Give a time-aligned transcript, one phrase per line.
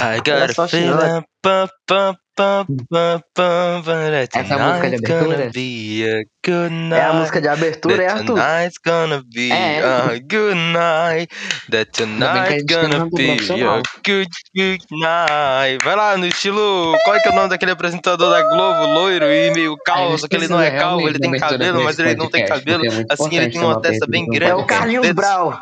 [0.00, 1.22] I got a feeling.
[1.44, 5.50] Pum, pum, pum, pum, pum, that Essa música de abertura?
[5.52, 7.00] be a good night.
[7.00, 8.34] É a música de abertura, é That Arthur.
[8.34, 9.80] tonight's gonna be É.
[9.84, 11.28] a good night.
[11.70, 13.32] That tonight's gonna be
[13.62, 15.84] a good, good night.
[15.84, 16.96] Vai lá, no estilo.
[17.04, 18.86] Qual é que é o nome daquele apresentador da Globo?
[18.86, 20.16] Loiro e meio calvo.
[20.18, 22.86] Só que ele não é calvo, ele tem cabelo, mas ele não tem cabelo.
[22.86, 24.50] é muito Assim, ele tem uma testa bem grande.
[24.50, 25.56] É o Carlinhos Brau.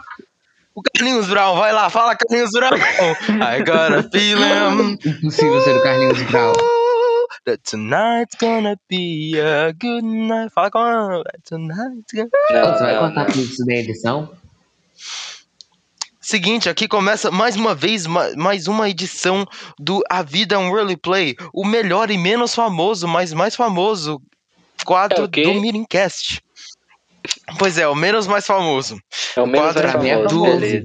[0.75, 2.75] O Carlinhos Brown, vai lá, fala Carlinhos Brown.
[2.77, 4.98] I got a feeling.
[5.05, 6.52] Impossível ser o Carlinhos Brau.
[7.45, 10.52] That tonight's gonna be a good night.
[10.55, 11.23] Fala com a.
[11.48, 12.30] Tonight's gonna...
[12.50, 13.27] Não, Você vai não.
[13.27, 14.30] tudo isso da edição?
[16.20, 19.45] Seguinte, aqui começa mais uma vez ma- mais uma edição
[19.78, 24.23] do A Vida é um Early Play, o melhor e menos famoso, mas mais famoso
[24.84, 25.42] quadro É o quê?
[25.42, 26.41] do Mirincast.
[27.59, 29.01] Pois é, o menos mais famoso
[29.37, 30.85] É o menos quadro mais famoso, do- beleza.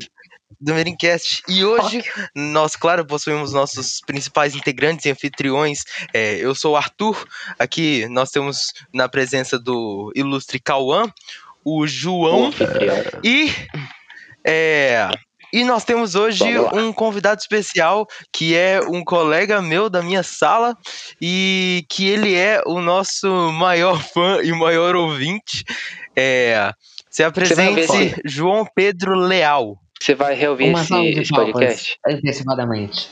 [0.60, 1.41] do Mirincast.
[1.48, 2.04] E hoje
[2.36, 5.84] nós, claro, possuímos nossos principais integrantes e anfitriões.
[6.13, 7.27] É, eu sou o Arthur,
[7.60, 11.12] aqui nós temos na presença do ilustre Cauã,
[11.63, 12.96] o O João anfitrião.
[13.24, 13.51] e
[14.44, 15.10] é,
[15.53, 20.76] e nós temos hoje um convidado especial que é um colega meu da minha sala
[21.21, 25.63] e que ele é o nosso maior fã e maior ouvinte.
[26.15, 26.71] É,
[27.09, 28.15] se apresente.
[28.26, 29.77] João Pedro Leal.
[29.99, 31.98] Você vai reouvir Uma esse, esse podcast?
[32.07, 33.09] antecipadamente.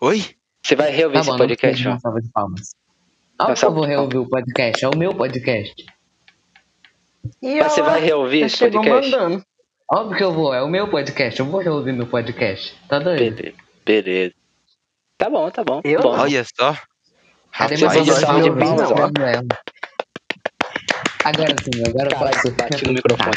[0.00, 0.24] Oi?
[0.62, 1.94] Você vai reouvir Tá esse bom, podcast, João?
[1.94, 2.74] uma salva de palmas.
[3.38, 5.86] Que eu vou reouvir o podcast, é o meu podcast.
[7.42, 9.10] E Mas você vai reouvir já esse podcast?
[9.10, 9.44] mandando.
[9.90, 12.74] Óbvio que eu vou, é o meu podcast, eu vou reouvir meu podcast.
[12.88, 13.34] Tá doido?
[13.34, 13.56] Beleza.
[13.86, 14.34] Beleza.
[15.16, 15.80] Tá bom, tá bom.
[15.82, 16.12] Eu bom.
[16.12, 16.20] não.
[16.24, 16.76] Olha só.
[17.56, 18.90] Cadê meu de palmas?
[18.90, 18.94] ó.
[18.94, 19.48] Não, não.
[21.24, 22.54] Agora sim, agora eu Caralho, posso.
[22.54, 23.32] bati no microfone.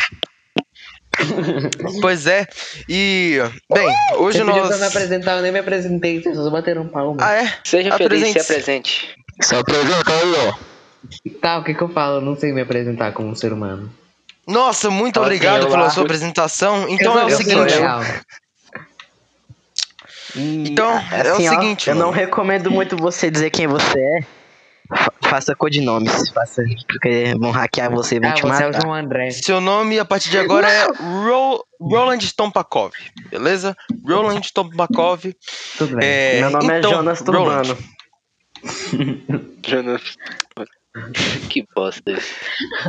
[2.01, 2.47] Pois é.
[2.87, 3.37] E
[3.71, 7.17] bem, hoje nós pra me apresentar, eu nem me apresentei, vocês só bateram palma.
[7.21, 7.53] Ah, é?
[7.63, 9.15] Seja feliz, se apresente.
[9.41, 10.53] Se apresenta aí, ó.
[11.41, 12.17] Tá, o que que eu falo?
[12.17, 13.91] Eu não sei me apresentar como um ser humano.
[14.47, 16.87] Nossa, muito obrigado pela sua apresentação.
[16.89, 17.73] Então é o eu sou seguinte.
[17.73, 18.21] eu.
[20.35, 23.99] E, Então, é o assim, ó, seguinte, eu não recomendo muito você dizer quem você
[23.99, 24.21] é.
[24.93, 28.71] Fa- Faça codinomes, faça, porque vão hackear você e vão Ah, te você é o
[28.71, 28.81] matar.
[28.81, 29.29] João André.
[29.31, 32.91] Seu nome a partir de agora é Ro Roland Tompakov,
[33.29, 33.75] beleza?
[34.05, 35.23] Roland Tompakov.
[35.77, 36.09] Tudo bem.
[36.09, 37.77] É, Meu nome então, é Jonas Turbano.
[39.65, 40.01] Jonas.
[41.49, 42.11] Que bosta.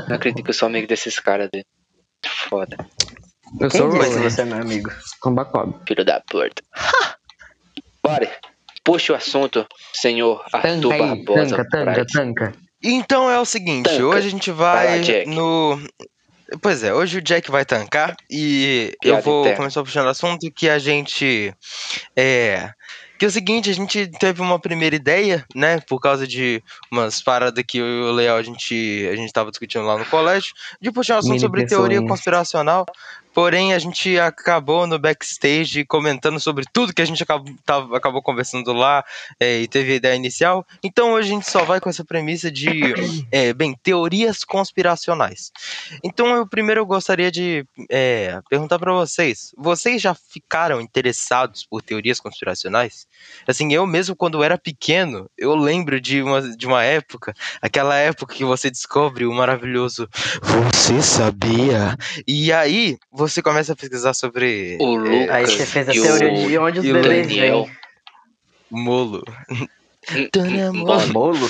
[0.08, 1.48] Não acredito que eu sou amigo desses caras.
[1.52, 1.66] doido.
[2.48, 2.76] Foda.
[3.60, 4.18] eu Quem sou o Roland.
[4.22, 4.90] você é meu amigo?
[5.20, 5.74] Combacob.
[5.86, 6.62] Filho da puta.
[8.02, 8.30] Bora.
[8.84, 11.56] Puxa o assunto, senhor Arthur Tanca aí, Barbosa.
[11.56, 12.52] tanca, tanca, tanca.
[12.82, 14.04] Então é o seguinte, Tanca.
[14.06, 15.28] hoje a gente Vai vai lá, Jack.
[15.30, 15.80] no.
[16.60, 19.56] Pois é, hoje o Jack vai tancar e Piada eu vou interna.
[19.56, 21.54] começar puxando o assunto que a gente.
[22.16, 22.70] É.
[23.22, 25.78] Que é o seguinte, a gente teve uma primeira ideia, né?
[25.78, 26.60] Por causa de
[26.90, 30.04] umas paradas que eu e o Léo a gente, a gente tava discutindo lá no
[30.06, 32.84] colégio, de puxar um assunto Mini sobre teoria conspiracional.
[33.34, 38.22] Porém, a gente acabou no backstage comentando sobre tudo que a gente acabou, tava- acabou
[38.22, 39.04] conversando lá
[39.40, 40.66] é, e teve a ideia inicial.
[40.82, 45.50] Então hoje a gente só vai com essa premissa de, é, bem, teorias conspiracionais.
[46.02, 51.82] Então eu primeiro eu gostaria de é, perguntar para vocês: vocês já ficaram interessados por
[51.82, 53.06] teorias conspiracionais?
[53.46, 58.34] Assim, eu mesmo quando era pequeno, eu lembro de uma, de uma época, aquela época
[58.34, 60.08] que você descobre o maravilhoso
[60.42, 61.96] Você sabia?
[62.26, 66.28] E aí você começa a pesquisar sobre O Lucas Aí você fez a e teoria
[66.32, 67.70] o de onde os bebês vêm.
[68.70, 69.22] molo.
[70.74, 71.48] Mano, Bolo?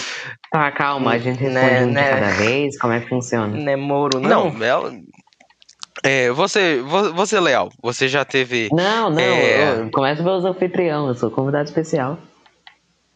[0.50, 2.10] Tá, calma, a gente Né, né.
[2.10, 3.56] cada vez, como é que funciona?
[3.56, 4.50] Não é Moro, não?
[4.52, 4.92] Não, ela.
[6.04, 8.68] É, você, vo- você, Leal, você já teve.
[8.72, 9.78] Não, não, É.
[9.80, 12.18] eu- começa pelos anfitrião, eu sou convidado especial.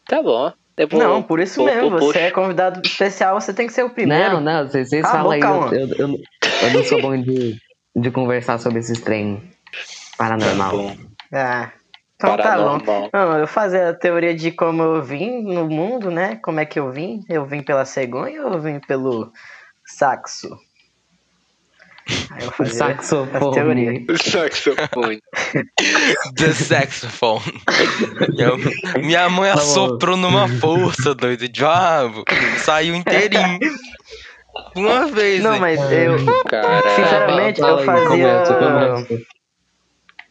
[0.07, 0.51] Tá bom.
[0.89, 1.89] Vou- Não, por isso vou- mesmo.
[1.89, 4.35] vou- Você é convidado especial, você tem que ser o primeiro.
[4.35, 6.19] Não, não, vocês, vocês falam aí, eu, eu, eu,
[6.61, 7.57] eu não sou bom de,
[7.97, 9.41] de conversar sobre esses trem
[10.17, 10.71] paranormal.
[10.71, 10.97] Tá bom.
[11.33, 11.71] Ah,
[12.15, 12.79] então tá bom.
[12.79, 13.09] Paranormal.
[13.13, 16.39] Não, eu fazia a teoria de como eu vim no mundo, né?
[16.43, 17.23] Como é que eu vim?
[17.27, 19.31] Eu vim pela cegonha ou eu vim pelo
[19.85, 20.47] saxo?
[22.31, 22.73] Aí eu fazia.
[22.75, 24.05] Saxofone.
[24.17, 25.21] Saxofone.
[26.37, 27.61] The saxophone.
[28.29, 31.49] minha, minha mãe assoprou numa força, doido.
[31.49, 32.23] Diabo.
[32.59, 33.59] Saiu inteirinho.
[34.75, 35.43] Uma vez.
[35.43, 35.59] Não, hein?
[35.59, 38.43] mas eu, Cara, Sinceramente, eu fazia-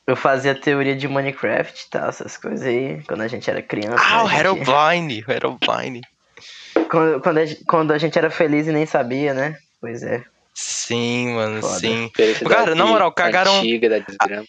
[0.06, 3.96] eu fazia teoria de Minecraft e tal, essas coisas aí, quando a gente era criança.
[3.98, 5.24] Ah, o né, Herobrine.
[5.26, 6.00] O Herobrine.
[6.90, 9.56] quando, quando, a, gente- quando a gente era feliz e nem sabia, né?
[9.80, 10.22] Pois é.
[10.54, 11.78] Sim, mano, Foda.
[11.80, 12.10] sim.
[12.48, 14.46] Cara, na moral, cagaram- Antiga da desgrama.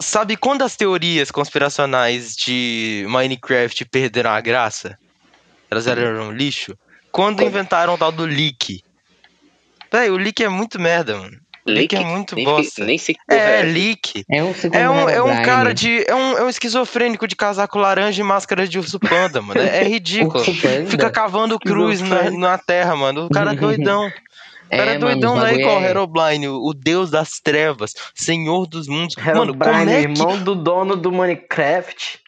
[0.00, 4.98] sabe quando as teorias conspiracionais de Minecraft perderam a graça?
[5.70, 6.76] Elas eram um lixo?
[7.12, 8.82] Quando inventaram o tal do leak.
[9.92, 11.42] Véi, o leak é muito merda, mano.
[11.64, 12.84] Leak é muito nem, bosta.
[12.84, 13.62] Nem sei que porra É, é.
[13.62, 14.24] leak.
[14.28, 16.04] É um É um, é um cara de.
[16.08, 19.60] É um, é um esquizofrênico de casaco laranja e máscara de urso panda, mano.
[19.60, 20.42] É, é ridículo.
[20.42, 23.26] Fica cavando cruz na, na terra, mano.
[23.26, 24.08] O cara é doidão.
[24.08, 27.38] O cara é, mano, doidão, os não é bagulho igual Herobrine, o o deus das
[27.40, 29.14] trevas, senhor dos mundos.
[29.16, 32.18] Mano, como é que, irmão do dono do Minecraft.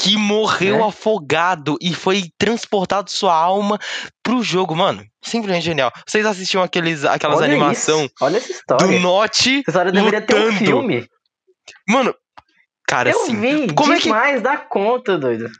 [0.00, 0.84] Que morreu Né?
[0.84, 3.78] afogado e foi transportado sua alma
[4.22, 5.04] pro jogo, mano?
[5.22, 5.90] Simplesmente genial.
[6.06, 9.00] Vocês assistiam aqueles, aquelas animação essa do.
[9.00, 10.58] Note Essa história deveria ter um lutando.
[10.58, 11.06] filme.
[11.88, 12.14] Mano,
[12.86, 13.40] cara, Eu assim.
[13.40, 15.50] vi como é que- demais da conta, doido.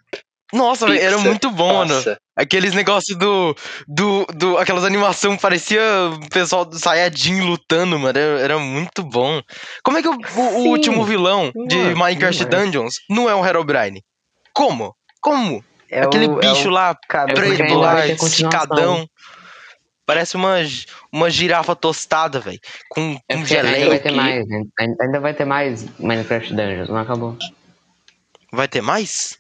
[0.50, 1.94] Nossa, velho, era muito bom, mano.
[1.94, 3.55] Nossa, Aqueles negócios do,
[3.87, 4.56] do, do.
[4.56, 5.82] Aquelas animações que parecia
[6.14, 8.17] o pessoal do Saiyajin lutando, mano.
[8.19, 9.43] Era, era muito bom.
[9.82, 12.44] Como é que o, o- último vilão de Mano, Minecraft.
[12.46, 14.02] Dungeons não é um Herobrine?
[14.59, 14.93] Como?
[15.21, 15.65] Como?
[15.89, 19.07] É Aquele o, bicho é o lá, preto lá, esticadão.
[20.05, 20.57] Parece uma,
[21.13, 22.59] uma girafa tostada, velho.
[22.89, 23.89] Com, É com porque ainda geleia.
[23.89, 24.47] vai ter mais?
[24.81, 27.37] Ainda- vai ter mais Minecraft Dungeons, não acabou.
[28.53, 29.39] Vai ter mais?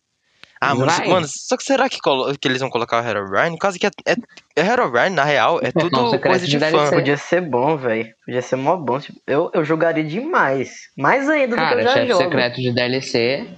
[0.60, 1.98] Ah, mano, mano, só que será que,
[2.40, 3.58] que eles vão colocar o Herobrine?
[3.58, 4.14] Quase que é, é,
[4.56, 6.90] é Herobrine, na real, é tudo secreto coisa de fã.
[6.90, 8.08] Podia ser bom, velho.
[8.24, 9.00] Podia ser mó bom.
[9.00, 10.70] Tipo, eu, eu jogaria demais.
[10.96, 12.22] Mais ainda do que Cara, eu já jogo.
[12.24, 13.48] secreto de DLC.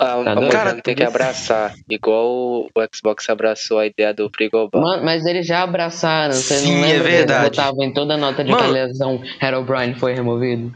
[0.00, 1.74] A, Tá a tem que abraçar.
[1.88, 4.80] Igual o, Xbox abraçou a ideia do Frigobar.
[4.80, 7.44] Mano, mas eles já abraçaram, você Sim, não é lembra que verdade.
[7.46, 8.64] eles botavam em toda a nota de Mano.
[8.64, 10.72] atualização Herobrine foi removido?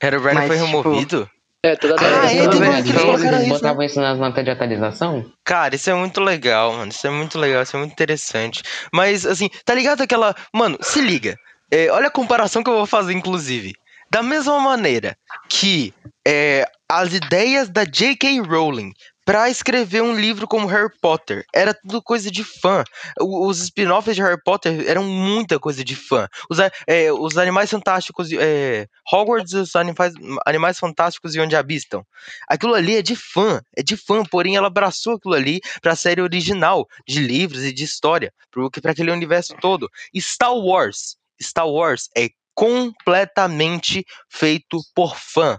[0.00, 1.30] Herobrine Mas, foi tipo, removido?
[1.64, 5.24] É, toda Ah, é, Eles eles eles botavam isso nas notas de atualização?
[5.44, 6.92] Cara, isso é muito legal, mano.
[6.92, 8.62] Isso é muito legal, isso é muito interessante.
[8.92, 10.36] Mas, assim, tá ligado aquela.
[10.54, 11.36] Mano, se liga.
[11.70, 13.72] É, olha a comparação que eu vou fazer, inclusive.
[14.08, 15.16] Da mesma maneira
[15.48, 15.92] que
[16.26, 18.40] é, as ideias da J.K.
[18.40, 18.92] Rowling
[19.24, 22.82] pra escrever um livro como Harry Potter era tudo coisa de fã.
[23.20, 26.26] Os spin-offs de Harry Potter eram muita coisa de fã.
[26.48, 28.30] Os, a- é, os Animais Fantásticos.
[28.32, 30.14] É, Hogwarts os animais,
[30.46, 32.02] animais Fantásticos e Onde Habistam.
[32.48, 36.22] Aquilo ali é de fã, é de fã, porém ela abraçou aquilo ali pra série
[36.22, 38.32] original de livros e de história,
[38.80, 39.90] para aquele universo todo.
[40.16, 45.58] Star Wars, Star Wars é completamente feito por fã.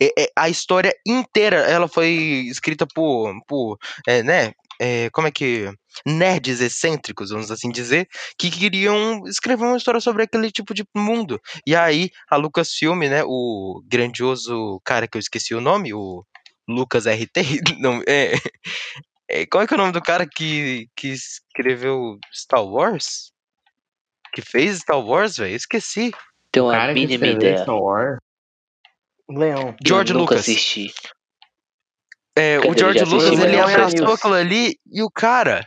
[0.00, 2.10] É- é- a história inteira, ela foi
[2.48, 5.72] escrita por, por é, né, é, como é que
[6.06, 8.08] nerds excêntricos, vamos assim dizer,
[8.38, 11.40] que queriam escrever uma história sobre aquele tipo de mundo.
[11.66, 16.24] E aí a Lucasfilm, né, o grandioso cara que eu esqueci o nome, o
[16.68, 17.36] Lucas RT,
[17.80, 18.34] não, é,
[19.28, 23.32] é, qual é que é o nome do cara que, que escreveu Star Wars?
[24.32, 25.56] Que fez Star Wars, velho?
[25.56, 26.12] Esqueci.
[26.52, 27.62] Tem uma mínima ideia.
[27.62, 28.18] Star Wars.
[29.28, 29.74] Leão.
[29.84, 30.48] George eu nunca Lucas.
[30.48, 30.92] assisti.
[32.36, 35.66] É, o George Lucas, ele abraçou aquilo ali e o cara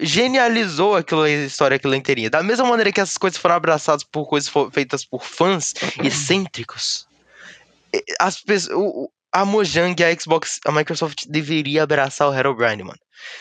[0.00, 2.30] genializou aquela história, aquela inteirinha.
[2.30, 5.72] Da mesma maneira que essas coisas foram abraçadas por coisas feitas por fãs
[6.02, 7.06] excêntricos,
[7.92, 12.84] e- as pessoas, o- a Mojang e a Xbox, a Microsoft deveria abraçar o Herobrine,
[12.84, 12.98] mano.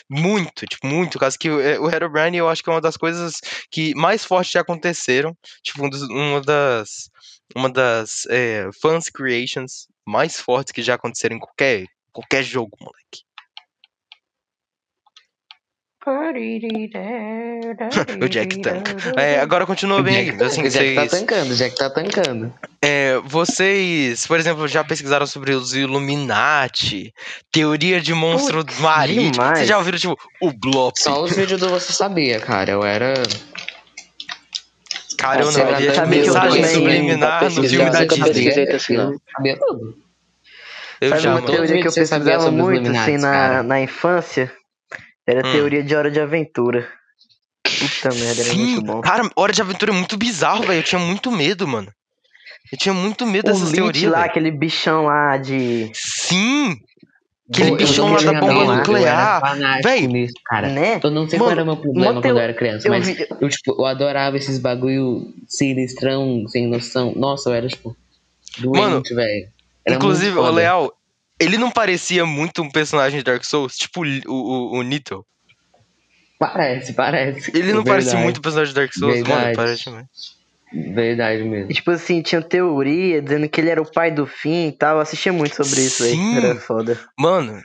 [0.10, 1.20] Muito, tipo, muito.
[1.20, 3.36] Caso que o, é, o Herobrine eu acho que é uma das coisas
[3.70, 5.36] que mais fortes já aconteceram.
[5.62, 7.10] Tipo, um dos- uma das.
[7.56, 13.24] Uma das é, fans creations mais fortes que já aconteceram em qualquer, qualquer jogo, moleque.
[18.22, 18.92] o Jack tanca.
[19.16, 20.30] É, agora continua bem aí.
[20.44, 22.54] Assim, o Jack tá vocês, tancando, o Jack tá tancando.
[22.82, 27.14] é, vocês, por exemplo, já pesquisaram sobre os Illuminati,
[27.50, 29.32] teoria de monstro Putz, marítimo.
[29.32, 29.60] demais.
[29.60, 30.94] Vocês já ouviram, tipo, o Blop?
[30.98, 32.72] Só os vídeos do Você Sabia, cara.
[32.72, 33.14] Eu era.
[35.24, 38.76] Cara, eu não sabe que eu mensagem subliminar no filme pesquisar, da Disney.
[38.76, 38.96] assim.
[41.02, 41.48] Eu Sabe já, uma mano.
[41.48, 44.52] Teoria que eu você sabia pesquisava muito assim na, na infância?
[45.26, 45.52] Era Hum.
[45.52, 46.88] teoria de hora de aventura.
[47.64, 49.02] Puta merda, era Sim, muito bom.
[49.02, 50.80] cara, Hora de Aventura é muito bizarro, velho.
[50.80, 51.92] Eu tinha muito medo, mano.
[52.72, 54.30] Eu tinha muito medo O dessas Lich teorias, lá, velho.
[54.30, 55.90] aquele bichão lá de.
[55.94, 56.78] Sim!
[57.54, 59.82] Aquele Pô, eu bichão não lá da bomba nuclear.
[59.84, 60.70] Véi, nisso, cara.
[60.70, 61.00] Né?
[61.04, 63.08] Eu não sei Mano, qual era o meu problema quando eu era criança, Eu mas
[63.08, 63.28] vi.
[63.40, 67.14] eu, tipo, eu adorava esses bagulho sinistrão, sem noção.
[67.16, 67.96] Nossa, eu era, tipo,
[68.60, 69.48] Mano, doente, velho.
[69.88, 70.50] Inclusive, o.
[70.50, 70.92] Leal,
[71.40, 75.24] ele não parecia muito um personagem de Dark Souls, tipo o, o, o Nito.
[76.40, 77.52] Parece, parece.
[77.56, 79.26] Ele não É parecia verdade, muito um personagem de Dark Souls, mano.
[79.28, 79.56] Verdade.
[79.56, 80.08] Parece mesmo.
[80.74, 81.72] Verdade mesmo.
[81.72, 84.96] E, tipo assim, tinha teoria dizendo que ele era o pai do fim e tal.
[84.96, 86.12] Eu assistia muito sobre isso aí.
[86.12, 86.36] Sim.
[86.38, 87.00] Era foda.
[87.18, 87.62] Mano,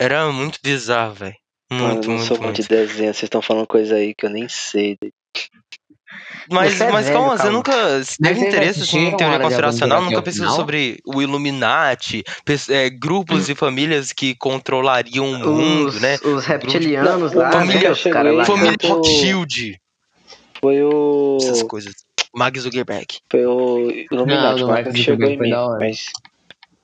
[0.00, 1.34] era muito bizarro, velho.
[1.70, 2.62] Mano, eu Muito, não muito, sou muito muito.
[2.62, 4.96] de desenho, vocês estão falando coisa aí que eu nem sei.
[6.50, 10.02] Mas, é mas velho, calma, você nunca se teve interesse assim, em teoria conspiracional?
[10.02, 10.56] Nunca final?
[10.56, 12.24] sobre o Illuminati,
[12.70, 16.16] é, grupos e famílias que controlariam o mundo, Os, né?
[16.24, 18.44] os reptilianos lá, família- né?
[18.46, 19.78] Família Rothschild,
[20.60, 21.36] Foi o.
[21.40, 22.07] essas coisas.
[22.38, 23.06] Mark Zuckerberg.
[23.30, 25.50] Foi o Illuminati, o Marco Mark que chegou em mim.
[25.78, 26.06] Mas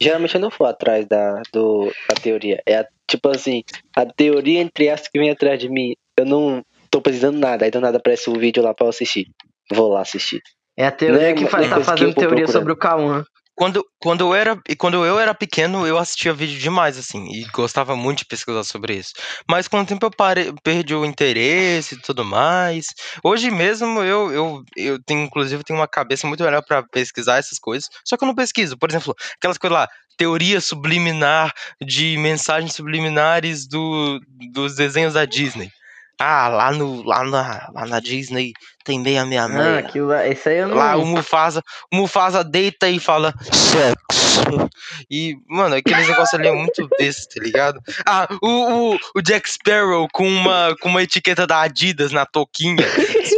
[0.00, 2.60] geralmente eu não vou atrás da, do, da teoria.
[2.66, 3.62] É a- tipo assim,
[3.96, 5.94] a teoria entre as que vem atrás de mim.
[6.16, 7.64] Eu não tô precisando nada.
[7.64, 9.26] Aí do nada aparece um vídeo lá pra eu assistir.
[9.72, 10.40] Vou lá assistir.
[10.76, 12.52] É a teoria Não é que faz, tá que fazendo vou teoria procurando.
[12.52, 13.24] sobre o Cauã.
[13.56, 17.94] Quando, quando, eu era, quando eu era pequeno, eu assistia vídeo demais, assim, e gostava
[17.94, 19.12] muito de pesquisar sobre isso.
[19.48, 22.86] Mas com o tempo eu parei, perdi o interesse e tudo mais.
[23.22, 27.58] Hoje mesmo eu, eu, eu tenho, inclusive, tenho uma cabeça muito melhor pra pesquisar essas
[27.58, 27.88] coisas.
[28.04, 28.76] Só que eu não pesquiso.
[28.76, 34.20] Por exemplo, aquelas coisas lá, teoria subliminar de mensagens subliminares do,
[34.52, 35.70] dos desenhos da Disney.
[36.18, 38.52] Ah, lá, no, lá, na, lá na Disney
[38.84, 39.78] tem meia meia Ah, meia.
[39.78, 40.76] aquilo lá, esse aí eu não.
[40.76, 41.60] Lá o Mufasa,
[41.92, 44.68] o Mufasa deita e fala sexo.
[45.10, 47.80] E, mano, aqueles negócios ali é muito besta, tá ligado?
[48.06, 52.84] Ah, o, o, o Jack Sparrow com uma, com uma etiqueta da Adidas na touquinha.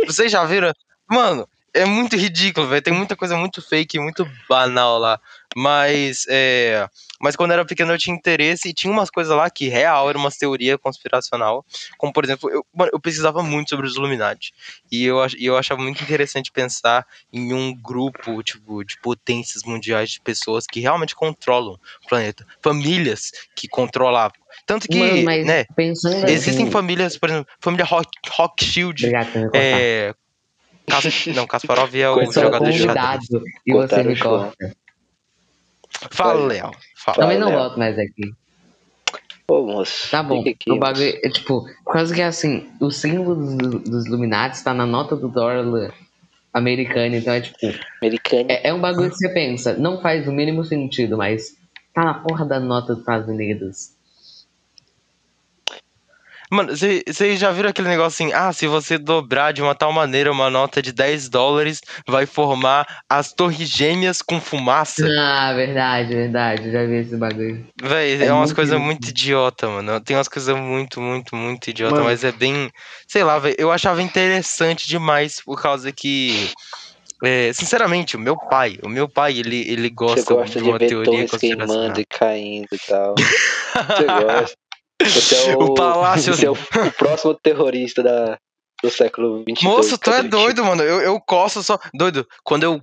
[0.06, 0.72] Vocês já viram?
[1.10, 2.82] Mano, é muito ridículo, velho.
[2.82, 5.20] Tem muita coisa muito fake, muito banal lá.
[5.54, 6.86] Mas, é.
[7.20, 10.08] Mas quando eu era pequeno eu tinha interesse e tinha umas coisas lá que real
[10.08, 11.64] era uma teoria conspiracional.
[11.96, 14.52] Como, por exemplo, eu, eu pesquisava muito sobre os Illuminati.
[14.92, 20.20] E eu, eu achava muito interessante pensar em um grupo, tipo, de potências mundiais de
[20.20, 22.46] pessoas que realmente controlam o planeta.
[22.60, 24.36] Famílias que controlavam.
[24.66, 25.64] Tanto que, Mano, né,
[26.28, 28.10] existem assim, famílias, por exemplo, família Rock,
[29.04, 29.58] Obrigado por me cortar.
[29.58, 30.14] é...
[30.88, 33.28] Kas- não, Kasparov é o jogador de xadrez.
[33.66, 34.76] e você me corta.
[36.10, 36.70] Fala, Léo.
[37.14, 37.58] Também não Léo.
[37.58, 38.32] volto mais aqui.
[39.48, 40.10] Ô, moço.
[40.10, 40.40] Tá bom.
[40.40, 44.84] aqui, o bagulho é tipo, quase que assim, o símbolo dos, dos Illuminati tá na
[44.84, 45.94] nota do dólar
[46.52, 47.58] americano, então é tipo,
[48.02, 48.46] Americano.
[48.48, 51.54] é, é um bagulho que você pensa, não faz o mínimo sentido, mas
[51.94, 53.95] tá na porra da nota dos Estados Unidos.
[56.50, 58.32] Mano, vocês já viram aquele negócio assim?
[58.32, 62.86] Ah, se você dobrar de uma tal maneira uma nota de 10 dólares, vai formar
[63.08, 65.06] as torres gêmeas com fumaça.
[65.18, 67.66] Ah, verdade, verdade, já vi esse bagulho.
[67.82, 70.00] Véi, É é, umas coisas muito idiota, mano.
[70.00, 72.06] Tem umas coisas muito, muito, muito idiota, Mano.
[72.06, 72.70] mas é bem.
[73.08, 73.56] Sei lá, velho.
[73.58, 76.50] Eu achava interessante demais por causa que.
[77.24, 80.78] é, sinceramente, o meu pai, o meu pai, ele, ele gosta, gosta de de uma
[80.78, 83.14] teoria queimando e caindo e tal.
[83.16, 84.65] Você gosta.
[85.02, 88.38] Você é o, O palácio- Você é o, o próximo terrorista da,
[88.82, 89.68] do século XXII.
[89.68, 90.82] Moço, tu é doido, mano.
[90.82, 91.78] Eu, eu coço só.
[91.94, 92.80] Doido, quando eu.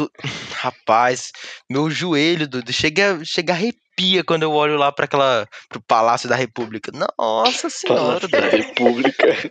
[0.52, 1.30] Rapaz,
[1.70, 5.46] meu joelho, doido, chega, chega arrepia quando eu olho lá pra aquela.
[5.68, 6.90] pro Palácio da República.
[7.18, 8.40] Nossa senhora, Palácio da.
[8.48, 9.50] República.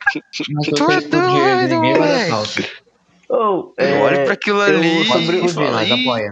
[0.75, 2.83] Tu é doido, salto.
[3.29, 4.87] Oh, Eu é, olho pra aquilo eu- ali.
[4.87, 6.29] E explodir, falo, mas apoia.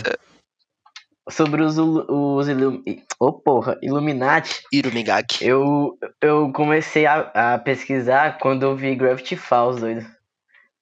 [1.28, 2.84] "Eita, sobre os, os ilu-
[3.20, 5.46] oh, porra, Illuminati, Irumigaki.
[5.46, 10.02] eu, eu comecei a, a pesquisar quando eu vi Gravity Falls, doido.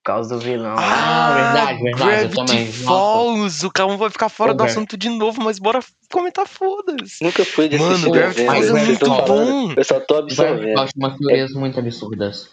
[0.02, 0.76] Por causa do vilão.
[0.80, 2.72] Ah, verdade, verdade, eu Gravity.
[2.84, 3.64] Falls.
[3.66, 5.82] O Calma vai ficar fora do assunto de novo, mas bora
[6.12, 7.22] comentar foda-se.
[7.24, 9.74] Nunca fui de Mano, Gravity Falls é vocês muito bom.
[9.76, 10.80] Eu só tô Eu absorvendo.
[10.80, 12.50] acho umas teorias muito absurdas.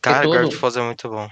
[0.00, 1.28] Cara, todo- Gravity Falls é muito bom.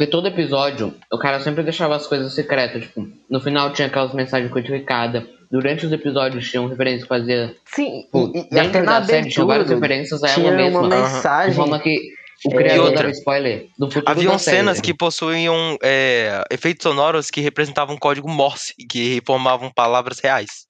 [0.00, 2.84] Porque todo episódio, o cara sempre deixava as coisas secretas.
[2.84, 5.24] Tipo, no final tinha aquelas mensagens codificadas.
[5.50, 7.54] Durante os episódios tinham referências que fazia.
[7.66, 10.52] Sim, Tipo, e, e dentro até na da série tinha várias referências a ela tinha
[10.52, 10.80] mesma.
[10.80, 11.06] uma Aham.
[11.06, 11.54] De mensagem.
[11.54, 11.98] forma que
[12.46, 13.02] o É, criador outra.
[13.02, 14.56] dava spoiler do futuro Haviam da série.
[14.56, 20.64] cenas que possuíam é, efeitos sonoros que representavam código Morse e que formavam palavras reais.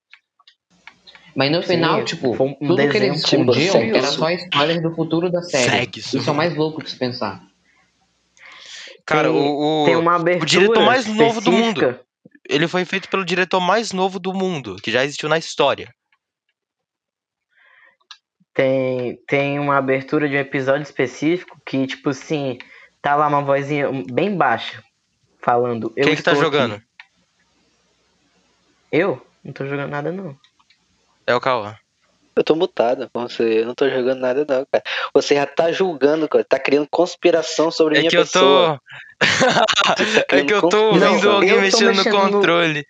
[1.37, 5.31] Mas no Sim, final, tipo, um tudo que eles escondiam era só spoiler do futuro
[5.31, 5.71] da série.
[5.71, 6.19] Segue isso.
[6.19, 7.49] Isso é o mais louco de se pensar.
[9.07, 12.01] Cara, Tem- o, o- Tem uma abertura diretor mais novo do mundo.
[12.49, 15.93] ele foi feito pelo diretor mais novo do mundo, que já existiu na história.
[18.53, 22.59] Tem, tem uma abertura de um episódio específico que, tipo assim,
[23.01, 24.83] tá lá uma vozinha bem baixa
[25.41, 25.91] falando.
[25.91, 26.41] Quem que tá aqui.
[26.41, 26.83] jogando?
[28.93, 29.25] Eu?
[29.43, 30.37] Não tô jogando nada, não.
[31.27, 31.77] É o Cauã.
[32.37, 33.61] Eu tô mutado você.
[33.61, 34.85] Eu não tô jogando nada, não, cara.
[35.13, 36.45] Você já tá julgando, cara.
[36.45, 38.81] Tá criando conspiração sobre É minha que eu pessoa.
[40.29, 40.37] tô.
[40.37, 42.87] é que eu tô Não, ouvindo eu alguém mexendo, mexendo no no- controle.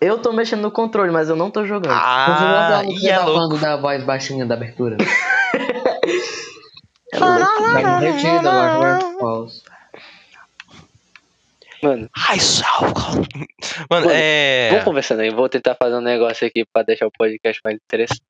[0.00, 1.92] Eu tô mexendo no controle, mas eu não tô jogando.
[1.94, 3.38] Ah, e é tá louco.
[3.56, 4.96] falando da voz baixinha da abertura.
[7.12, 7.62] É louco.
[7.62, 9.62] Vai divertido agora, Gravity Falls.
[11.84, 13.10] Mano, Ai, salva.
[13.90, 14.68] Mano, é.
[14.70, 15.28] vamos conversando aí.
[15.28, 18.22] Vou tentar fazer um negócio aqui pra deixar o podcast mais interessante.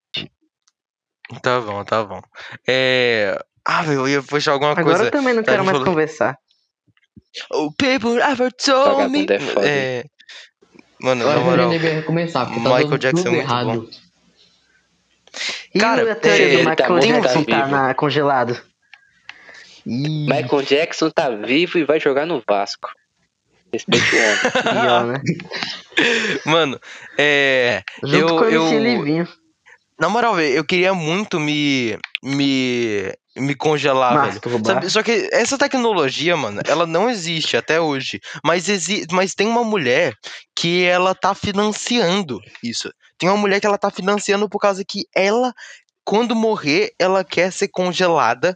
[1.40, 2.20] Tá bom, tá bom.
[2.66, 3.38] É.
[3.64, 5.04] Ah, velho, eu ia puxar alguma Agora coisa.
[5.04, 6.36] eu também não tá, quero mais falou- conversar.
[7.52, 9.24] Oh, people ever told me.
[9.62, 9.66] É?
[10.00, 10.04] É...
[11.00, 11.70] Mano, na moral.
[11.70, 13.90] ele deveria recomeçar, porque tá Michael Jackson tudo é muito errado.
[15.74, 17.68] E Cara, a teoria é, do Michael tá Jackson tá vivo.
[17.70, 18.60] na, congelado?
[19.86, 22.90] Ih, Michael Jackson tá vivo e vai jogar no Vasco.
[23.74, 25.12] Respeite o homem.
[25.18, 25.20] né?
[26.46, 26.80] Mano,
[27.18, 27.82] é.
[28.02, 29.28] Junto Eu- com eu- Livinho.
[29.98, 31.96] Na moral, velho, eu queria muito me.
[32.22, 33.12] me.
[33.36, 34.64] me congelar, velho.
[34.64, 38.20] Sabe- só que essa tecnologia, mano, ela não existe até hoje.
[38.44, 40.12] Mas, exi mas tem uma mulher
[40.56, 42.90] que ela tá financiando isso.
[43.18, 45.54] Tem uma mulher que ela tá financiando por causa que ela,
[46.04, 48.52] quando morrer, ela quer ser congelada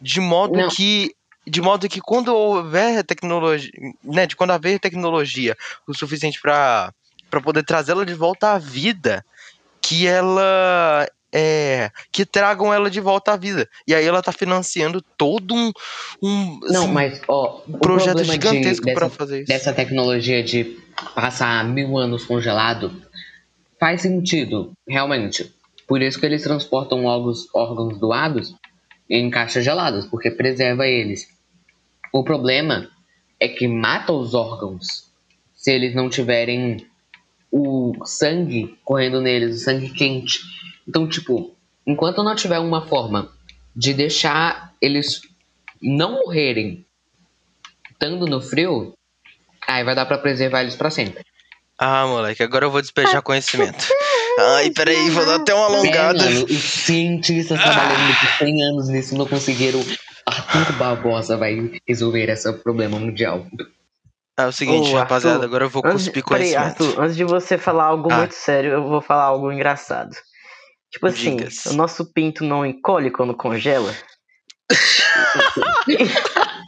[0.00, 0.68] de modo Não.
[0.70, 1.12] que.
[1.50, 3.70] De modo que quando houver tecnologia.
[4.04, 6.92] Né, de quando haver tecnologia o suficiente pra
[7.30, 9.24] pra poder trazê-la de volta à vida,
[9.82, 11.08] que ela.
[11.32, 13.68] É, que tragam ela de volta à vida.
[13.86, 15.70] E aí ela tá financiando todo um.
[16.20, 19.46] um Não, assim, mas, ó, projeto de- gigantesco dessa, pra fazer isso.
[19.48, 20.76] dessa tecnologia de
[21.14, 23.00] passar mil anos congelado
[23.78, 25.54] faz sentido, realmente.
[25.86, 28.52] Por isso que eles transportam órgãos, órgãos doados
[29.08, 31.28] em caixas geladas, porque preserva eles.
[32.12, 32.88] O problema
[33.38, 35.10] é que mata os órgãos
[35.54, 36.86] se eles não tiverem
[37.52, 40.40] o sangue correndo neles, o sangue quente.
[40.88, 41.54] Então, tipo,
[41.86, 43.30] enquanto não tiver uma forma
[43.74, 45.20] de deixar eles
[45.82, 46.84] não morrerem
[47.90, 48.94] estando no frio,
[49.66, 51.22] aí vai dar pra preservar eles pra sempre.
[51.78, 53.86] Ah, moleque, agora eu vou despejar conhecimento.
[54.38, 56.24] Ai, peraí, vou dar até uma É, alongada.
[56.24, 59.80] mano, os cientistas trabalhando por 100 anos nisso não conseguiram.
[60.30, 63.46] Arthur Barbosa vai resolver esse problema mundial.
[64.38, 66.84] É o seguinte, Ô, rapaziada, Arthur, agora eu vou Antes, cuspir peraí, conhecimento.
[66.84, 68.16] Arthur, antes de você falar algo Ah.
[68.18, 70.10] muito sério, eu vou falar algo engraçado.
[70.90, 73.94] Tipo assim, o nosso pinto não encolhe quando congela?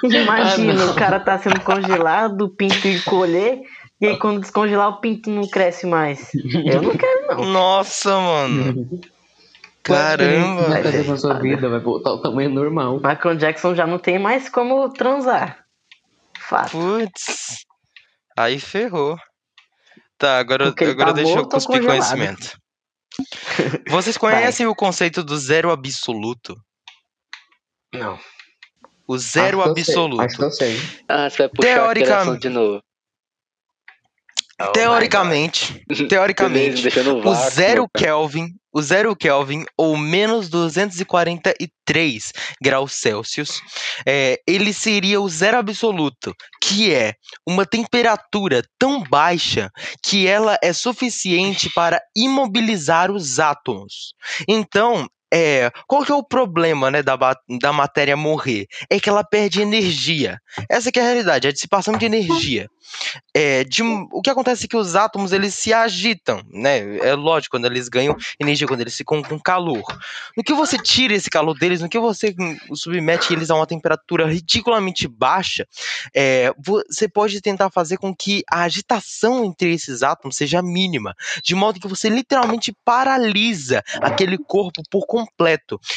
[0.04, 3.60] Imagina, Ah, o cara tá sendo congelado, o pinto encolher,
[4.00, 6.30] e aí quando descongelar o pinto não cresce mais.
[6.64, 7.44] Eu não quero, não.
[7.46, 8.88] Nossa, mano.
[9.82, 12.96] Caramba, vai fazer com a sua vida, vai voltar ao tamanho normal.
[13.00, 15.64] Michael Jackson já não tem mais como transar.
[16.38, 16.70] Fato.
[16.72, 17.64] Putz.
[18.36, 19.16] Aí ferrou.
[20.18, 21.86] Tá, agora, Porque agora tá deixa eu cuspir congelado?
[21.98, 22.56] conhecimento.
[23.88, 26.56] Vocês conhecem o conceito do zero absoluto?
[27.92, 28.18] Não.
[29.08, 30.20] O zero Acho que eu sei, absoluto.
[30.22, 30.76] Acho que eu sei.
[31.08, 32.82] Ah, você vai puxar Teoricamente- de novo.
[34.72, 37.88] Teoricamente, teoricamente, Beleza, deixando o zero.
[37.96, 42.32] Kelvin, o zero Kelvin ou menos 243
[42.62, 43.60] graus Celsius,
[44.06, 47.14] é, ele seria o zero absoluto, que é
[47.46, 49.70] uma temperatura tão baixa
[50.02, 54.14] que ela é suficiente para imobilizar os átomos.
[54.48, 57.16] Então, é, qual que é o problema né, da,
[57.60, 58.66] da matéria morrer?
[58.90, 60.38] É que ela perde energia.
[60.68, 62.68] Essa que é a realidade, a dissipação de energia.
[63.34, 66.98] É, de- o que acontece é que os átomos eles se agitam, né?
[66.98, 69.82] É lógico, quando eles ganham energia, quando eles ficam com calor.
[70.36, 72.34] No que você tira esse calor deles, no que você
[72.74, 75.66] submete eles a uma temperatura ridiculamente baixa,
[76.14, 81.54] é, você pode tentar fazer com que a agitação entre esses átomos seja mínima, de
[81.54, 85.21] modo que você literalmente paralisa aquele corpo por completo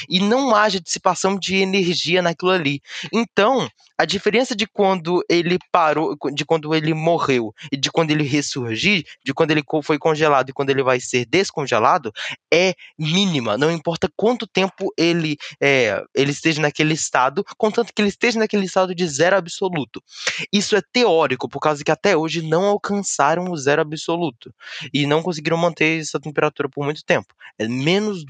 [0.10, 2.82] e não haja dissipação de energia naquilo ali.
[3.12, 8.24] Então, a diferença de quando ele parou, de quando ele morreu e de quando ele
[8.24, 12.12] ressurgir, de quando ele foi congelado e quando ele vai ser descongelado,
[12.54, 13.58] é mínima.
[13.58, 18.66] Não importa quanto tempo ele, é, ele esteja naquele estado, contanto que ele esteja naquele
[18.66, 20.04] estado de zero absoluto.
[20.52, 24.54] Isso é teórico, por causa que até hoje não alcançaram o zero absoluto
[24.94, 27.34] e não conseguiram manter essa temperatura por muito tempo.
[27.58, 28.26] É menos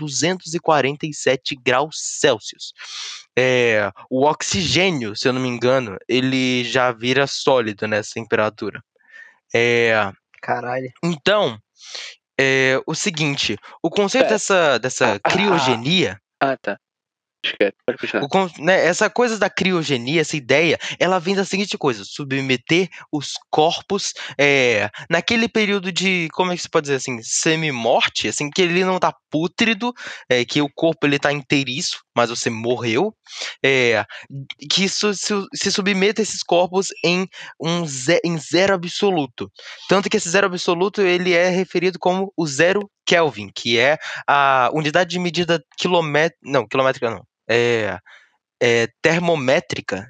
[0.94, 2.74] 247 graus Celsius.
[3.38, 8.82] É, o oxigênio, se eu não me engano, ele já vira sólido nessa temperatura.
[9.54, 10.92] É, Caralho.
[11.04, 11.58] então,
[12.40, 14.36] é, o seguinte, o conceito Pera.
[14.36, 16.78] dessa, dessa Ah, criogenia, Ah, tá.
[18.22, 18.28] O
[18.60, 24.14] né, essa coisa da criogenia, essa ideia, ela vem da seguinte coisa: submeter os corpos
[24.40, 28.84] é, naquele período de, como é que se pode dizer assim, semi-morte, assim, que ele
[28.84, 29.94] não tá pútrido,
[30.30, 33.14] é, que o corpo ele tá inteiriço, mas você morreu,
[33.64, 34.04] é,
[34.72, 37.28] que isso se, se submeta esses corpos em
[37.62, 39.52] um ze- em zero absoluto.
[39.88, 44.70] Tanto que esse zero absoluto ele é referido como o zero Kelvin, que é a
[44.74, 47.98] unidade de medida quilométrica, não, quilométrica não, é,
[48.62, 50.10] é termométrica.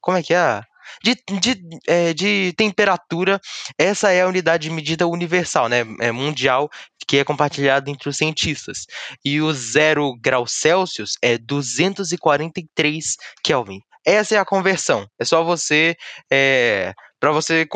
[0.00, 0.62] Como é que é?
[1.02, 3.40] De, de, é, de temperatura,
[3.78, 5.80] essa é a unidade de medida universal, né?
[6.00, 6.70] É mundial,
[7.08, 8.86] que é compartilhada entre os cientistas.
[9.24, 13.80] E o zero grau Celsius é 243 Kelvin.
[14.06, 15.06] essa é a conversão.
[15.18, 15.96] É só você.
[16.30, 17.66] É, para você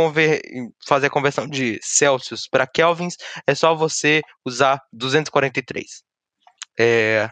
[0.87, 6.03] fazer a conversão de Celsius para Kelvins, é só você usar 243.
[6.79, 7.31] É,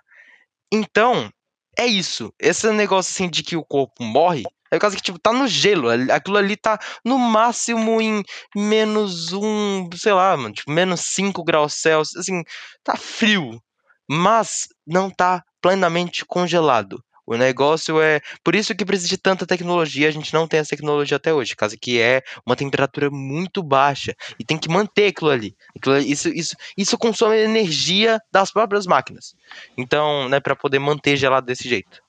[0.72, 1.30] então,
[1.78, 2.32] é isso.
[2.40, 5.46] Esse negócio assim de que o corpo morre, é por causa que, tipo, tá no
[5.46, 5.88] gelo.
[6.12, 8.22] Aquilo ali tá no máximo em
[8.54, 12.16] menos um, sei lá, mano, tipo, menos 5 graus Celsius.
[12.16, 12.42] Assim,
[12.82, 13.60] tá frio.
[14.08, 17.02] Mas não tá plenamente congelado.
[17.26, 18.20] O negócio é.
[18.44, 21.56] Por isso que precisa de tanta tecnologia, a gente não tem essa tecnologia até hoje,
[21.56, 24.14] caso que é uma temperatura muito baixa.
[24.38, 25.56] E tem que manter aquilo ali.
[25.76, 29.34] Aquilo, isso, isso, isso consome energia das próprias máquinas.
[29.76, 32.00] Então, né, para poder manter gelado desse jeito.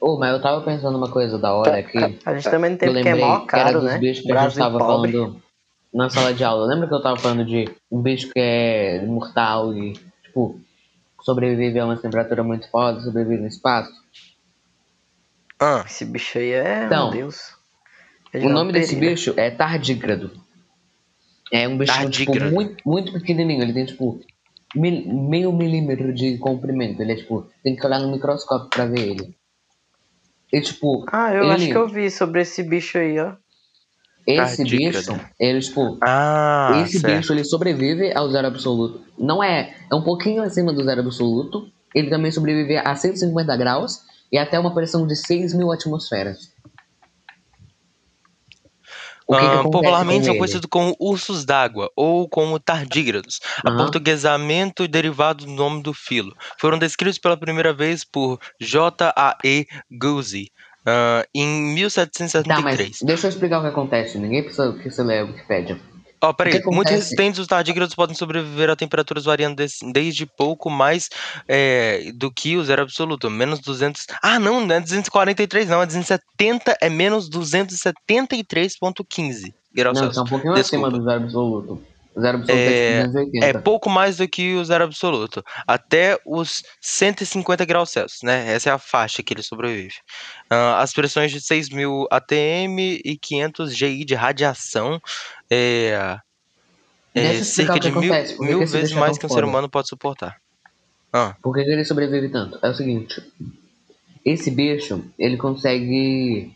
[0.00, 2.18] Oh, mas eu tava pensando uma coisa da hora aqui.
[2.24, 3.98] A gente também tem que é mó caro, né?
[3.98, 5.12] Bichos que a gente tava pobre.
[5.12, 5.42] falando
[5.92, 6.66] na sala de aula.
[6.66, 9.92] Lembra que eu tava falando de um bicho que é mortal e,
[10.24, 10.58] tipo,
[11.22, 13.92] sobrevive a uma temperatura muito foda, sobrevive no espaço?
[15.58, 15.84] Ah.
[15.86, 16.84] Esse bicho aí é.
[16.86, 17.56] Então, meu Deus.
[18.34, 20.30] o nome desse bicho é tardígrado.
[21.52, 23.62] É um bicho tipo, muito, muito pequenininho.
[23.62, 24.20] Ele tem, tipo,
[24.74, 27.00] mil, meio milímetro de comprimento.
[27.00, 29.36] Ele é, tipo, tem que olhar no microscópio pra ver ele.
[30.52, 31.04] E, tipo.
[31.12, 31.52] Ah, eu ele...
[31.52, 33.34] acho que eu vi sobre esse bicho aí, ó.
[34.26, 35.98] Esse bicho, ele, tipo.
[36.00, 37.16] Ah, esse certo.
[37.16, 39.00] bicho ele sobrevive ao zero absoluto.
[39.18, 39.74] Não é.
[39.90, 41.68] É um pouquinho acima do zero absoluto.
[41.94, 46.52] Ele também sobrevive a 150 graus e até uma pressão de 6 mil atmosferas.
[49.28, 53.72] Que que uh, popularmente são conhecidos como ursos d'água ou como tardígrados, uhum.
[53.72, 56.34] aportuguesamento derivado do nome do filo.
[56.58, 59.66] Foram descritos pela primeira vez por J.A.E.
[59.90, 60.50] Guzzi
[60.86, 62.98] uh, em 1773.
[62.98, 64.18] Tá, deixa eu explicar o que acontece.
[64.18, 65.78] Ninguém precisa que você leia a Wikipedia.
[66.22, 66.60] Ó, oh, peraí.
[66.66, 69.60] Muito resistentes, os tardígrados podem sobreviver a temperaturas variando
[69.92, 71.08] desde pouco mais
[71.48, 73.28] é, do que o zero absoluto.
[73.28, 74.06] Menos 200.
[74.22, 75.82] Ah, não, não é 243, não.
[75.82, 80.86] É 270, é menos 273,15 graus Não, tá um pouquinho Desculpa.
[80.86, 81.82] acima do zero absoluto.
[82.18, 83.06] Zero absoluto é,
[83.42, 85.42] é, é pouco mais do que o zero absoluto.
[85.66, 88.52] Até os 150 graus Celsius, né?
[88.52, 89.94] Essa é a faixa que ele sobrevive.
[90.50, 95.00] Uh, as pressões de 6.000 ATM e 500 GI de radiação
[95.50, 96.18] é,
[97.14, 100.36] é cerca de mil, mil vezes mais que um ser humano pode suportar.
[101.10, 101.34] Ah.
[101.42, 102.58] Por que ele sobrevive tanto?
[102.62, 103.22] É o seguinte:
[104.24, 106.54] esse bicho, ele consegue,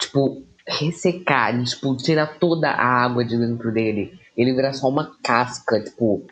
[0.00, 4.18] tipo, ressecar, ele, tipo, tirar toda a água de dentro dele.
[4.36, 6.26] Ele vira só uma casca, tipo,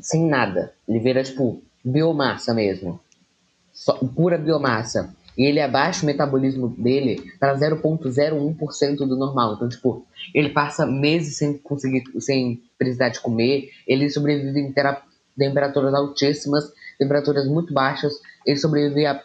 [0.00, 0.74] sem nada.
[0.88, 3.00] Ele vira, tipo, biomassa mesmo.
[3.72, 5.14] Só, pura biomassa.
[5.36, 9.54] E ele abaixa o metabolismo dele para 0,01% do normal.
[9.54, 13.70] Então, tipo, ele passa meses sem conseguir, sem precisar de comer.
[13.86, 14.74] Ele sobrevive em
[15.38, 18.12] temperaturas altíssimas, temperaturas muito baixas.
[18.44, 19.22] Ele sobrevive a,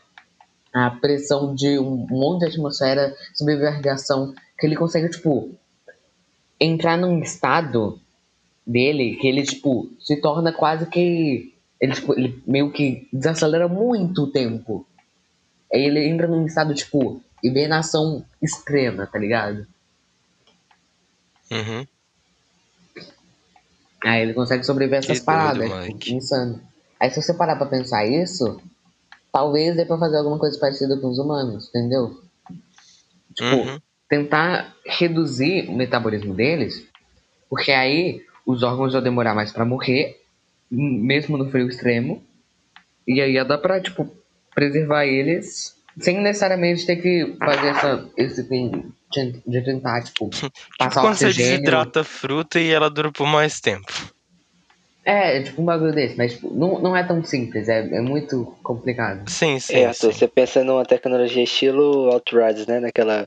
[0.78, 3.16] a pressão de um monte de atmosfera,
[3.74, 4.34] radiação.
[4.60, 5.52] Que ele consegue, tipo,
[6.60, 8.00] entrar num estado
[8.66, 11.54] dele que ele, tipo, se torna quase que.
[11.80, 14.86] Ele, tipo, ele meio que desacelera muito o tempo.
[15.74, 19.68] Aí ele entra num estado, tipo, hibernação extrema, tá ligado?
[21.52, 21.88] Uhum.
[24.04, 26.62] Aí ele consegue sobreviver a essas que paradas, doido, tipo, insano.
[27.00, 28.60] Aí se você parar pra pensar isso,
[29.32, 32.22] talvez dê pra fazer alguma coisa parecida com os humanos, entendeu?
[33.34, 33.80] Tipo, uhum.
[34.10, 36.86] tentar reduzir o metabolismo deles,
[37.50, 40.20] porque aí os órgãos vão demorar mais para morrer,
[40.70, 42.24] mesmo no frio extremo,
[43.08, 44.10] e aí ia dar pra, tipo,
[44.54, 50.30] preservar eles sem necessariamente ter que fazer essa, esse fim de, de tentar, tipo,
[50.78, 51.34] passar tipo quando oxigênio.
[51.34, 53.92] você desidrata a fruta e ela dura por mais tempo.
[55.08, 58.58] É, tipo um bagulho desse, mas tipo, não, não é tão simples, é, é muito
[58.62, 59.24] complicado.
[59.30, 59.78] Sim, sim.
[59.78, 60.12] É, sim.
[60.12, 62.82] você pensa numa tecnologia estilo Outriders, né?
[62.82, 63.26] Naquela.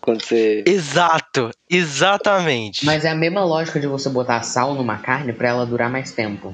[0.00, 0.64] Quando você.
[0.66, 2.84] Exato, exatamente.
[2.84, 6.10] Mas é a mesma lógica de você botar sal numa carne para ela durar mais
[6.10, 6.52] tempo.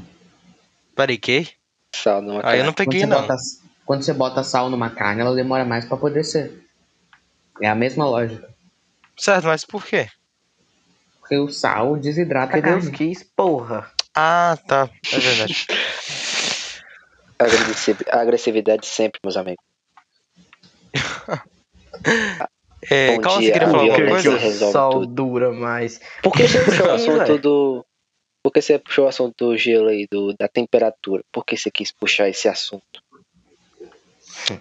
[0.95, 1.49] Peraí, que?
[1.97, 2.59] Sal numa carne.
[2.59, 3.23] Ah, eu não peguei, não.
[3.23, 3.37] Bota,
[3.87, 6.53] quando você bota sal numa carne, ela demora mais para apodrecer.
[7.63, 8.47] É a mesma lógica.
[9.17, 10.07] Certo, mas por quê?
[11.19, 13.94] Porque o sal desidrata a Deus quis, porra.
[14.15, 14.89] Ah, tá.
[15.13, 15.67] É verdade.
[18.11, 19.65] agressividade sempre, meus amigos.
[22.91, 24.37] é, Bom dia, você queria falar alguma coisa?
[24.37, 26.01] O sol dura mais.
[26.23, 27.85] Por que você puxou o assunto do.
[28.43, 31.25] Por que você puxou o assunto do gelo aí, do, da temperatura?
[31.33, 32.94] Por que você quis puxar esse assunto?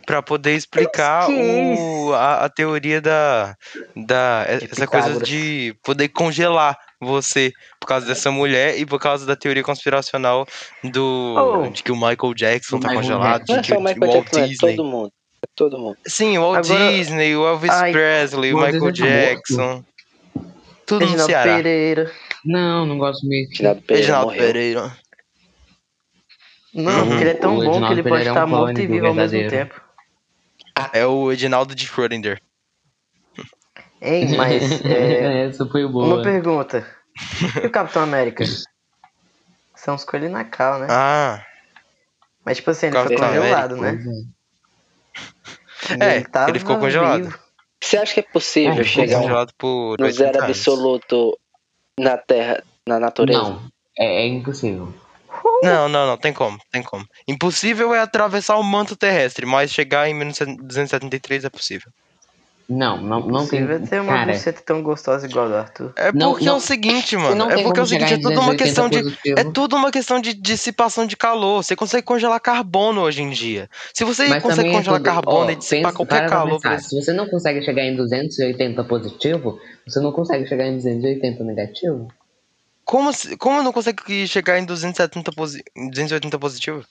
[0.05, 3.55] Para poder explicar o, a, a, teoria da,
[3.95, 9.35] da essa coisa de poder congelar você por causa dessa mulher e por causa da
[9.35, 10.47] teoria conspiracional
[10.83, 11.69] do oh.
[11.69, 13.61] de que o Michael Jackson o tá Michael congelado, Jackson.
[13.61, 14.73] de que o, Michael Walt Jackson, é Disney.
[14.73, 15.11] É todo mundo.
[15.55, 15.97] Todo mundo.
[16.07, 18.95] Sim, o Walt Agora- Disney, o Elvis Ai, Presley, o o Michael tá morto.
[18.95, 19.83] Jackson.
[20.85, 21.55] Tudo no Reginaldo Ceará.
[21.55, 22.11] Pereira.
[22.45, 23.49] Não, não gosto muito.
[23.51, 24.33] Reginaldo Pereira Reginaldo.
[24.33, 25.02] Pereira.
[26.73, 27.07] Não, Uhum.
[27.09, 28.81] porque ele é tão O bom que Reginaldo ele pode Pereira é um estar morto
[28.81, 29.69] e vivo ao mesmo verdadeiro.
[29.69, 29.81] tempo.
[30.91, 32.41] É o Edinaldo de Schrödinger.
[34.01, 34.83] Hein, mas.
[34.85, 36.23] é, Essa foi uma boa.
[36.23, 36.85] pergunta.
[37.61, 38.43] E o Capitão América?
[39.75, 40.87] São os coelhos na cal, né?
[40.89, 41.45] Ah,
[42.45, 43.99] Mas tipo assim, ele ficou Capitão congelado, né?
[45.89, 45.95] É.
[45.95, 47.23] E É, ele, ele ficou congelado.
[47.25, 47.39] vivo.
[47.83, 50.49] Você acha que é possível ele ficou chegar congelado por no 80 zero anos.
[50.57, 51.37] absoluto
[51.99, 53.41] na Terra, na natureza?
[53.41, 53.67] Não,
[53.99, 54.93] é, é impossível.
[55.63, 57.05] Não, não, não, tem como, tem como.
[57.27, 61.91] Impossível é atravessar o manto terrestre, mas chegar em 1973 é possível.
[62.69, 63.65] Não, não, não tem.
[63.67, 65.93] Possível ter uma Cara, buceta tão gostosa igual a do Arthur.
[65.97, 66.57] É Não, porque é não.
[66.57, 67.43] o seguinte, não mano.
[67.51, 69.19] É porque é o como seguinte, é tudo uma 280 questão de.
[69.37, 71.61] É tudo uma questão de dissipação de calor.
[71.61, 73.69] Você consegue congelar carbono hoje em dia.
[73.93, 76.79] Se você Mas consegue é congelar tudo- carbono ó, e dissipar pensa- qualquer calor, pensar.
[76.79, 82.07] Se você não consegue chegar em 280 positivo, você não consegue chegar em 280 negativo?
[82.85, 85.63] Como, como eu não consegue chegar em 270 posi...
[85.75, 86.85] em 280 positivo?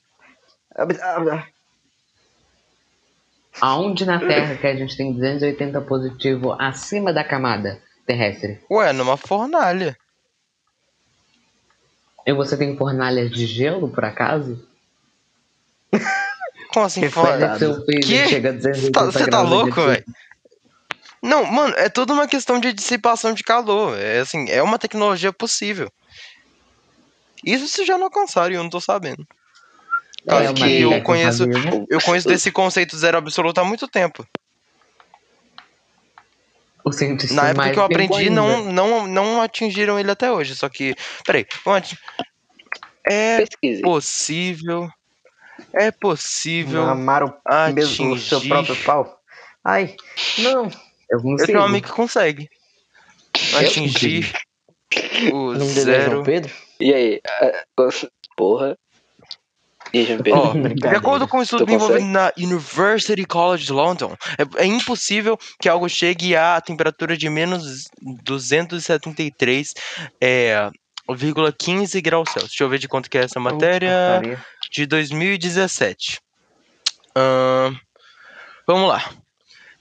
[3.61, 8.61] Aonde na Terra que a gente tem 280 positivo acima da camada terrestre?
[8.71, 9.97] Ué, numa fornalha.
[12.27, 14.67] E você tem fornalhas de gelo, por acaso?
[16.69, 17.47] Como assim, fornalha?
[17.47, 20.05] a Tá- 280 Você tá louco, velho?
[21.23, 23.97] Não, mano, é tudo uma questão de dissipação de calor.
[23.99, 25.91] É assim, é uma tecnologia possível.
[27.45, 29.27] Isso se já não alcançaram e eu não tô sabendo.
[30.27, 31.85] É, Caso o que eu conheço, né?
[31.89, 34.27] eu conheço desse conceito zero absoluto há muito tempo.
[37.31, 40.57] Na época que eu aprendi, não, não, não atingiram ele até hoje.
[40.57, 40.95] Só que.
[41.25, 41.99] Peraí, ati-
[43.05, 43.83] É Pesquise.
[43.83, 44.89] possível.
[45.73, 46.89] É possível.
[46.89, 47.35] Amar o
[47.73, 48.49] mesmo o seu atingir.
[48.49, 49.21] próprio pau.
[49.65, 49.97] Ai,
[50.39, 50.69] não.
[51.13, 52.49] Eu Eu tenho um amigo que consegue
[53.59, 54.33] atingir
[55.31, 56.23] o é zero.
[56.23, 56.51] Pedro?
[56.81, 57.21] E aí?
[57.27, 57.65] Ah,
[58.35, 58.79] Porra.
[59.93, 60.41] E aí, João Pedro?
[60.41, 60.53] Ó,
[60.91, 65.39] de acordo com um estudo Tu desenvolvido na University College de London, é, é impossível
[65.61, 69.75] que algo chegue à temperatura de menos 273,
[70.19, 70.71] é,
[71.11, 72.53] 0,15 graus Celsius.
[72.53, 74.19] Deixa eu ver de quanto que é essa matéria.
[74.19, 74.45] Putaria.
[74.71, 76.21] de 2017.
[77.15, 77.77] Ahn,
[78.67, 79.22] vamos lá.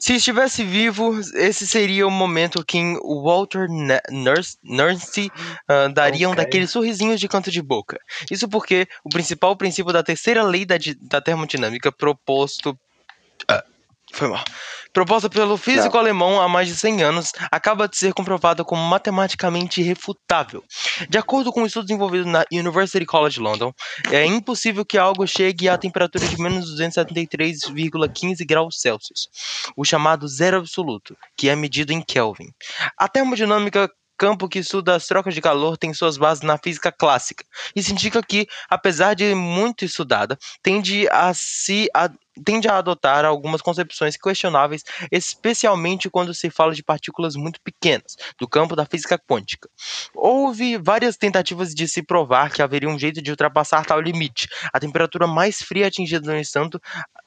[0.02, 5.30] Se estivesse vivo, esse seria o momento que o Walter Ne- Nurse, Nurse
[5.68, 6.44] ah, daria um Ok.
[6.44, 8.00] daqueles sorrisinhos de canto de boca.
[8.30, 12.76] Isso porque o principal princípio da terceira lei da, da termodinâmica proposto.
[13.48, 13.64] ah,
[14.12, 14.44] foi mal.
[14.94, 19.80] Proposta pelo físico alemão há mais de 100 anos, acaba de ser comprovada como matematicamente
[19.80, 20.62] irrefutável.
[21.10, 23.72] De acordo com um estudo desenvolvido na University College London,
[24.12, 29.30] é impossível que algo chegue à temperatura de menos 273,15 graus Celsius,
[29.78, 32.50] o chamado zero absoluto, que é medido em Kelvin.
[32.98, 33.90] A termodinâmica,
[34.22, 37.44] campo que estuda as trocas de calor, tem suas bases na física clássica.
[37.76, 42.12] Isso indica que, apesar de muito estudada, tende a se a-
[42.46, 48.48] tende a adotar algumas concepções questionáveis, especialmente quando se fala de partículas muito pequenas, do
[48.48, 49.68] campo da física quântica.
[50.14, 54.48] Houve várias tentativas de se provar que haveria um jeito de ultrapassar tal limite.
[54.72, 56.80] A temperatura mais fria atingida, no entanto,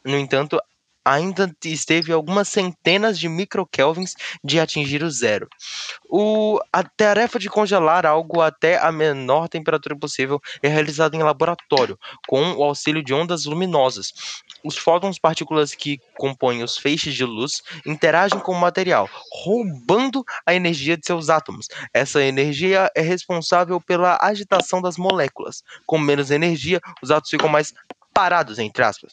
[0.05, 0.61] no entanto
[1.05, 5.49] ainda esteve algumas centenas de microkelvins de atingir o zero.
[6.09, 11.99] O, a tarefa de congelar algo até a menor temperatura possível é realizada em laboratório,
[12.27, 14.13] com o auxílio de ondas luminosas.
[14.65, 20.55] Os fótons, partículas que compõem os feixes de luz, interagem com o material, roubando a
[20.55, 21.69] energia de seus átomos.
[21.93, 25.63] Essa energia é responsável pela agitação das moléculas.
[25.85, 27.75] Com menos energia, os átomos ficam mais
[28.15, 29.13] parados, entre aspas.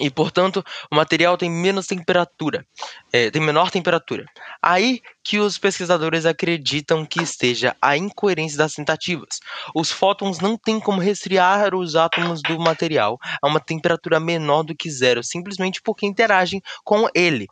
[0.00, 2.66] E, portanto, o material tem menos temperatura,
[3.12, 4.26] é, tem menor temperatura.
[4.60, 9.40] Aí que os pesquisadores acreditam que esteja a incoerência das tentativas.
[9.74, 14.74] Os fótons não têm como resfriar os átomos do material a uma temperatura menor do
[14.74, 17.46] que zero, simplesmente porque interagem com ele.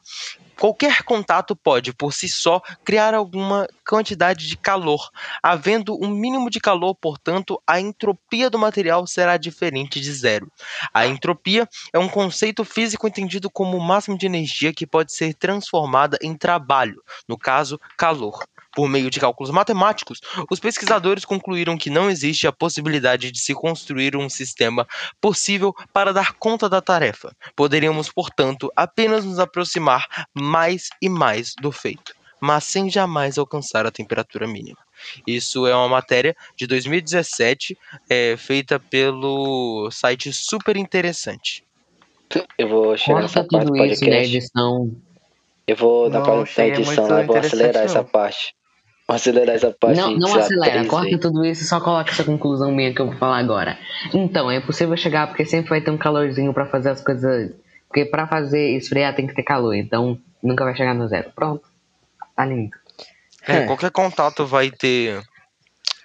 [0.59, 5.11] Qualquer contato pode, por si só, criar alguma quantidade de calor.
[5.43, 10.51] Havendo um mínimo de calor, portanto, a entropia do material será diferente de zero.
[10.93, 15.35] A entropia é um conceito físico entendido como o máximo de energia que pode ser
[15.35, 18.45] transformada em trabalho, no caso, calor.
[18.75, 23.55] Por meio de cálculos matemáticos, os pesquisadores concluíram que não existe a possibilidade de se
[23.55, 24.87] construir um sistema
[25.21, 27.35] possível para dar conta da tarefa.
[27.55, 33.91] Poderíamos, portanto, apenas nos aproximar mais e mais do feito, mas sem jamais alcançar a
[33.91, 34.79] temperatura mínima.
[35.27, 37.77] Isso é uma matéria de 2017,
[38.09, 41.65] é, feita pelo site Super Interessante.
[42.57, 44.37] Eu vou chegar nessa Corta parte do na podcast.
[44.37, 44.91] edição.
[45.67, 48.55] Eu vou, na Não, parte da edição eu vou acelerar essa parte.
[49.15, 49.97] Acelerar essa parte.
[50.01, 53.07] Não, não acelera, três corta tudo isso e só coloca essa conclusão minha que eu
[53.07, 53.79] vou falar agora.
[54.15, 57.53] Então, é possível chegar porque sempre vai ter um calorzinho pra fazer as coisas.
[57.89, 61.31] Porque pra fazer esfriar tem que ter calor, então nunca vai chegar no zero.
[61.35, 61.63] Pronto.
[62.35, 62.71] Tá lindo.
[63.47, 63.67] É, É.
[63.67, 65.21] qualquer contato vai ter.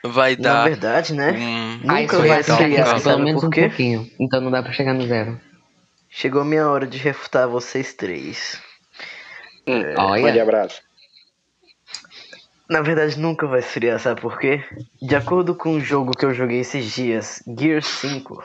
[0.03, 0.63] Vai Na dar.
[0.65, 1.31] verdade, né?
[1.31, 4.09] um- Aí Nunca vai esfriar, sabe pelo menos um pouquinho.
[4.19, 5.39] Então não dá pra chegar no zero.
[6.09, 8.61] Chegou a minha hora de refutar vocês três.
[9.67, 10.21] Hum, Olha.
[10.23, 10.81] Mande abraço.
[12.69, 14.63] Na verdade, nunca vai esfriar, sabe por quê?
[15.01, 18.43] De acordo com o jogo que eu joguei esses dias, Gear 5,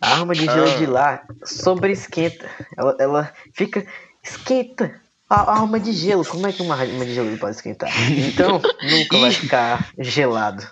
[0.00, 0.76] a arma de gelo Ah.
[0.76, 2.46] de lá sobreesquenta.
[2.76, 3.84] Ela, ela fica
[4.22, 5.00] esquenta.
[5.30, 7.88] A a arma de gelo, como é que uma arma de gelo pode esquentar?
[8.10, 10.66] Então, nunca vai ficar gelado.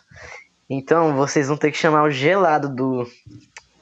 [0.69, 3.11] Então, vocês vão ter que chamar o gelado do,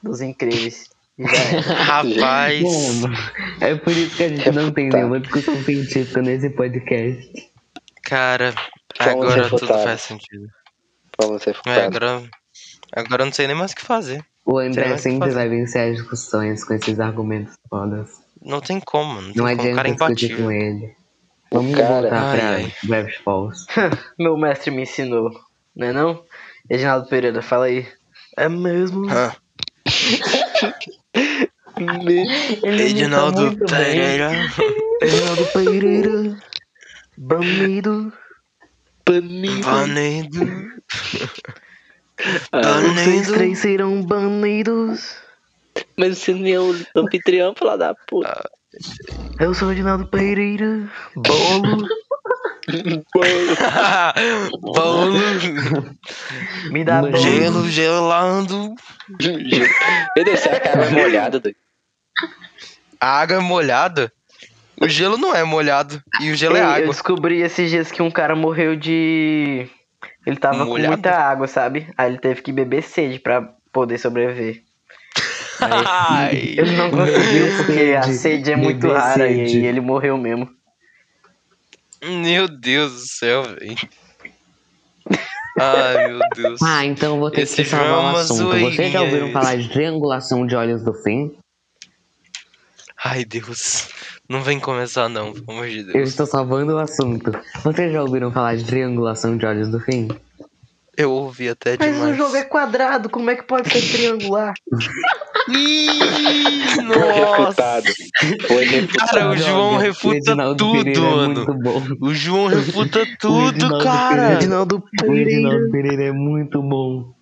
[0.01, 0.89] dos incríveis.
[1.19, 2.63] Rapaz.
[3.01, 3.13] Mano,
[3.59, 7.49] é por isso que a gente não tem nenhuma discussão científica nesse podcast.
[8.03, 8.55] Cara,
[8.99, 9.59] agora refutar.
[9.69, 10.47] tudo faz sentido.
[11.19, 11.83] Vamos ser É, futados.
[11.83, 12.29] agora,
[12.95, 14.23] agora eu não sei nem mais o que fazer.
[14.45, 18.09] O André sempre vai vencer as discussões com esses argumentos fodas.
[18.41, 19.45] Não tem como, não tem Não como.
[19.45, 20.95] O adianta cara é discutir com ele.
[21.51, 22.73] Vamos cara- voltar Ai, pra ai.
[22.83, 23.65] Breves Falls.
[24.17, 25.29] Meu mestre me ensinou,
[25.75, 26.23] não é não?
[26.69, 27.87] Reginaldo Pereira, fala aí.
[28.37, 29.05] É mesmo?
[32.63, 33.55] Reginaldo.
[33.67, 34.29] Pereira.
[35.01, 36.37] Reginaldo Pereira.
[37.17, 38.13] Banido.
[39.13, 39.61] Banido.
[39.65, 40.39] Banido.
[42.51, 43.33] Ah, Vocês Banido.
[43.33, 45.15] três serão banidos.
[45.97, 48.49] mas você nem é o anfitrião, fala da puta.
[49.39, 50.87] Eu sou o Reginaldo Pereira.
[51.15, 51.87] Bolo.
[54.61, 55.15] Bolo.
[56.71, 57.17] Me dá bolo.
[57.17, 58.75] Gelo gelando.
[60.15, 61.57] Eu desci a cara molhada, doido.
[63.01, 64.11] A água é molhada.
[64.81, 66.01] O gelo não é molhado.
[66.21, 66.87] E o gelo é Ei, Eu água.
[66.87, 69.67] descobri esses dias que um cara morreu de.
[70.25, 70.87] Ele tava Molhado?
[70.87, 71.87] com muita água, sabe?
[71.97, 73.41] Aí ele teve que beber sede pra
[73.73, 74.61] poder sobreviver.
[75.59, 76.35] Ai.
[76.57, 79.57] Ele não conseguiu porque a Sede, é muito beber rara e sede.
[79.57, 80.49] aí ele morreu mesmo.
[82.01, 83.75] Meu Deus do céu, velho.
[85.59, 86.61] Ai, meu Deus.
[86.61, 88.57] Ah, então eu vou ter Esse que salvar é uma assunto.
[88.57, 91.35] Vocês já ouviram falar de triangulação de olhos do fim?
[93.03, 93.89] Ai, Deus.
[94.29, 96.09] Não vem começar, não, pelo amor de Eu Deus.
[96.09, 97.31] estou salvando o assunto.
[97.63, 100.07] Vocês já ouviram falar de triangulação de olhos do fim?
[100.95, 102.13] Eu ouvi até Mas demais.
[102.13, 104.53] o jogo é quadrado, como é que pode ser triangular?
[105.49, 105.87] Ih,
[106.75, 107.37] Foi nossa.
[107.37, 107.85] refutado.
[108.47, 109.09] Foi refutado.
[109.11, 111.33] Cara, o João refuta Reginaldo tudo, Pereira é mano.
[111.33, 111.83] muito bom.
[112.01, 114.27] O João refuta tudo, Reginaldo cara.
[114.35, 115.23] Reginaldo O Pereira.
[115.29, 117.13] Reginaldo Pereira é muito bom.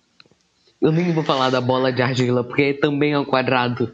[0.82, 3.90] Eu nem vou falar da bola de argila, porque também é um quadrado.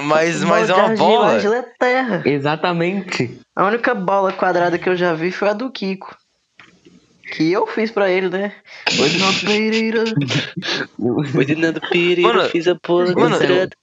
[0.00, 1.32] Mas, mas é Bola uma argila, bola.
[1.34, 2.22] argila é terra.
[2.24, 3.40] Exatamente.
[3.54, 6.16] A única bola quadrada que eu já vi foi a do Kiko.
[7.32, 8.54] Que eu fiz pra ele, né?
[8.98, 10.04] O Reginaldo Pereira.
[11.32, 13.76] Foi de Nando Pereira, Mano, fiz a porra mano, quadrada.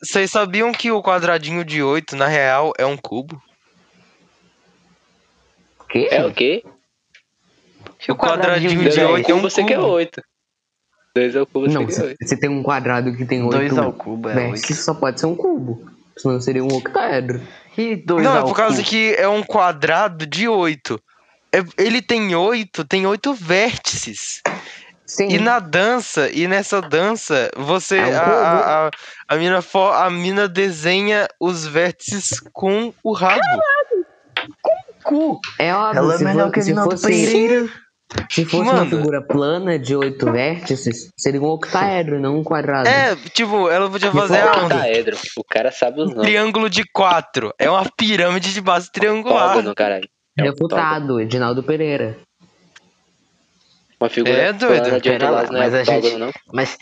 [0.00, 3.42] Vocês sabiam que o quadradinho de 8, na real, é um cubo?
[5.88, 6.08] Que?
[6.10, 6.62] É o quê?
[8.08, 9.98] O quadradinho de de Dois ao oito é um cubo, você quer cubo.
[11.14, 11.32] Oito.
[11.32, 12.16] Dois ao cubo, você Não, quer se, oito.
[12.28, 14.74] se tem um quadrado que tem oito Dois ao cubo, é oito.
[14.74, 15.90] só pode ser um cubo.
[16.16, 17.40] Senão seria um octaedro.
[17.76, 18.88] E dois Não, é por causa cubo.
[18.88, 21.00] que é um quadrado de 8.
[21.78, 24.42] Ele tem 8, tem 8 vértices.
[25.06, 25.28] Sim.
[25.28, 27.98] E na dança, e nessa dança, você.
[27.98, 28.90] É um a, a, a,
[29.28, 33.40] a mina fo- a mina desenha os vértices com o rabo.
[35.02, 35.40] cu.
[35.58, 37.68] É óbvio, Ela é melhor for- que o se Reginaldo fosse, Pereira.
[38.30, 38.90] Se fosse uma Mano.
[38.90, 42.88] figura plana de oito vértices, seria um octaedro, não um quadrado.
[42.88, 45.16] É, tipo, ela podia fazer É a, um octaedro.
[45.36, 46.26] O cara sabe os um nomes.
[46.30, 47.52] triângulo de 4.
[47.58, 49.48] É uma pirâmide de base triangular.
[49.50, 50.08] Octógono, caralho.
[50.38, 50.46] É um.
[50.46, 52.18] Refutado, Edinaldo Pereira.
[54.00, 54.82] Uma figura É, doido.
[54.82, 56.32] plana de Pera lá, não é mas a octógono, gente- não.
[56.52, 56.78] Mas.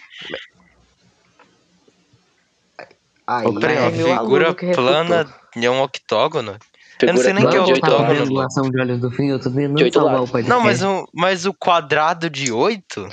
[3.26, 4.74] Aí, Ô, peraí, é uma figura refutou.
[4.74, 6.58] plana é um octógono?
[7.02, 8.70] Eu não sei nem que é pra octógono.
[8.70, 10.28] de olhos do fim, eu tô tentando De salvar lados.
[10.28, 10.50] o podcast.
[10.50, 13.08] Não, mas o, mas o quadrado de 8?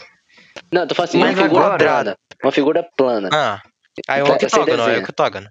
[0.71, 2.15] Não, tô falando assim, Mas uma figura agora- plana.
[2.43, 3.29] Uma figura plana.
[3.33, 3.61] Ah.
[4.07, 5.47] Aí é um você octógono, é octógono.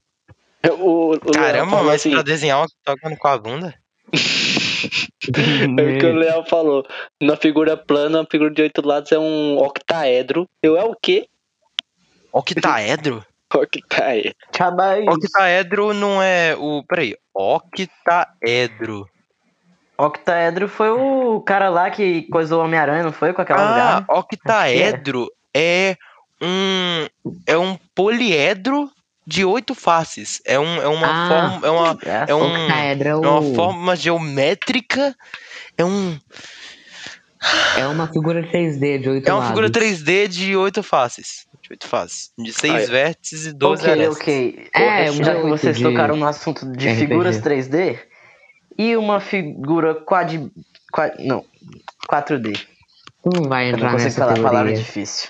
[0.81, 3.75] O, o Caramba, falou mas assim, pra desenhar um octógono com a bunda?
[4.13, 6.85] É o que o Léo falou.
[7.23, 10.47] Na figura plana, uma figura de oito lados é um octaedro.
[10.63, 11.27] Eu é o quê?
[12.33, 13.25] Octaedro?
[13.55, 14.35] Octaedro.
[15.11, 16.83] Octaedro não é o.
[16.87, 17.17] Peraí.
[17.35, 19.09] Octaedro.
[19.97, 23.33] Octaedro foi o cara lá que coisou o Homem-Aranha, não foi?
[23.33, 24.19] Com aquela Ah, mulher.
[24.21, 25.97] octaedro é
[26.41, 27.07] um.
[27.47, 28.91] É um poliedro
[29.27, 30.41] de oito faces.
[30.45, 31.29] É, um, é uma Ah.
[31.29, 31.67] forma.
[31.67, 35.15] É uma, é um, é, é uma forma geométrica.
[35.77, 36.19] É um.
[37.77, 39.83] É uma figura 3D de 8 É uma figura lados.
[39.83, 41.47] 3D de oito faces.
[41.63, 42.31] De oito faces.
[42.39, 42.87] De seis Ah, é.
[42.87, 44.17] vértices e 12 ok, arestas.
[44.19, 44.69] ok.
[44.75, 46.97] É, Já que vocês de tocaram no assunto de RPG.
[47.07, 47.99] figuras 3D
[48.79, 50.51] e uma figura quad...
[50.93, 51.45] quad não,
[52.11, 52.59] 4D.
[53.23, 54.77] Tu não vai Eu entrar não nessa falar a palavra teoria.
[54.77, 55.29] difícil.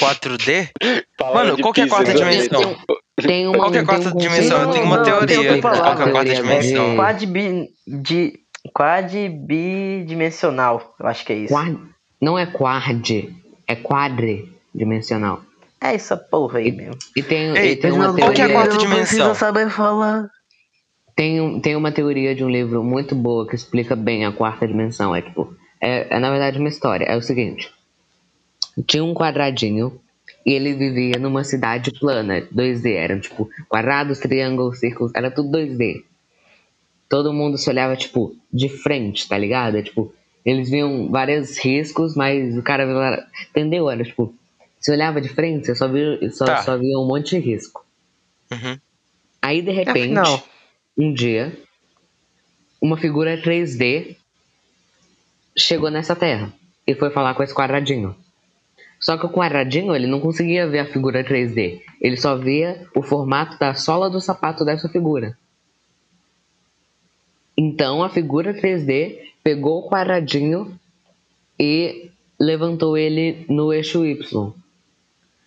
[0.00, 0.68] 4D?
[1.16, 2.18] Palavra Mano, qual que é a quarta né?
[2.18, 2.76] dimensão?
[3.20, 4.62] Tem uma, Qual que é a tem quarta um dimensão?
[4.62, 5.60] Eu tenho uma Não, teoria.
[5.60, 6.90] Qual que é a quarta dimensão?
[6.90, 7.26] de- Quad,
[7.86, 8.32] de,
[8.72, 11.54] quad bidimensional, eu acho que é isso.
[11.54, 11.78] Quad-
[12.20, 13.10] Não é quad,
[13.66, 15.42] é quadridimensional.
[15.80, 16.96] É essa porra aí mesmo.
[17.16, 19.34] E tem, Ei, e tem uma qual que é a teoria, quarta dimensão?
[19.34, 20.28] saber falar.
[21.14, 25.14] tem, tem uma teoria de um livro muito boa que explica bem a quarta dimensão.
[25.14, 27.04] É tipo, é, é na verdade uma história.
[27.04, 27.70] É o seguinte:
[28.86, 30.00] tinha um quadradinho
[30.44, 32.94] e ele vivia numa cidade plana, 2D.
[32.94, 36.04] Eram tipo quadrados, triângulos, círculos, era tudo 2D.
[37.08, 39.76] Todo mundo se olhava, tipo, de frente, tá ligado?
[39.76, 40.12] É, tipo,
[40.44, 43.88] eles viam vários riscos, mas o cara entendeu?
[43.90, 44.34] Era tipo,
[44.80, 46.62] se olhava de frente, você só via, só, Tá.
[46.62, 47.84] só via um monte de risco.
[48.52, 48.78] Uhum.
[49.42, 50.42] Aí, de repente, Afinal.
[50.98, 51.56] um dia,
[52.80, 54.16] uma figura 3D
[55.56, 56.52] chegou nessa terra
[56.86, 58.14] e foi falar com esse quadradinho.
[59.00, 61.80] Só que o quadradinho, ele não conseguia ver a figura 3D.
[62.00, 65.36] Ele só via o formato da sola do sapato dessa figura.
[67.56, 70.78] Então, a figura 3D pegou o quadradinho
[71.58, 74.52] e levantou ele no eixo Y.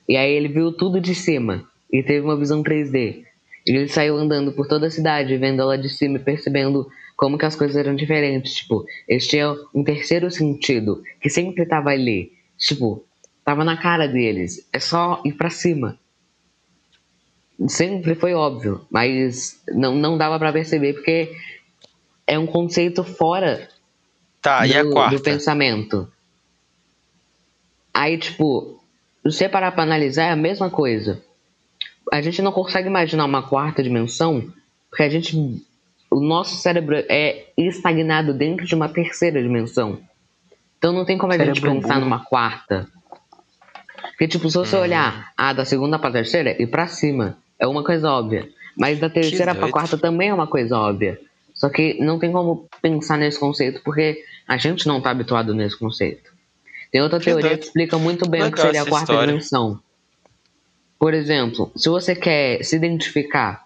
[0.07, 3.23] E aí ele viu tudo de cima e teve uma visão 3D.
[3.67, 7.37] E ele saiu andando por toda a cidade, vendo ela de cima e percebendo como
[7.37, 8.55] que as coisas eram diferentes.
[8.55, 12.31] Tipo, eles tinham um terceiro sentido que sempre tava ali.
[12.57, 13.03] Tipo,
[13.45, 14.67] tava na cara deles.
[14.73, 15.99] É só ir pra cima.
[17.67, 21.35] Sempre foi óbvio, mas não, não dava pra perceber porque
[22.29, 23.67] é um conceito fora
[24.41, 25.15] Tá, e a do, quarta?
[25.17, 26.07] do pensamento.
[27.93, 28.79] Aí, tipo,
[29.25, 31.21] se você parar pra analisar, é a mesma coisa.
[32.13, 34.51] A gente não consegue imaginar uma quarta dimensão,
[34.89, 35.35] porque a gente.
[36.11, 39.99] O nosso cérebro é estagnado dentro de uma terceira dimensão.
[40.77, 42.05] Então não tem como a gente Cérebro pensar burro.
[42.05, 42.87] numa quarta.
[44.11, 44.81] Porque, tipo, se você Hum.
[44.81, 48.49] olhar a da segunda pra terceira e pra cima, é uma coisa óbvia.
[48.75, 51.19] Mas da terceira pra quarta também é uma coisa óbvia.
[51.59, 55.77] Só que não tem como pensar nesse conceito porque a gente não tá habituado nesse
[55.77, 56.31] conceito.
[56.89, 59.27] Tem outra teoria que explica muito bem o que seria a quarta história.
[59.27, 59.79] dimensão.
[60.97, 63.65] Por exemplo, se você quer se identificar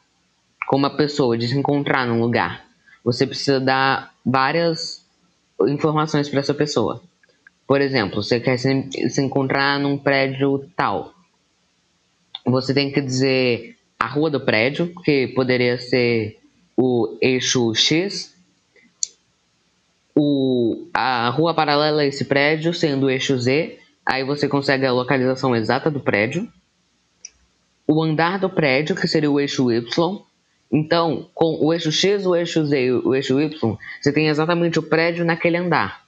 [0.68, 2.66] com uma pessoa de se encontrar num lugar,
[3.04, 5.06] você precisa dar várias
[5.68, 7.02] informações para essa pessoa.
[7.68, 11.14] Por exemplo, você quer se, se encontrar num prédio tal.
[12.46, 16.43] Você tem que dizer a rua do prédio, que poderia ser
[16.76, 18.34] o eixo X,
[20.16, 24.92] o, a rua paralela a esse prédio sendo o eixo Z, aí você consegue a
[24.92, 26.48] localização exata do prédio.
[27.88, 30.22] O andar do prédio, que seria o eixo Y.
[30.72, 34.80] Então, com o eixo X, o eixo Z e o eixo Y, você tem exatamente
[34.80, 36.04] o prédio naquele andar.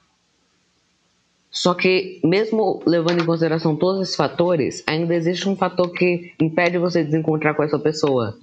[1.50, 6.76] Só que, mesmo levando em consideração todos esses fatores, ainda existe um fator que impede
[6.76, 8.36] você de se encontrar com essa pessoa,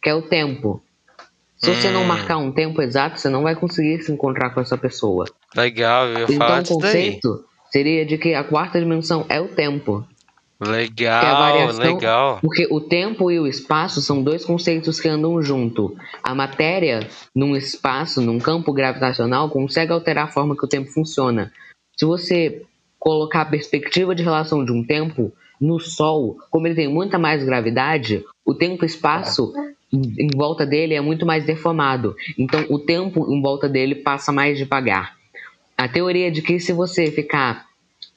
[0.00, 0.82] que é o tempo.
[1.64, 2.06] Se você não Hum.
[2.06, 5.24] marcar um tempo exato, você não vai conseguir se encontrar com essa pessoa.
[5.56, 6.92] Legal, eu ia Então, falar o disso daí.
[6.92, 10.06] conceito seria de que a quarta dimensão é o tempo.
[10.62, 12.38] Que é a Legal, variação- legal.
[12.40, 15.94] Porque o tempo e o espaço são dois conceitos que andam junto.
[16.22, 21.52] A matéria, num espaço, num campo gravitacional, consegue alterar a forma que o tempo funciona.
[21.96, 22.62] Se você
[22.98, 27.44] colocar a perspectiva de relação de um tempo no Sol, como ele tem muita mais
[27.44, 29.52] gravidade, o tempo e espaço
[29.94, 32.16] em volta dele é muito mais deformado.
[32.38, 35.16] Então, o tempo em volta dele passa mais devagar.
[35.76, 37.66] A teoria de que se você ficar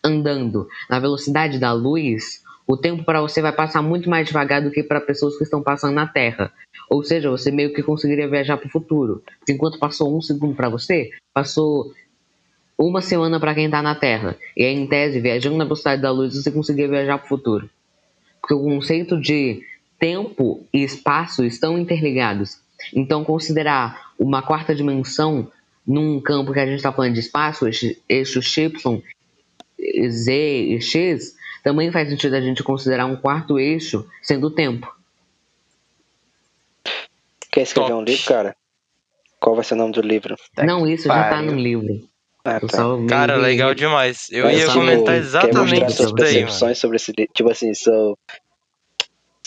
[0.03, 4.71] andando na velocidade da luz, o tempo para você vai passar muito mais devagar do
[4.71, 6.51] que para pessoas que estão passando na Terra.
[6.89, 9.23] Ou seja, você meio que conseguiria viajar para o futuro.
[9.49, 11.93] Enquanto passou um segundo para você, passou
[12.78, 14.38] uma semana para quem está na Terra.
[14.55, 17.69] E aí, em tese, viajando na velocidade da luz, você conseguiria viajar para o futuro.
[18.39, 19.63] Porque o conceito de
[20.00, 22.60] tempo e espaço estão interligados.
[22.93, 25.52] Então, considerar uma quarta dimensão
[25.86, 29.02] num campo que a gente está falando de espaço, eixo eixo Y,
[30.10, 34.93] Z e X, também faz sentido a gente considerar um quarto eixo sendo o tempo.
[37.52, 38.02] Quer escrever Top.
[38.02, 38.56] um livro, cara?
[39.39, 40.36] Qual vai ser o nome do livro?
[40.64, 42.08] Não, isso já tá no livro.
[42.43, 42.84] Ah, tá.
[43.10, 44.28] Cara, legal demais.
[44.32, 46.76] Eu Mas, ia comentar exatamente isso daí, mano.
[46.76, 47.12] sobre esse.
[47.34, 48.18] Tipo assim, seu,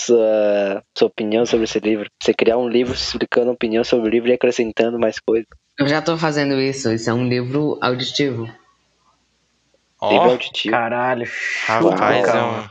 [0.00, 2.08] sua, sua opinião sobre esse livro.
[2.22, 5.46] Você criar um livro explicando a opinião sobre o livro e acrescentando mais coisas.
[5.78, 8.42] Eu já tô fazendo isso, isso é um livro auditivo.
[8.42, 8.56] Livro
[10.28, 10.72] Ó, auditivo.
[10.72, 11.26] Caralho.
[11.66, 12.68] rapaz, é um.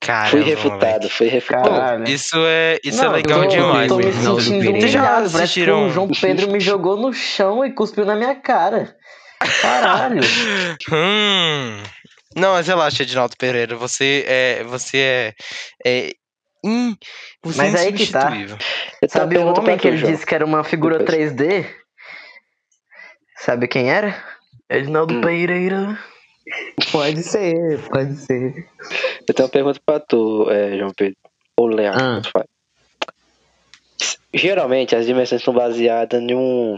[0.00, 1.68] Caramba, Fui refutado, fui refutado.
[1.68, 2.08] Caralho.
[2.08, 4.12] Isso é, isso é Não, legal eu tô, demais, Eu tô me.
[4.12, 4.80] Não, sentindo.
[4.80, 8.96] Vocês já assistiram- o João Pedro me jogou no chão e cuspiu na minha cara.
[9.60, 10.20] Caralho.
[10.92, 11.82] Hum.
[12.36, 13.74] Não, mas relaxa, Edinaldo Pereira.
[13.76, 14.64] Você é.
[14.64, 15.34] Você é.
[15.86, 16.12] é
[16.64, 16.94] in,
[17.42, 18.30] você Mas é aí que tá.
[19.08, 21.32] Sabe o homem que tu, ele disse que era uma figura Depois.
[21.32, 21.66] 3D?
[23.38, 24.22] Sabe quem era?
[24.68, 25.20] Edinaldo Hum.
[25.20, 25.98] Pereira.
[26.92, 28.68] Pode ser, pode ser.
[29.26, 31.16] Eu tenho uma pergunta pra tu, é, João Pedro.
[31.58, 32.14] Ou Leandro, Ah.
[32.16, 32.46] tanto faz.
[34.34, 36.76] Geralmente as dimensões são baseadas em um.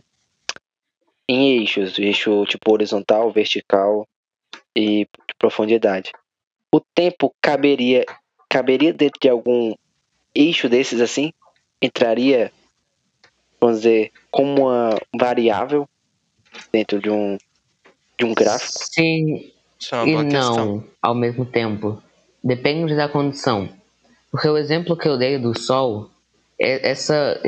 [1.28, 1.98] em eixos.
[1.98, 4.06] Eixo tipo horizontal, vertical
[4.79, 6.12] e de profundidade.
[6.72, 8.05] O tempo caberia.
[8.49, 9.74] caberia dentro de algum
[10.35, 11.33] eixo desses assim?
[11.83, 12.53] Entraria,
[13.61, 15.89] vamos dizer, como uma variável
[16.72, 17.37] dentro de um.
[18.16, 18.85] de um gráfico?
[18.93, 22.01] Sim Isso é uma e não ao mesmo tempo.
[22.43, 23.68] Depende da condição.
[24.31, 26.11] Porque o exemplo que eu dei do Sol,
[26.61, 27.41] é essa,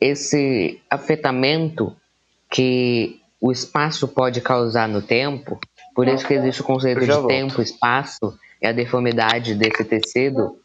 [0.00, 1.96] esse afetamento
[2.50, 5.60] que o espaço pode causar no tempo,
[5.98, 7.26] por isso que existe o conceito de volto.
[7.26, 10.56] tempo, espaço e a deformidade desse tecido,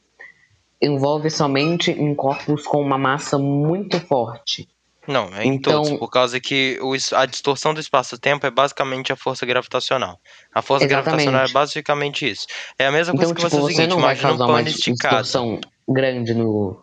[0.79, 4.69] envolve somente em corpos com uma massa muito forte.
[5.07, 9.11] Não, é em Então- todos, por causa que o a distorção do espaço-tempo é basicamente
[9.11, 10.19] a força gravitacional.
[10.53, 11.25] A força Exatamente.
[11.25, 12.45] gravitacional é basicamente isso.
[12.77, 14.38] É a mesma coisa Então, que tipo, você o você seguinte, não vai imagina um
[14.38, 15.15] causar uma pano esticado.
[15.23, 15.59] distorção
[15.89, 16.79] grande no,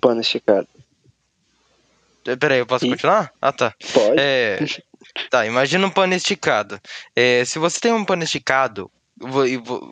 [0.00, 0.66] Pano esticado.
[2.40, 3.32] Peraí, eu posso E- continuar?
[3.40, 3.72] Ah, tá.
[3.94, 4.16] Pode?
[4.18, 4.58] É,
[5.30, 6.80] tá, imagina um pano esticado.
[7.14, 8.90] É, se você tem um pano esticado,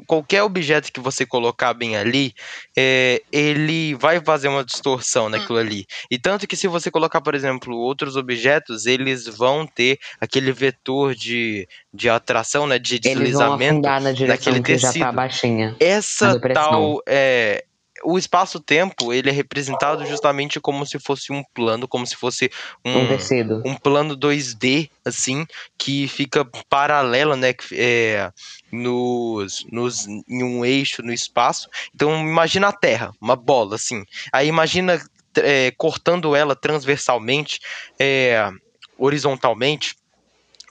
[0.06, 2.32] qualquer objeto que você colocar bem ali,
[2.76, 5.86] é, ele vai fazer uma distorção naquilo ali.
[6.10, 11.14] E tanto que se você colocar, por exemplo, outros objetos, eles vão ter aquele vetor
[11.14, 13.72] de, de atração, né, de eles vão deslizamento.
[13.72, 15.04] afundar na naquele que já tecido.
[15.04, 15.76] tá baixinha.
[15.78, 17.64] Essa tal é
[18.04, 22.50] o espaço-tempo, ele é representado justamente como se fosse um plano, como se fosse
[22.84, 22.92] Um,
[23.66, 25.46] um, um plano 2D, assim,
[25.76, 28.30] que fica paralelo, né, é,
[28.70, 31.68] nos, nos, em um eixo no espaço.
[31.94, 34.04] Então, imagina a Terra, uma bola, assim.
[34.32, 35.00] Aí, imagina
[35.36, 37.60] é, cortando ela transversalmente,
[37.98, 38.48] é,
[38.96, 39.96] horizontalmente,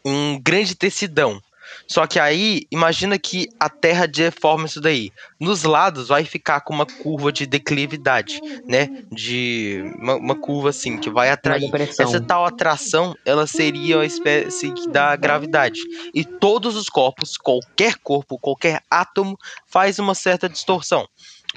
[0.05, 1.41] um grande tecidão.
[1.88, 5.11] Só que aí, imagina que a Terra deforma isso daí.
[5.39, 8.89] Nos lados vai ficar com uma curva de declividade, né?
[9.11, 11.70] De uma, uma curva assim que vai atrair.
[11.99, 15.82] Essa tal atração, ela seria uma espécie da gravidade.
[16.13, 19.38] E todos os corpos, qualquer corpo, qualquer átomo,
[19.68, 21.07] faz uma certa distorção.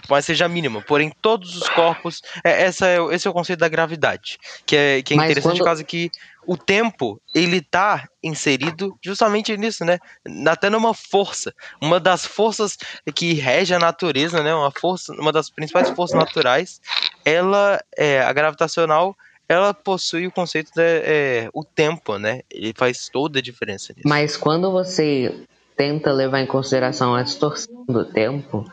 [0.08, 2.22] Mas seja mínima, porém todos os corpos.
[2.44, 4.38] É, essa é, esse é o conceito da gravidade.
[4.64, 6.10] Que é, que é Mas interessante quando- por causa que
[6.50, 10.00] o tempo, ele tá inserido justamente nisso, né?
[10.48, 11.54] Até numa força.
[11.80, 12.76] Uma das forças
[13.14, 14.52] que rege a natureza, né?
[14.52, 16.80] Uma força, uma das principais forças naturais,
[17.24, 19.14] ela é a gravitacional
[19.48, 22.42] ela possui o conceito de é, o tempo, né?
[22.48, 24.08] Ele faz toda a diferença nisso.
[24.08, 25.44] Mas quando você
[25.76, 28.64] tenta levar em consideração a distorção do tempo,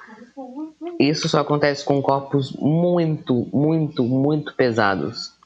[0.99, 5.36] isso só acontece com corpos muito, muito, muito pesados.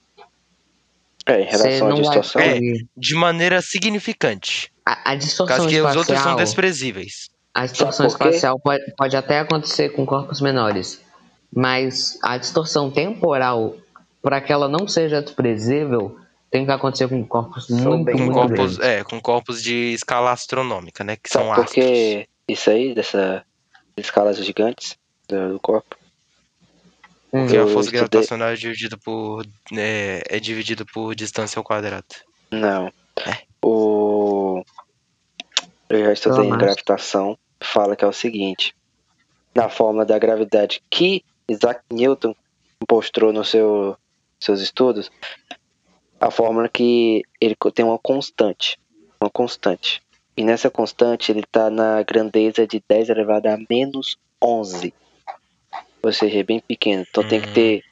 [1.25, 2.41] É, em relação à distorção.
[2.41, 2.59] É.
[2.97, 4.71] De maneira significante.
[4.85, 7.29] A, a distorção causa que os outros são espacial, desprezíveis.
[7.53, 11.01] a distorção espacial pode, pode até acontecer com corpos menores,
[11.53, 13.75] mas a distorção temporal,
[14.21, 16.17] para que ela não seja desprezível,
[16.49, 18.79] tem que acontecer com corpos muito, bem Com muito corpos, grandes.
[18.79, 21.15] é, com corpos de escala astronômica, né?
[21.15, 21.73] Que são Sabe astros.
[21.85, 23.43] que isso aí, dessa
[23.95, 24.97] escalas gigantes
[25.29, 25.95] do corpo?
[27.31, 29.45] Porque a Eu força estudei- gravitacional é dividida por.
[29.77, 32.05] É, é dividida por distância ao quadrado.
[32.51, 32.91] Não.
[33.63, 34.63] O...
[35.89, 37.37] Eu já estudei em gravitação.
[37.63, 38.75] Fala que é o seguinte.
[39.55, 42.35] Na fórmula da gravidade que Isaac Newton
[42.89, 43.95] mostrou nos seu,
[44.39, 45.11] seus estudos,
[46.19, 48.77] a fórmula que ele tem uma constante.
[49.21, 50.01] Uma constante.
[50.35, 54.93] E nessa constante ele está na grandeza de 10 elevado a menos 11.
[56.03, 57.05] Ou seja, é bem pequeno.
[57.09, 57.53] Então tem que Hum.
[57.53, 57.83] ter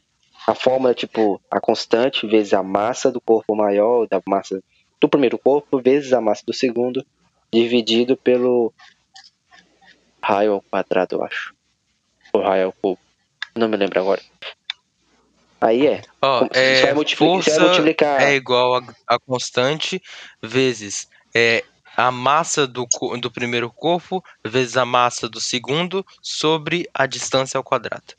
[0.48, 4.62] a fórmula, tipo, a constante vezes a massa do corpo maior, da massa
[5.00, 7.06] do primeiro corpo, vezes a massa do segundo,
[7.54, 8.74] dividido pelo
[10.24, 11.54] raio ao quadrado, eu acho.
[12.34, 13.00] Ou raio ao cubo.
[13.56, 14.22] Não me lembro agora.
[15.62, 16.02] Aí é.
[16.22, 20.02] Você é, força multiplicar- é igual a, a constante
[20.42, 21.64] vezes é,
[22.00, 22.88] a massa do,
[23.20, 28.14] do primeiro corpo vezes a massa do segundo sobre a distância ao quadrado.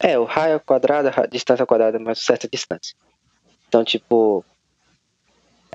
[0.00, 2.96] É, o raio ao quadrado, a distância ao quadrado é certa distância.
[3.68, 4.44] Então, tipo,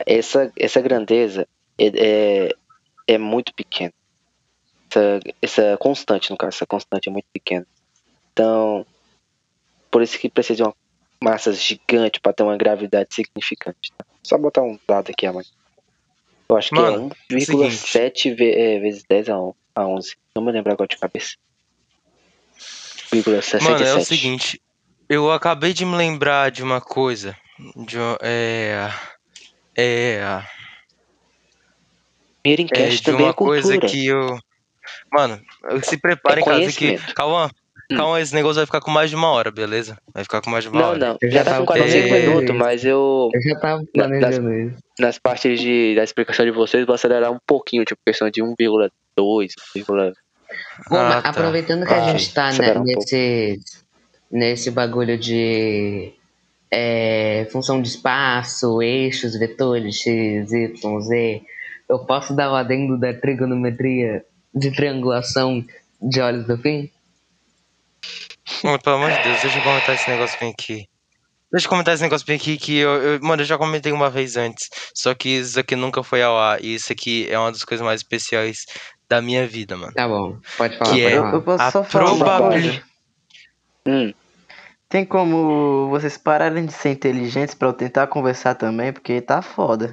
[0.06, 2.56] essa, essa grandeza é, é,
[3.08, 3.94] é muito pequena.
[4.92, 7.66] Essa, essa constante, no caso, essa constante é muito pequena.
[8.34, 8.86] Então,
[9.90, 10.76] por isso que precisa de uma
[11.24, 13.94] massa gigante para ter uma gravidade significante.
[13.98, 14.06] tá?
[14.24, 15.58] Só botar um dado aqui a mais.
[16.50, 19.36] Eu acho que Mano, é 1,7 ve- é, vezes 10 a
[19.76, 20.16] a 11.
[20.36, 21.36] Não me lembro agora de cabeça.
[23.14, 23.64] 1,67.
[23.64, 24.62] Mano, é o seguinte,
[25.08, 27.38] eu acabei de me lembrar de uma coisa.
[27.76, 28.90] De, é,
[29.76, 30.42] é,
[32.46, 33.62] Mirror é de uma é cultura.
[33.62, 34.40] coisa que eu.
[35.12, 35.40] Mano,
[35.84, 36.98] se preparem, É caso que.
[37.14, 37.52] Calma.
[37.98, 39.98] Calma, esse negócio vai ficar com mais de uma hora, beleza?
[40.14, 41.00] Vai ficar com mais de uma Não, hora.
[41.00, 41.18] não.
[41.22, 43.30] Eu Já já tá com tava 45 planejando minutos, mas eu.
[43.34, 44.78] Eu já tava planejando isso.
[45.00, 48.90] Nas partes de, da explicação de vocês, vou acelerar um pouquinho, tipo, questão de 1,2,
[49.18, 50.14] 1,2.
[50.90, 51.30] Bom, Ah, mas tá.
[51.30, 53.60] aproveitando que a Ah, gente tá né, um nesse,
[54.32, 56.12] nesse bagulho de
[56.72, 61.42] é, função de espaço, eixos, vetores, x, y, z,
[61.88, 64.24] eu posso dar o adendo da trigonometria
[64.54, 65.64] de triangulação
[66.02, 66.90] de olhos do fim?
[68.64, 70.86] Mano, pelo amor de Deus, deixa eu comentar esse negócio bem aqui.
[71.52, 74.10] Deixa eu comentar esse negócio bem aqui que eu, eu- mano, eu já comentei uma
[74.10, 74.70] vez antes.
[74.94, 76.64] Só que isso aqui nunca foi ao ar.
[76.64, 78.66] E isso aqui é uma das coisas mais especiais
[79.10, 79.94] da minha vida, mano.
[79.94, 80.92] Tá bom, pode falar.
[80.94, 81.34] Que pode é- Eu, falar.
[81.34, 82.84] eu posso A só falar coisa?
[83.88, 84.14] Hum,
[84.88, 89.92] Tem como vocês pararem de ser inteligentes pra eu tentar conversar também, porque tá foda.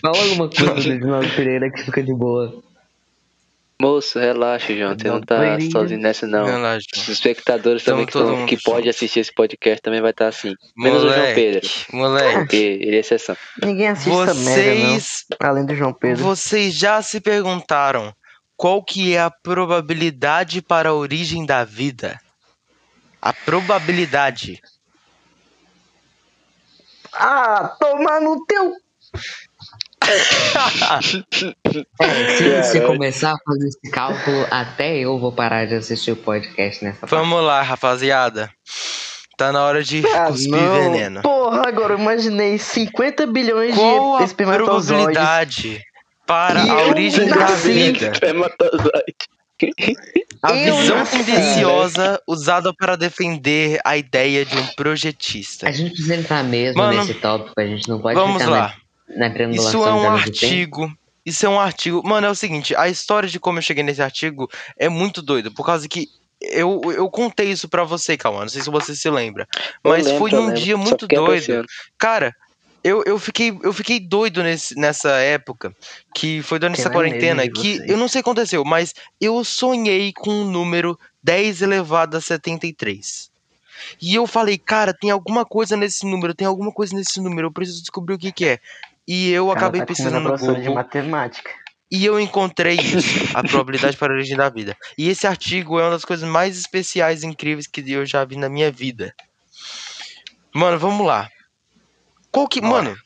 [0.00, 2.62] Fala alguma coisa do Edinaldo Pereira que fica de boa.
[3.80, 4.94] Moço, relaxa, João.
[4.98, 5.36] Você não tá
[5.72, 6.44] sozinho nessa, não.
[6.44, 6.86] Relaxa.
[6.96, 10.54] Os espectadores Tamo também que, tão- que pode assistir esse podcast também vai estar assim.
[10.76, 12.38] Menos o João Moleque, Pedro, moleque.
[12.38, 13.36] porque ele é exceção.
[13.62, 15.48] Ninguém assiste essa merda, Vocês, não.
[15.48, 16.22] Além do João Pedro.
[16.24, 18.12] vocês já se perguntaram
[18.56, 22.18] qual que é a probabilidade para a origem da vida?
[23.22, 24.60] A probabilidade.
[27.12, 28.74] Ah, tomar no teu.
[30.06, 31.02] É,
[32.36, 36.84] se você começar a fazer esse cálculo, até eu vou parar de assistir o podcast
[36.84, 37.10] nessa parte.
[37.14, 38.50] Vamos lá, rapaziada.
[39.36, 40.74] Tá na hora de Ah, cuspir não.
[40.92, 41.22] veneno.
[41.22, 44.86] Porra, agora eu imaginei 50 bilhões Qual de a espermatozoides.
[44.88, 45.82] probabilidade
[46.26, 48.12] para E a origem da vida?
[50.42, 55.68] A Eu visão tendenciosa usada para defender a ideia de um projetista.
[55.68, 58.56] A gente precisa entrar mesmo Mano, nesse tópico, a gente não pode Vamos ficar lá.
[58.68, 58.87] triangulação
[59.54, 60.92] Isso é um artigo.
[61.24, 62.02] Isso é um artigo.
[62.04, 65.50] Mano, é o seguinte: a história de como eu cheguei nesse artigo é muito doida.
[65.50, 66.08] Por causa que
[66.40, 68.40] eu, eu contei isso pra você, Calma.
[68.40, 69.46] Não sei se você se lembra.
[69.82, 71.66] Mas lembro, foi num dia muito doido.
[71.98, 72.34] Cara,
[72.82, 75.74] eu, eu, fiquei, eu fiquei doido nesse, nessa época,
[76.14, 79.42] que foi durante essa quarentena, de que eu não sei o que aconteceu, mas eu
[79.44, 83.30] sonhei com o número 10 elevado a 73.
[84.00, 87.52] E eu falei, cara, tem alguma coisa nesse número, tem alguma coisa nesse número, eu
[87.52, 88.60] preciso descobrir o que, que é.
[89.08, 91.50] E eu Cara, acabei tá pesquisando no professora de Google matemática.
[91.90, 94.76] e eu encontrei isso, a probabilidade para a origem da vida.
[94.98, 98.36] E esse artigo é uma das coisas mais especiais e incríveis que eu já vi
[98.36, 99.14] na minha vida.
[100.54, 101.28] Mano, vamos lá.
[102.30, 102.60] Qual que.
[102.60, 102.84] Bora.
[102.84, 102.96] Mano,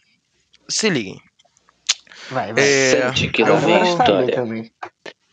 [0.68, 1.20] se liguem.
[2.30, 2.64] Vai, vai.
[2.64, 4.34] É, Sente que eu vem história.
[4.34, 4.72] também.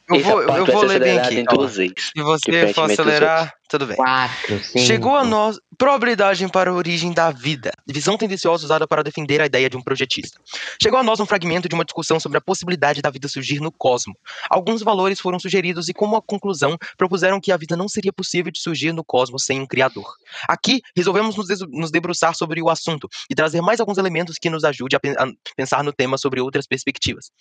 [0.10, 1.44] Eu vou, eu vou ler bem aqui.
[1.50, 1.68] ó.
[1.68, 3.96] Se você for acelerar, tudo bem.
[3.96, 4.86] Quatro, cinco.
[4.86, 9.46] Chegou a nós probabilidade para a origem da vida, visão tendenciosa usada para defender a
[9.46, 10.38] ideia de um projetista.
[10.82, 13.72] Chegou a nós um fragmento de uma discussão sobre a possibilidade da vida surgir no
[13.72, 14.14] cosmo.
[14.50, 18.52] Alguns valores foram sugeridos e, como a conclusão, propuseram que a vida não seria possível
[18.52, 20.16] de surgir no cosmos sem um criador.
[20.50, 24.66] Aqui, resolvemos nos, nos debruçar sobre o assunto e trazer mais alguns elementos que nos
[24.66, 27.32] ajude a, a pensar no tema sobre outras perspectivas.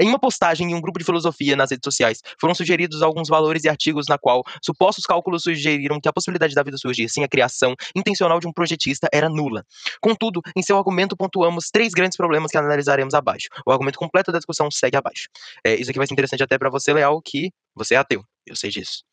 [0.00, 3.62] Em uma postagem em um grupo de filosofia nas redes sociais, foram sugeridos alguns valores
[3.62, 5.44] e artigos na qual supostos cálculos
[5.74, 9.28] sugeriram que a possibilidade da vida surgir sem a criação intencional de um projetista era
[9.28, 9.64] nula.
[10.00, 13.48] Contudo, em seu argumento pontuamos três grandes problemas que analisaremos abaixo.
[13.66, 15.28] O argumento completo da discussão segue abaixo.
[15.64, 18.24] É, isso aqui vai ser interessante até para você, Leal, que você é ateu.
[18.46, 19.04] Eu sei disso.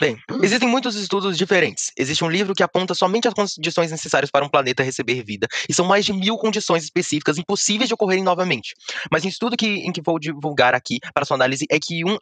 [0.00, 1.90] Bem, existem muitos estudos diferentes.
[1.98, 5.74] Existe um livro que aponta somente as condições necessárias para um planeta receber vida, e
[5.74, 8.74] são mais de mil condições específicas impossíveis de ocorrerem novamente.
[9.10, 12.16] Mas um estudo que, em que vou divulgar aqui para sua análise é que um,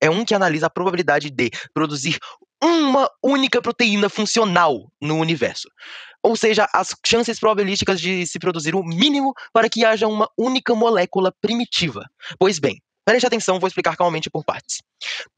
[0.00, 2.18] é um que analisa a probabilidade de produzir
[2.62, 5.68] uma única proteína funcional no universo.
[6.22, 10.74] Ou seja, as chances probabilísticas de se produzir o mínimo para que haja uma única
[10.74, 12.04] molécula primitiva.
[12.38, 12.78] Pois bem,
[13.10, 14.82] Preste atenção, vou explicar calmamente por partes.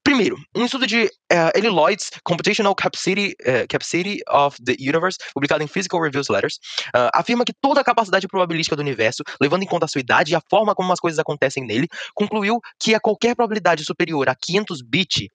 [0.04, 5.62] Primeiro, um estudo de uh, Eli Lloyd's Computational Capacity, uh, Capacity of the Universe, publicado
[5.62, 6.56] em Physical Reviews Letters,
[6.88, 10.32] uh, afirma que toda a capacidade probabilística do universo, levando em conta a sua idade
[10.32, 14.34] e a forma como as coisas acontecem nele, concluiu que a qualquer probabilidade superior a
[14.34, 15.28] 500 bits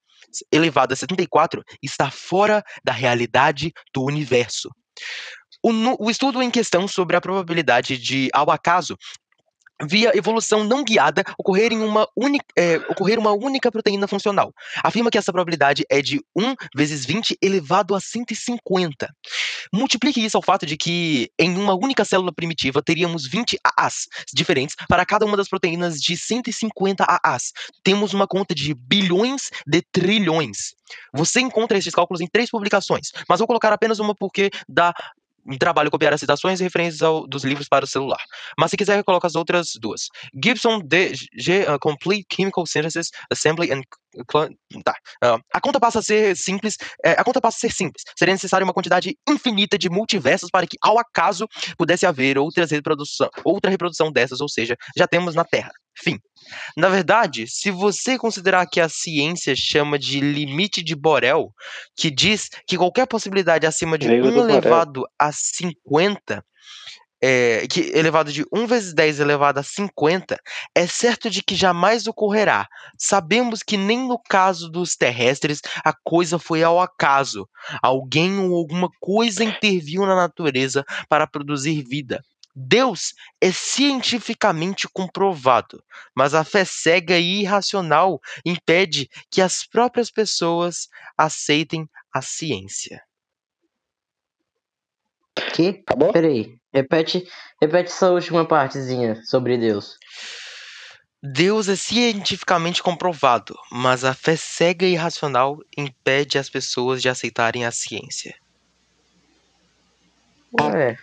[0.52, 4.70] elevado a 74 está fora da realidade do universo.
[5.62, 8.96] O, o, estudo em questão sobre a probabilidade de, ao acaso,
[9.82, 14.52] via evolução não guiada ocorrer, em uma, única, é, ocorrer uma única proteína funcional.
[14.82, 19.08] Afirma que essa probabilidade é de 1 vezes 20 elevado a 150.
[19.72, 24.74] Multiplique isso ao fato de que em uma única célula primitiva teríamos 20 AAs diferentes
[24.88, 27.52] para cada uma das proteínas de 150 AAs.
[27.82, 30.78] Temos uma conta de bilhões de trilhões.
[31.12, 34.94] Você encontra esses cálculos em três publicações, mas vou colocar apenas uma porque dá
[35.56, 38.22] trabalho copiar as citações e referências ao, dos livros para o celular.
[38.58, 40.08] Mas se quiser, coloca as outras duas.
[40.42, 43.82] Gibson DG uh, Complete Chemical Synthesis Assembly and
[44.84, 44.94] Tá.
[45.22, 46.76] Uh, a conta passa a ser simples.
[47.04, 48.02] É, a conta passa a ser simples.
[48.18, 51.46] Seria necessária uma quantidade infinita de multiversos para que, ao acaso,
[51.76, 55.70] pudesse haver outras reprodução, outra reprodução dessas, ou seja, já temos na Terra.
[56.00, 56.18] Fim.
[56.76, 61.52] Na verdade, se você considerar que a ciência chama de limite de Borel,
[61.96, 66.42] que diz que qualquer possibilidade acima de 1 elevado a 50
[67.20, 70.38] é, que elevado de 1 vezes 10 elevado a 50,
[70.74, 72.66] é certo de que jamais ocorrerá.
[72.96, 77.48] Sabemos que nem no caso dos terrestres a coisa foi ao acaso.
[77.82, 82.22] Alguém ou alguma coisa interviu na natureza para produzir vida.
[82.60, 85.80] Deus é cientificamente comprovado,
[86.12, 93.00] mas a fé cega e irracional impede que as próprias pessoas aceitem a ciência.
[95.54, 95.84] Que?
[95.86, 96.12] Acabou?
[96.12, 96.58] Peraí.
[96.78, 97.26] Repete,
[97.60, 99.98] repete essa última partezinha sobre Deus.
[101.20, 107.64] Deus é cientificamente comprovado, mas a fé cega e irracional impede as pessoas de aceitarem
[107.64, 108.36] a ciência.
[110.60, 110.96] Ué.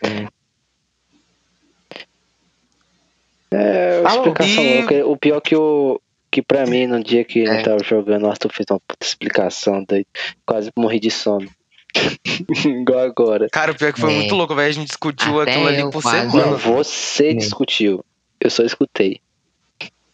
[3.51, 4.80] É, explicação e...
[4.80, 5.05] louca.
[5.07, 5.99] O pior que o.
[6.32, 7.59] Que pra mim, no dia que é.
[7.59, 10.05] eu tava jogando, o Arthur fez uma puta explicação, daí
[10.45, 11.49] quase morri de sono.
[12.65, 13.47] Igual agora.
[13.51, 14.15] Cara, o pior que foi é.
[14.15, 14.69] muito louco, velho.
[14.69, 16.45] A gente discutiu Até aquilo ali por semana.
[16.51, 18.03] Não, você discutiu.
[18.39, 19.21] Eu só escutei.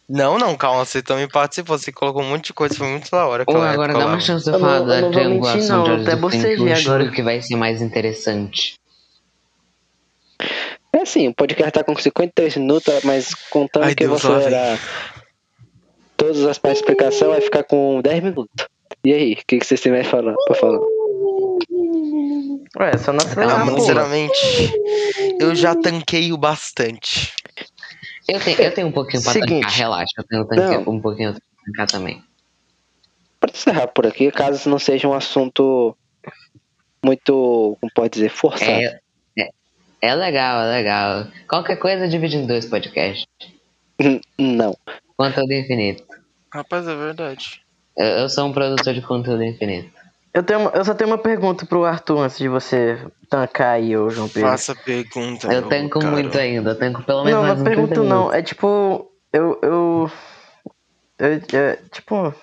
[0.08, 3.26] Não, não, calma, você também participou, você colocou um monte de coisa, foi muito da
[3.26, 3.46] hora.
[3.48, 7.10] Ô, agora dá uma chance de eu falar da triangulação não, de até você agora
[7.10, 8.78] que vai ser mais interessante.
[10.92, 14.78] É assim, o podcast tá com 53 minutos, mas contando Ai, que Deus você era
[16.18, 18.68] todas as partes de explicação, vai ficar com 10 minutos.
[19.06, 20.80] E aí, o que, que vocês têm mais falar, pra falar?
[22.80, 24.74] Ué, só não ah, Sinceramente,
[25.40, 27.34] eu já tanquei o bastante.
[28.28, 30.14] Eu tenho, eu tenho um pouquinho pra Seguinte, tancar, relaxa.
[30.18, 32.24] Eu tenho, tanque, um pouquinho pra tancar também.
[33.40, 35.98] Pra encerrar por aqui, caso não seja um assunto
[37.04, 38.72] muito, como pode dizer, forçado.
[38.72, 39.00] É,
[39.38, 39.50] é,
[40.02, 41.28] é legal, é legal.
[41.50, 43.26] Qualquer coisa divide em dois podcasts.
[44.40, 44.78] Não.
[45.18, 46.04] Conteúdo infinito.
[46.54, 47.62] Rapaz, é verdade.
[47.98, 50.01] Eu, eu sou um produtor de conteúdo infinito.
[50.34, 52.98] Eu, tenho, eu só tenho uma pergunta pro Arthur antes de você
[53.30, 54.50] tancar aí, ô João Pedro.
[54.50, 55.52] Faça pergunta.
[55.52, 56.12] Eu tanco cara.
[56.12, 57.48] muito ainda, eu tanco pelo menos.
[57.48, 58.34] Não, não pergunto não.
[58.34, 59.12] É tipo.
[59.34, 60.12] Eu, eu,
[61.20, 61.90] eu, eu.
[61.92, 62.34] Tipo.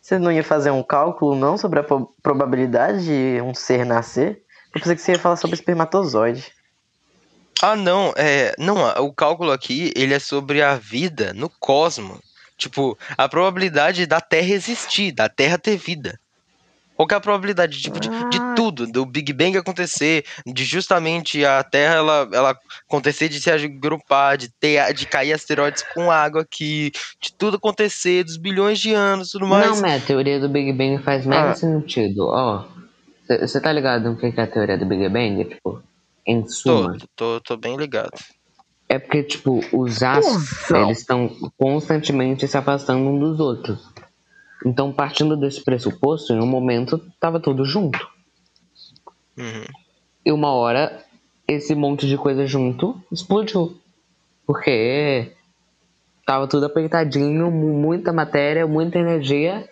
[0.00, 1.84] Você não ia fazer um cálculo, não, sobre a
[2.22, 4.42] probabilidade de um ser nascer?
[4.74, 6.52] Eu pensei que você ia falar sobre espermatozoide.
[7.62, 8.54] Ah, não, é.
[8.58, 12.18] Não, o cálculo aqui, ele é sobre a vida no cosmos.
[12.56, 16.18] Tipo, a probabilidade da Terra existir, da Terra ter vida.
[17.06, 18.54] Qual é a probabilidade tipo, de, de, ah.
[18.54, 24.36] tudo, do Big Bang acontecer, de justamente a Terra ela, ela acontecer de se agrupar,
[24.36, 29.30] de ter de cair asteroides com água aqui, de tudo acontecer, dos bilhões de anos,
[29.30, 29.66] tudo mais.
[29.66, 31.54] Não, mas a teoria do Big Bang faz mega ah.
[31.54, 32.26] sentido.
[32.26, 32.64] Ó,
[33.26, 35.44] você tá ligado no que é a teoria do Big Bang?
[35.44, 35.82] Tipo,
[36.26, 36.98] em suma.
[37.16, 38.12] Tô, tô, tô bem ligado.
[38.90, 43.88] É porque, tipo, os astros, eles estão constantemente se afastando um dos outros.
[44.64, 47.98] Então, partindo desse pressuposto, em um momento tava tudo junto.
[49.36, 49.64] Uhum.
[50.24, 51.02] E uma hora,
[51.48, 53.76] esse monte de coisa junto explodiu.
[54.46, 55.32] Porque
[56.26, 59.68] tava tudo apertadinho, muita matéria, muita energia,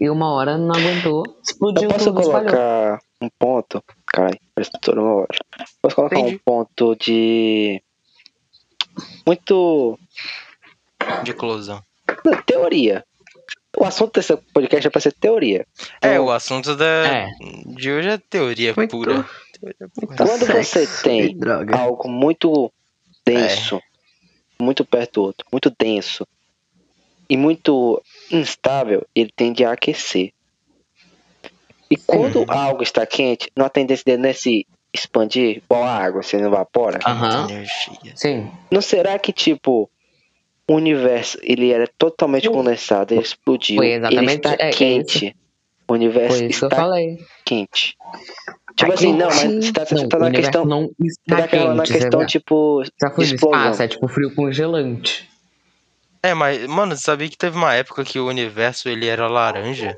[0.00, 2.98] e uma hora não aguentou, explodiu Eu posso tudo, colocar espalhou.
[3.20, 3.84] um ponto?
[4.06, 5.38] Cai, presta toda uma hora.
[5.82, 6.36] Posso colocar Entendi.
[6.36, 7.82] um ponto de.
[9.26, 9.98] Muito.
[11.24, 11.82] De eclosão.
[12.46, 13.04] Teoria.
[13.78, 15.66] O assunto desse podcast é pra ser teoria.
[15.98, 17.30] Então, é, o assunto da, é.
[17.66, 19.24] de hoje é teoria muito, pura.
[19.52, 20.16] Teoria pura.
[20.16, 21.36] Quando você tem
[21.72, 22.72] algo muito
[23.24, 24.62] denso, é.
[24.62, 26.26] muito perto do outro, muito denso,
[27.28, 30.32] e muito instável, ele tende a aquecer.
[31.90, 35.96] E quando algo está quente, não há tendência dele não é se expandir igual a
[35.96, 36.98] água, se não evapora.
[37.06, 37.48] Aham.
[37.48, 38.12] Energia.
[38.16, 38.50] Sim.
[38.70, 39.90] Não será que, tipo,
[40.68, 45.36] o universo ele era totalmente condensado, ele explodiu, Foi ele exatamente- está é, é quente.
[45.88, 47.18] O universo Foi isso que eu está falei.
[47.44, 47.96] quente.
[48.76, 50.64] Tipo assim, não, mas você tá, você tá o na questão.
[50.66, 51.64] não Você está tá quente.
[51.74, 53.60] na você questão, tipo, já foi no explosão.
[53.62, 55.28] espaço, é tipo frio congelante.
[56.22, 59.96] É, mas, mano, você sabia que teve uma época que o universo ele era laranja?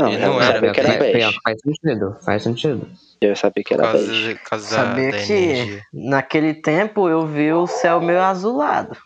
[0.00, 1.38] Não, Ele não era, sabia que era faz, bege.
[1.44, 2.88] faz sentido, faz sentido.
[3.20, 4.34] Eu sabia que era causa, bege.
[4.34, 5.82] por causa Sabia da que energia.
[5.92, 8.96] naquele tempo eu vi o céu meio azulado.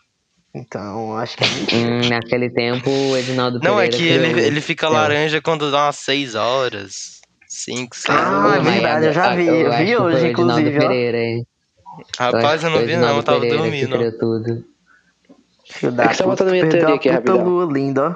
[0.55, 1.47] Então, acho que é.
[1.77, 4.95] Hum, naquele tempo, o Edinaldo Não, é que ele, ele fica céu.
[4.95, 7.21] laranja quando dá umas 6 horas.
[7.47, 8.67] 5, 6 Ah, horas.
[8.67, 10.77] é verdade, eu já vi, eu vi que hoje, inclusive.
[10.79, 11.47] Pereira, hein?
[12.17, 13.97] Rapaz, eu que não vi não, eu tava Pereira que dormindo.
[13.97, 14.63] criou tudo.
[15.69, 17.43] É que você botou na minha teoria aqui, rapidão.
[17.43, 18.15] lua linda, ó.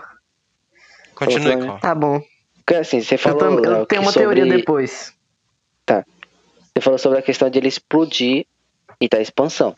[1.15, 1.79] Continue.
[1.79, 2.21] Tá bom.
[2.71, 3.37] Porque assim, você Eu, falou.
[3.39, 5.13] tam- eu Léo, tenho uma teoria sobre- depois.
[5.85, 8.45] Você falou sobre a questão de ele explodir
[8.99, 9.75] e da expansão.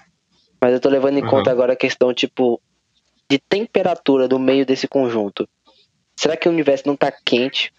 [0.62, 1.30] Mas eu tô levando em Uhum.
[1.30, 2.62] conta agora a questão, tipo,
[3.28, 5.50] de temperatura do meio desse conjunto.
[6.16, 7.74] Será que o universo não tá quente?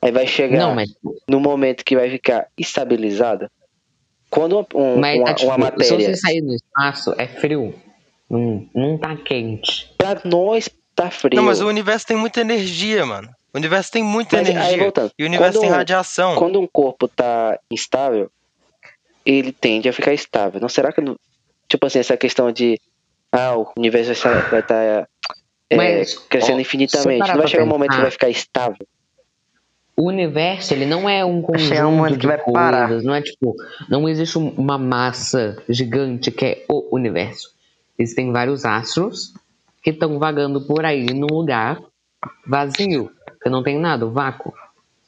[0.00, 0.88] Aí vai chegar Não, mas,
[1.28, 3.50] no momento que vai ficar estabilizado?
[4.30, 6.06] Quando uma, um- mas uma, tá, tipo, uma se matéria.
[6.06, 7.74] você sair no espaço, é frio.
[8.30, 9.92] Não, não tá quente.
[9.98, 11.36] Pra nós tá frio.
[11.36, 13.28] Não, mas o universo tem muita energia, mano.
[13.54, 14.78] O universo tem muita Mas aí, energia.
[14.78, 16.34] voltando, e o universo quando tem um- radiação.
[16.36, 18.30] Quando um corpo tá instável,
[19.24, 20.60] ele tende a ficar estável.
[20.60, 21.00] Não será que.
[21.00, 21.16] não-
[21.68, 22.80] Tipo assim, essa questão de.
[23.30, 24.14] Ah, o universo
[24.50, 25.06] vai estar
[25.74, 27.28] Mas, crescendo ó, infinitamente.
[27.28, 28.86] Não vai chegar um momento que vai ficar estável.
[29.96, 32.88] O universo, ele não é um conjunto chegar um de vai coisas, parar.
[33.02, 33.54] não é tipo,
[33.88, 37.50] não existe um- uma massa gigante que é o universo.
[37.98, 39.34] Existem vários astros
[39.82, 41.80] que estão vagando por aí num lugar
[42.46, 43.10] vazio,
[43.42, 44.52] que não tem nada, o vácuo.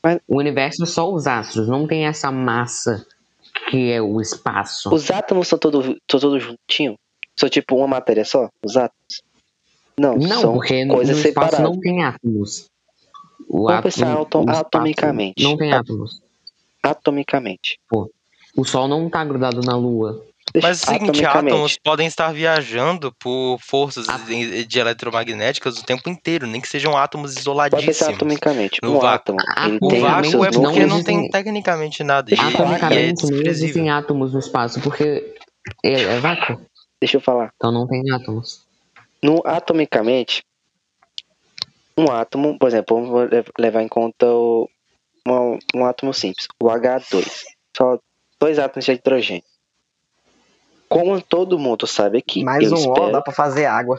[0.03, 3.07] Mas- O universo é só os astros, não tem essa massa
[3.69, 4.93] que é o espaço.
[4.95, 6.97] Os átomos são todos são todos juntinhos?
[7.39, 8.49] São tipo uma matéria só?
[8.65, 9.23] Os átomos?
[9.99, 11.61] Não, Não, são porque no, no coisas espaço separadas.
[11.61, 12.67] não tem átomos.
[13.49, 15.43] O Vamos átomo- pensar atomicamente.
[15.43, 16.23] Não tem átomos.
[16.83, 17.79] Atomicamente.
[18.57, 20.25] O Sol não tá grudado na Lua.
[20.55, 21.53] Mas é o seguinte, atomicamente.
[21.55, 24.19] átomos podem estar viajando por forças Ah.
[24.19, 28.03] de eletromagnéticas o tempo inteiro, nem que sejam átomos Pode isoladíssimos.
[28.15, 28.79] atomicamente.
[28.83, 29.37] No um vácuo.
[29.37, 29.45] átomo, O
[29.89, 32.23] tem Atomicamente, vácuo é não porque não existem- tem tecnicamente nada.
[32.27, 35.35] Deixa eu e- falar, e é Atomicamente não existem átomos no espaço, porque
[35.85, 36.61] é, é vácuo,
[37.01, 37.53] Deixa eu falar.
[37.57, 38.65] então não tem átomos.
[39.23, 40.43] No atomicamente,
[41.97, 44.69] um átomo, por exemplo, vamos le- levar em conta o,
[45.27, 47.45] uma- um átomo simples, o H2.
[47.77, 47.99] Só
[48.41, 49.43] dois átomos de hidrogênio.
[50.91, 53.99] Como todo mundo sabe aqui, Mais eu um espero, dá pra fazer água.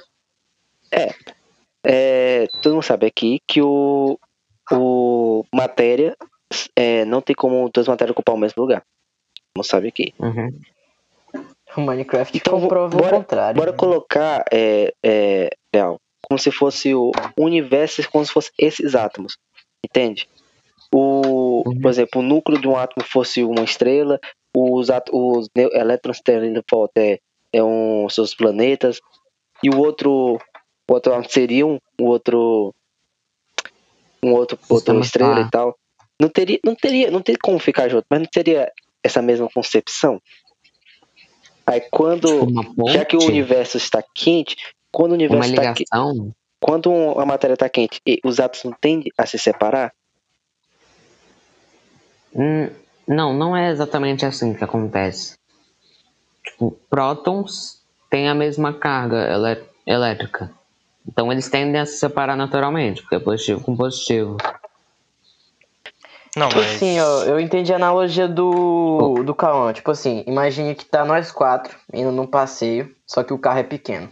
[1.86, 4.20] é, todo mundo sabe aqui que o,
[4.72, 6.16] o matéria
[6.76, 8.84] é, não tem como duas matérias ocupar o mesmo lugar.
[9.56, 10.14] Não sabe aqui.
[10.20, 10.50] Uhum.
[11.78, 13.58] O Minecraft Então, comprova bora- o contrário.
[13.58, 15.50] Bora colocar, é, é,
[16.22, 19.38] como se fosse o universo, como se fosse esses átomos.
[19.84, 20.28] Entende?
[20.94, 21.80] O, Uhum.
[21.82, 24.20] por exemplo, o núcleo de um átomo fosse uma estrela,
[24.56, 27.20] os, os elétrons ali em volta é,
[27.54, 28.99] é um, seus planetas,
[29.64, 30.38] e o outro,
[30.89, 32.74] o outro seria um, um outro
[34.24, 35.76] um outro, outra estrela e tal.
[36.20, 38.72] Não teria, não teria, não teria como ficar junto, mas não teria
[39.04, 40.22] essa mesma concepção.
[41.66, 44.56] Aí quando Tipo ponte, já que o universo está quente,
[44.91, 45.89] quando o universo está quente,
[46.60, 49.91] quando a matéria está quente e os átomos não tendem a se separar,
[52.36, 52.70] hum,
[53.08, 55.36] não, não é exatamente assim que acontece.
[56.43, 60.52] Tipo, prótons têm a mesma carga elé- elétrica.
[61.08, 64.38] Então eles tendem a se separar naturalmente, porque é positivo com positivo.
[66.36, 66.76] Não, Tipo mas.
[66.76, 69.74] assim, ó, eu entendi a analogia do, do Cauã.
[69.74, 73.64] Tipo assim, imagine que tá nós quatro indo num passeio, só que o carro é
[73.64, 74.10] pequeno.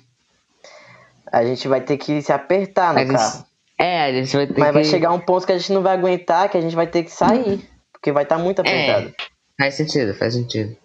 [1.32, 3.30] A gente vai ter que se apertar no Mas carro.
[3.36, 3.46] isso-
[3.78, 4.74] É, a gente vai ter Mas que...
[4.74, 7.04] vai chegar um ponto que a gente não vai aguentar, que a gente vai ter
[7.04, 7.66] que sair.
[8.00, 9.14] Porque vai estar muito apertado.
[9.60, 10.76] Faz sentido, faz sentido.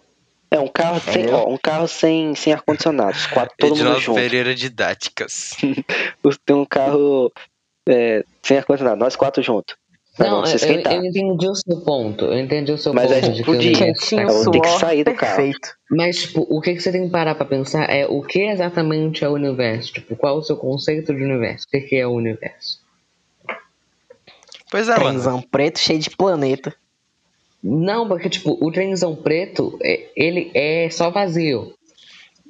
[0.51, 3.79] é um carro sem, ó, um carro sem, sem ar condicionado, os quatro todo mundo
[3.79, 4.19] Edinaldo junto.
[4.19, 5.55] Pereira didáticas.
[6.45, 7.31] Tem um carro
[7.87, 9.75] é, sem ar condicionado, nós quatro juntos.
[10.17, 12.25] Não, se eu, eu, entendi o seu ponto.
[12.25, 13.73] Eu entendi o seu Mas a ponto gente de que o podia.
[13.73, 15.35] Quentinho, tá Eu vou ter que suor, sair do carro.
[15.35, 15.75] perfeito.
[15.91, 19.25] Mas, tipo, o que, que você tem que parar pra pensar é o que exatamente
[19.25, 19.91] é o universo?
[19.91, 21.65] Tipo, qual o seu conceito de universo?
[21.67, 22.79] O que, que é o universo?
[24.71, 25.09] Pois é, mano.
[25.09, 26.73] Trenzão preto cheio de planeta.
[27.67, 31.73] Não, porque, tipo, o trenzão preto, é- ele é só vazio.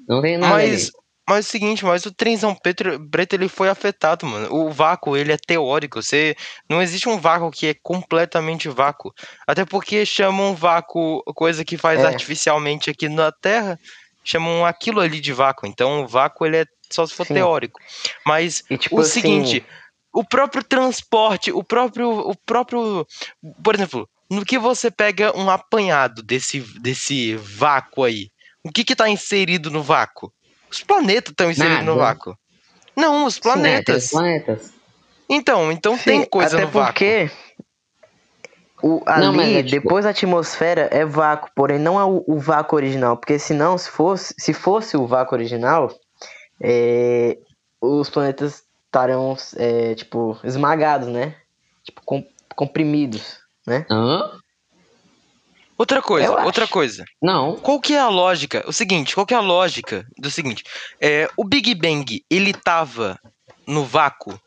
[0.05, 0.91] Não tem nada Mas, ali.
[1.27, 4.53] Mas é o seguinte, mas o trenzão preto, preto ele foi afetado, mano.
[4.53, 6.03] O vácuo, ele é teórico.
[6.03, 6.35] Você
[6.69, 9.13] não existe um vácuo que é completamente vácuo.
[9.47, 12.07] Até porque chamam vácuo coisa que faz É.
[12.07, 13.79] artificialmente aqui na Terra,
[14.21, 15.65] chamam aquilo ali de vácuo.
[15.65, 17.35] Então, o vácuo ele é só se for Sim.
[17.35, 17.79] teórico.
[18.25, 19.65] Mas E tipo o assim, seguinte,
[20.13, 23.07] o próprio transporte, o próprio o próprio,
[23.63, 28.29] por exemplo, no que você pega um apanhado desse desse vácuo aí,
[28.63, 30.31] o que que tá inserido no vácuo?
[30.71, 31.99] Os planetas estão inseridos no Nada.
[31.99, 32.37] vácuo.
[32.95, 34.09] Não, os É, tem os planetas.
[34.09, 34.73] planetas.
[35.29, 36.93] Então, então tem Sim, coisa até no vácuo.
[36.93, 37.31] porque
[38.81, 42.23] o, Não, mas ali, é tipo- depois da atmosfera, é vácuo, porém não é o,
[42.27, 45.91] o vácuo original, porque senão, se fosse, se fosse o vácuo original,
[46.61, 47.37] é,
[47.81, 51.35] os planetas estariam, é, tipo, esmagados, né?
[51.83, 53.85] Tipo, com- comprimidos, né?
[53.89, 54.31] Hã?
[55.77, 56.45] Outra coisa, Eu acho.
[56.45, 57.03] outra coisa.
[57.21, 57.57] Não.
[57.57, 58.63] Qual que é a lógica?
[58.65, 60.63] O seguinte, qual que é a lógica do seguinte?
[61.01, 63.19] É, o Big Bang, ele tava
[63.67, 64.39] no vácuo?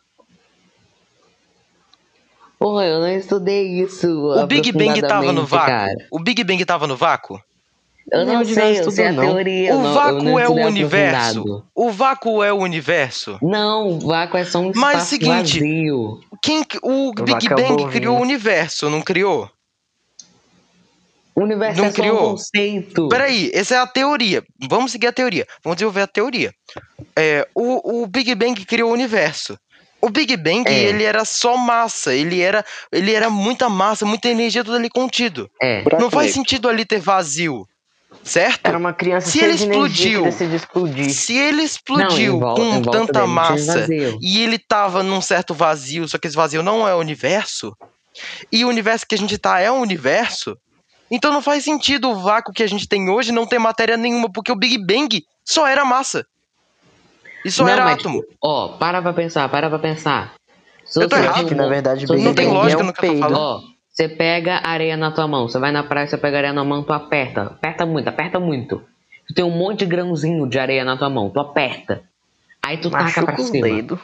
[2.59, 4.09] Porra, eu não estudei isso.
[4.09, 5.67] O Big Bang tava no vácuo?
[5.67, 6.07] Cara.
[6.11, 7.41] O Big Bang tava no vácuo?
[8.11, 9.23] Eu não, Não, sei, eu sei a não.
[9.23, 9.75] teoria.
[9.75, 11.65] O não- vácuo é o universo?
[11.75, 13.39] O vácuo é o universo?
[13.43, 16.21] Não, o vácuo é só um Mas espaço seguinte, vazio.
[16.43, 17.91] Quem, o Big vácuo é o Bang bovino.
[17.91, 19.51] criou o universo, não criou?
[21.35, 22.17] O universo Não é só criou?
[22.17, 23.09] um conceito.
[23.09, 24.43] Peraí, essa é a teoria.
[24.69, 25.47] Vamos seguir a teoria.
[25.63, 26.53] Vamos desenvolver a teoria.
[27.15, 29.57] É, o, o Big Bang criou o universo.
[30.01, 30.85] O Big Bang, É.
[30.85, 32.13] ele era só massa.
[32.15, 35.49] Ele era, ele era muita massa, muita energia, tudo ali contido.
[35.63, 35.85] É.
[36.01, 37.65] Não faz sentido ali ter vazio.
[38.23, 38.67] Certo?
[38.67, 40.25] Era uma criança Se ele explodiu.
[41.11, 43.87] Se ele Não, explodiu em volta- com tanta massa
[44.21, 47.75] e ele tava num certo vazio, só que esse vazio não é o universo,
[48.51, 50.57] e o universo que a gente tá é o universo,
[51.11, 54.31] então não faz sentido o vácuo que a gente tem hoje não ter matéria nenhuma,
[54.33, 56.25] porque o Big Bang só era massa.
[57.45, 58.21] E só Não, era mas, átomo.
[58.23, 60.35] tipo, ó, para pra pensar, para pra pensar.
[60.85, 61.47] Se Eu tô errado.
[61.47, 63.39] Que na verdade Big Não tem Bang lógica é um no que eu tô falando.
[63.39, 63.61] Ó,
[63.99, 66.85] você pega areia na tua mão, você vai na praia, você pega areia na mão,
[66.85, 68.81] tu aperta, aperta muito, aperta muito.
[69.27, 72.05] Tu tem um monte de grãozinho de areia na tua mão, tu aperta.
[72.65, 73.67] Aí tu taca pra Machuca cima.
[73.67, 73.99] dedos.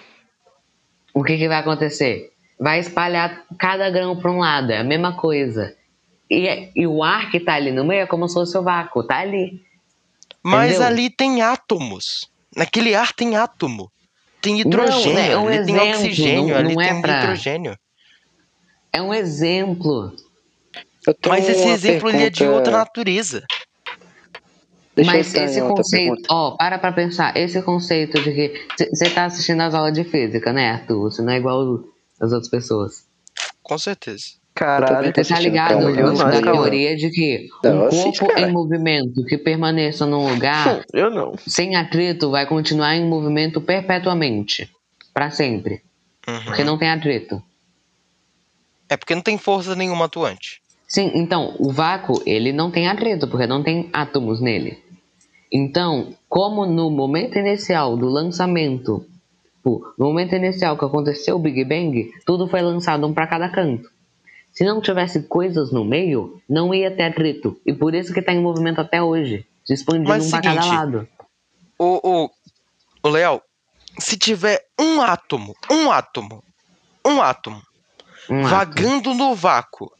[1.15, 2.33] O que que vai acontecer?
[2.59, 5.77] Vai espalhar cada grão pra um lado, é a mesma coisa.
[6.29, 9.05] E, e o ar que tá ali no meio é como se fosse o vácuo,
[9.05, 9.63] tá ali.
[10.43, 10.89] Mas entendeu?
[10.89, 12.29] ali tem átomos.
[12.57, 13.93] Naquele ar tem átomo.
[14.43, 17.21] Tem hidrogênio, né, é um ali tem exemplo, oxigênio, não- ali não é tem pra-
[17.21, 17.79] nitrogênio.
[18.95, 20.13] É um exemplo.
[21.27, 23.45] Mas esse exemplo ele é de pergunta- outra natureza.
[24.97, 26.29] Deixa Mas esse conceito, pergunta.
[26.31, 30.53] ó, para pra pensar, esse conceito de que você tá assistindo as aulas de física,
[30.53, 31.11] né, Arthur?
[31.11, 31.81] Você não é igual
[32.21, 33.05] as outras pessoas.
[33.63, 34.25] Com certeza.
[34.55, 35.13] Caralho.
[35.13, 36.43] Você tá ligado não, da calma.
[36.63, 41.35] teoria de que Não, um assisto, corpo em movimento que permaneça num lugar Eu não.
[41.45, 44.71] sem atrito vai continuar em movimento perpetuamente.
[45.13, 45.83] Pra sempre.
[46.29, 46.45] Uhum.
[46.45, 47.43] Porque não tem atrito.
[48.89, 50.63] É porque não tem força nenhuma atuante.
[50.87, 54.79] Sim, então, o vácuo, ele não tem atrito, porque não tem átomos nele.
[55.51, 59.07] Então, como no momento inicial do lançamento,
[59.65, 63.89] no momento inicial que aconteceu o Big Bang, tudo foi lançado um para cada canto.
[64.53, 67.61] Se não tivesse coisas no meio, não ia ter atrito.
[67.67, 69.45] E por isso que tá em movimento até hoje.
[69.65, 71.09] Se expandindo Mas um para cada lado.
[71.79, 72.31] O, o,
[73.03, 73.43] o Leal,
[73.99, 76.45] se tiver um átomo, um átomo,
[77.05, 77.61] um átomo,
[78.29, 78.49] Um átomo.
[78.49, 79.91] vagando no vácuo,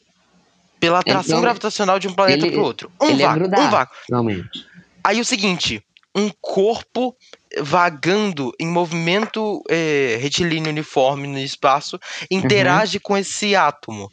[0.81, 2.93] pela atração Então, gravitacional de um planeta pro outro.
[3.01, 3.97] Um ele é vácuo, grudar, um vácuo.
[4.09, 4.67] realmente.
[5.03, 5.83] Aí o seguinte,
[6.15, 7.17] um corpo
[7.61, 11.99] vagando em movimento eh, retilíneo uniforme no espaço
[12.31, 14.11] interage com esse átomo.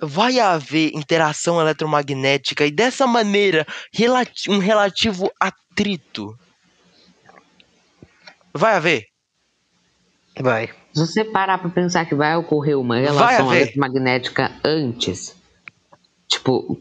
[0.00, 6.36] Vai haver interação eletromagnética e dessa maneira relati- um relativo atrito.
[8.52, 9.06] Vai haver?
[10.38, 10.70] Vai.
[10.92, 15.34] Se você parar pra pensar que vai ocorrer uma relação eletromagnética antes,
[16.28, 16.78] tipo,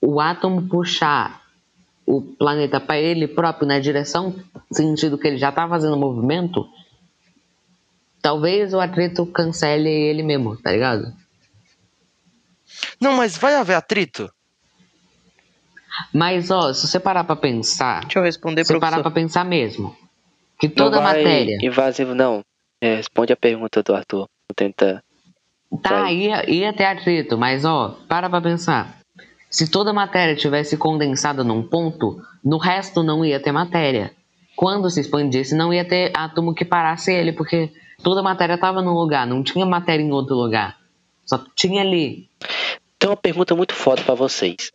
[0.00, 1.42] o átomo puxar
[2.06, 4.34] o planeta para ele próprio na direção,
[4.70, 6.68] sentido que ele já tá fazendo movimento,
[8.22, 11.12] talvez o atrito cancele ele mesmo, tá ligado?
[13.00, 14.30] Não, mas vai haver atrito?
[16.12, 19.44] Mas, ó, se você parar pra pensar, Deixa eu responder, se você parar pra pensar
[19.44, 19.96] mesmo,
[20.60, 22.44] que Não toda vai matéria invasivo, não.
[22.80, 24.28] É, responde a pergunta do Arthur.
[24.48, 25.02] Vou tentar.
[25.82, 29.00] Tá, ia, ia ter atrito, mas ó, para pra pensar.
[29.50, 34.12] Se toda matéria tivesse condensada num ponto, no resto não ia ter matéria.
[34.54, 37.72] Quando se expandisse, não ia ter átomo que parasse ele, porque
[38.02, 40.78] toda matéria tava num lugar, não tinha matéria em outro lugar.
[41.24, 42.28] Só tinha ali.
[42.98, 44.70] Tem uma pergunta muito foda pra vocês.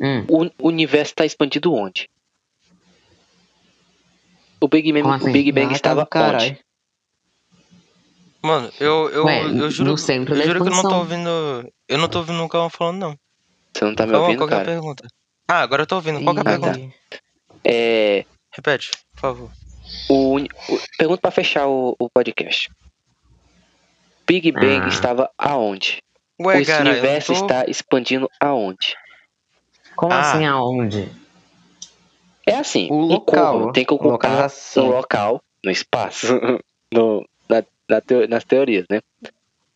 [0.00, 0.24] Hum,
[0.58, 2.08] O universo tá expandido onde?
[4.60, 5.28] O Big Bang, assim?
[5.30, 6.50] o Big Bang Ah, estava tá do caralho.
[6.50, 6.60] onde?
[8.42, 9.96] Mano, eu, eu, Ué, eu juro, eu
[10.42, 11.28] juro que eu não tô ouvindo.
[11.88, 13.18] Eu não tô ouvindo o Calma falando, não.
[13.74, 14.72] Você não tá me Calma, ouvindo, qual que é a cara?
[14.72, 15.08] pergunta?
[15.48, 16.22] Ah, agora eu tô ouvindo.
[16.22, 16.94] Qual que é a Ih, pergunta?
[17.64, 18.24] É.
[18.52, 19.50] Repete, por favor.
[20.08, 20.48] O, o-
[20.96, 22.70] pergunta pra fechar o, o podcast.
[24.26, 24.88] Big Bang Ah.
[24.88, 25.98] estava aonde?
[26.40, 27.40] Ué, o cara, universo tô...
[27.40, 28.94] está expandindo aonde?
[29.96, 30.20] Como Ah.
[30.20, 31.10] assim aonde?
[32.46, 34.86] É assim, O local, tem que ocupar localização.
[34.86, 36.26] um local no espaço,
[36.92, 39.00] no, na, na teo- nas teorias, né?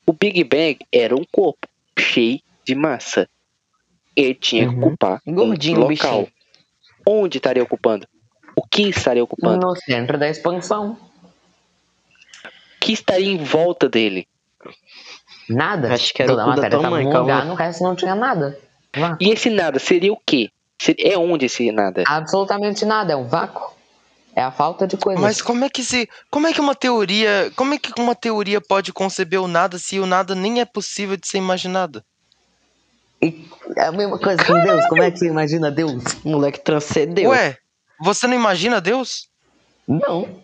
[0.07, 3.29] O Big Bang era um corpo cheio de massa.
[4.17, 4.87] Ele tinha que Uhum.
[4.89, 6.21] ocupar Gordinho, um o local.
[6.23, 6.33] bichinho.
[7.07, 8.07] Onde estaria ocupando?
[8.57, 9.67] O que estaria ocupando?
[9.67, 10.93] No centro da expansão.
[12.45, 12.49] O
[12.81, 14.27] que estaria em volta dele?
[15.49, 15.93] Nada.
[15.93, 17.21] Acho que era Toda o cu a da matéria tua mãe, calma.
[17.21, 18.59] lugar, no resto não tinha nada.
[18.97, 19.17] Vá.
[19.21, 20.51] E esse nada seria o quê?
[20.81, 22.05] Se- É onde esse nada?
[22.07, 23.73] Absolutamente nada, é um vácuo.
[24.37, 25.21] É a falta de coisa.
[25.21, 26.09] Mas como é que se.
[26.31, 27.53] Como é que uma teoria.
[27.55, 31.17] Como é que uma teoria pode conceber o nada se o nada nem é possível
[31.17, 32.03] de ser imaginado?
[33.23, 34.85] E é a mesma coisa com Deus.
[34.89, 36.03] Como é que você imagina Deus?
[36.25, 37.31] O moleque transcendeu.
[37.31, 37.57] Ué,
[38.01, 39.29] você não imagina Deus?
[39.87, 40.43] Não.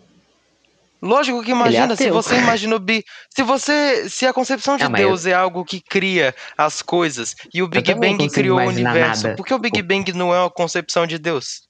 [1.01, 2.13] Lógico que imagina, se ateu.
[2.13, 3.03] você imagina o Big.
[3.29, 4.07] Se você.
[4.07, 8.29] Se a concepção de Deus é algo que cria as coisas e o Big Bang
[8.29, 9.35] criou o universo, nada.
[9.35, 11.63] por que o Big Bang não é uma concepção de Deus?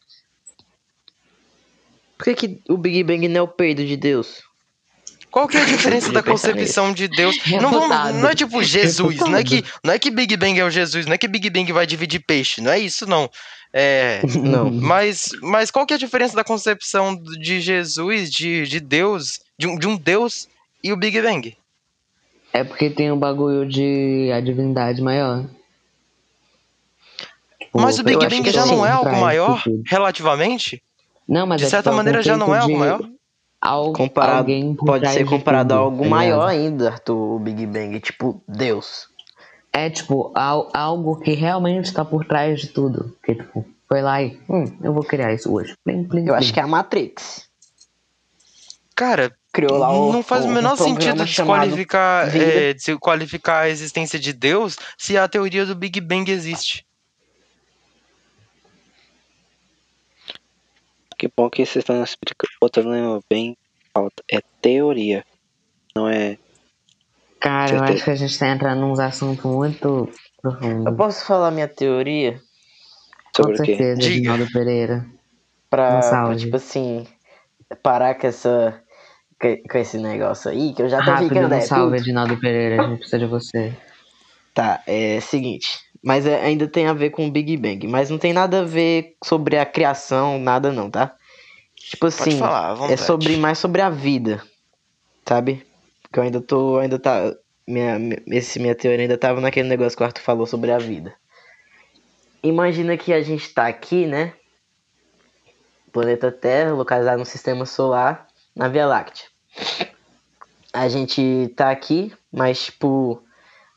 [2.18, 4.44] Por que, que o Big Bang não é o peido de Deus?
[5.32, 7.36] Qual que é a diferença da concepção de Deus?
[7.60, 10.66] Não, vamos, não é tipo Jesus, não é, que, não é que Big Bang é
[10.66, 13.30] o Jesus, não é que Big Bang vai dividir peixe, não é isso não.
[13.74, 14.70] É, Não.
[14.70, 19.68] mas, mas qual que é a diferença da concepção de Jesus, de, de Deus, de
[19.68, 20.48] um, de um Deus
[20.84, 21.58] e o Big Bang?
[22.54, 25.46] É porque tem um bagulho de a divindade maior.
[27.60, 30.84] Tipo, Mas o Big Bang que já não é algo maior, relativamente?
[31.28, 33.10] Não, mas De é certa tipo, é o maneira já não é algo maior?
[33.62, 38.00] Algo, Comparado, pode ser comparado a algo tá maior ainda, Arthur, o Big Bang.
[38.00, 39.08] Tipo, Deus.
[39.74, 43.18] É tipo al- algo que realmente tá por trás de tudo.
[43.24, 44.38] Que tipo, foi lá e.
[44.50, 45.74] Hum, eu vou criar isso hoje.
[45.84, 47.50] Plim, plim, Eu acho que é a Matrix.
[48.96, 54.32] Cara, Criou lá o, não faz o menor sentido desqualificar, é, desqualificar a existência de
[54.32, 56.86] Deus se a teoria do Big Bang existe.
[61.18, 63.58] Que bom que vocês estão explica- botando bem
[63.94, 64.24] alto.
[64.30, 65.24] É teoria.
[65.96, 66.38] Não é.
[67.42, 70.96] Cara, eu acho que a gente tá entrando num assunto muito Eu profundo.
[70.96, 72.40] posso falar minha teoria?
[73.36, 74.10] Sobre Com certeza.
[74.10, 75.06] Edinaldo Pereira.
[75.70, 77.08] Pra, Um tipo assim,
[77.82, 78.82] parar com essa.
[79.40, 81.56] Com esse negócio aí, que eu já tô Rápido, ficando.
[81.56, 82.04] um É, salve, puto.
[82.04, 82.84] Edinaldo Pereira.
[82.84, 83.74] A gente precisa de você.
[84.54, 85.80] Tá, é seguinte.
[86.04, 87.88] Mas é- ainda tem a ver com o Big Bang.
[87.88, 91.16] Mas não tem nada a ver sobre a criação, nada não, tá?
[91.76, 94.44] Tipo Pode assim, falar, é sobre mais sobre a vida,
[95.28, 95.66] sabe?
[96.12, 97.34] Porque eu ainda tô, ainda tá,
[97.66, 97.98] minha,
[98.28, 101.16] esse minha teoria ainda tava naquele negócio que o Arthur falou sobre a vida.
[102.44, 104.34] Imagina que a gente tá aqui, né?
[105.90, 109.26] Planeta Terra, localizado no Sistema Solar, na Via Láctea.
[110.74, 113.24] A gente tá aqui, mas tipo,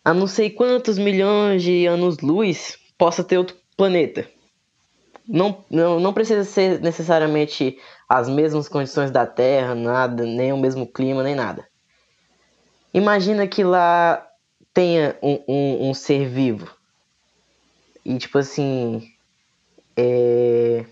[0.05, 4.29] a não sei quantos milhões de anos-luz possa ter outro planeta.
[5.27, 7.79] Não, não, não precisa ser necessariamente
[8.09, 11.73] as mesmas condições da Terra, nada, nem o mesmo clima, nem nada.
[12.95, 14.25] Imagina que lá
[14.73, 16.71] tenha um, um, um ser vivo.
[18.05, 19.11] E tipo assim.
[19.97, 20.85] É...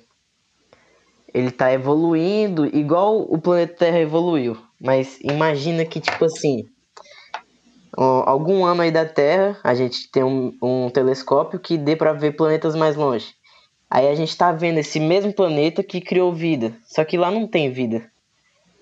[1.33, 4.59] Ele tá evoluindo igual o planeta Terra evoluiu.
[4.81, 6.65] Mas imagina que, tipo assim.
[7.95, 12.33] Algum ano aí da Terra, a gente tem um, um telescópio que dê pra ver
[12.33, 13.33] planetas mais longe.
[13.89, 16.75] Aí a gente tá vendo esse mesmo planeta que criou vida.
[16.85, 18.11] Só que lá não tem vida.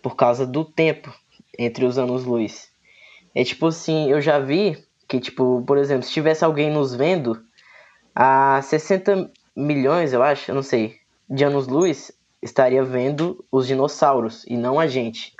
[0.02, 1.12] Por causa do tempo
[1.58, 2.69] entre os anos-luz.
[3.34, 4.76] É tipo assim, eu já vi
[5.08, 7.40] que, tipo, por exemplo, se tivesse alguém nos vendo
[8.14, 10.96] a 60 milhões, eu acho, eu não sei,
[11.28, 12.12] de anos-luz,
[12.42, 15.32] estaria vendo os dinossauros e não a gente.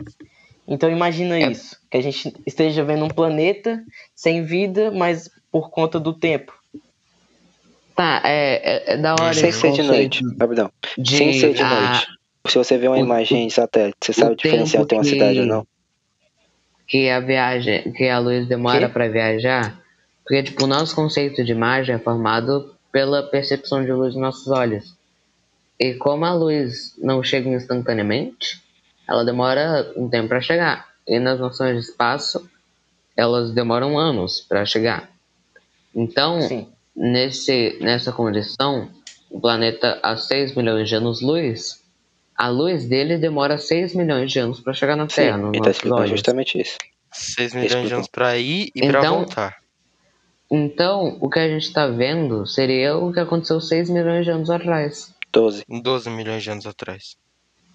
[0.69, 1.51] Então imagina É.
[1.51, 3.83] isso, que a gente esteja vendo um planeta
[4.15, 6.53] sem vida, mas por conta do tempo.
[7.97, 10.23] Tá, é, é, é da hora Sem ser de noite.
[10.41, 10.71] Rapidão.
[10.97, 12.07] de Sem ser de a- noite.
[12.47, 15.41] Se você vê uma o- imagem de satélite, você sabe diferenciar tem uma que- cidade
[15.41, 15.67] ou não?
[16.91, 19.81] Que a viagem, que a luz demora pra viajar,
[20.25, 24.49] porque tipo, o nosso conceito de imagem é formado pela percepção de luz nos nossos
[24.49, 24.97] olhos.
[25.79, 28.61] E como a luz não chega instantaneamente,
[29.09, 30.89] ela demora um tempo para chegar.
[31.07, 32.51] E nas noções de espaço,
[33.17, 35.09] elas demoram anos para chegar.
[35.95, 36.67] Então, Sim.
[36.95, 38.91] nesse, nessa condição,
[39.31, 41.80] o planeta a 6 milhões de anos-luz,
[42.43, 45.37] A luz dele demora 6 milhões de anos pra chegar na Sim, Terra.
[45.37, 46.11] nos ele tá explicando olhos.
[46.11, 46.79] justamente isso.
[47.12, 47.97] 6 milhões de Explicou.
[47.99, 49.57] anos pra ir e pra Então- voltar.
[50.51, 54.51] Então, o que a gente tá vendo seria o que aconteceu 6 milhões de anos
[54.51, 55.15] atrás.
[55.33, 55.65] 12.
[55.69, 57.17] 12 milhões de anos atrás.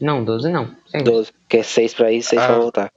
[0.02, 0.76] Não, 12 não.
[0.88, 1.04] Seis.
[1.04, 1.32] 12.
[1.48, 2.60] Que é 6 pra ir e 6 pra Ah.
[2.60, 2.92] voltar.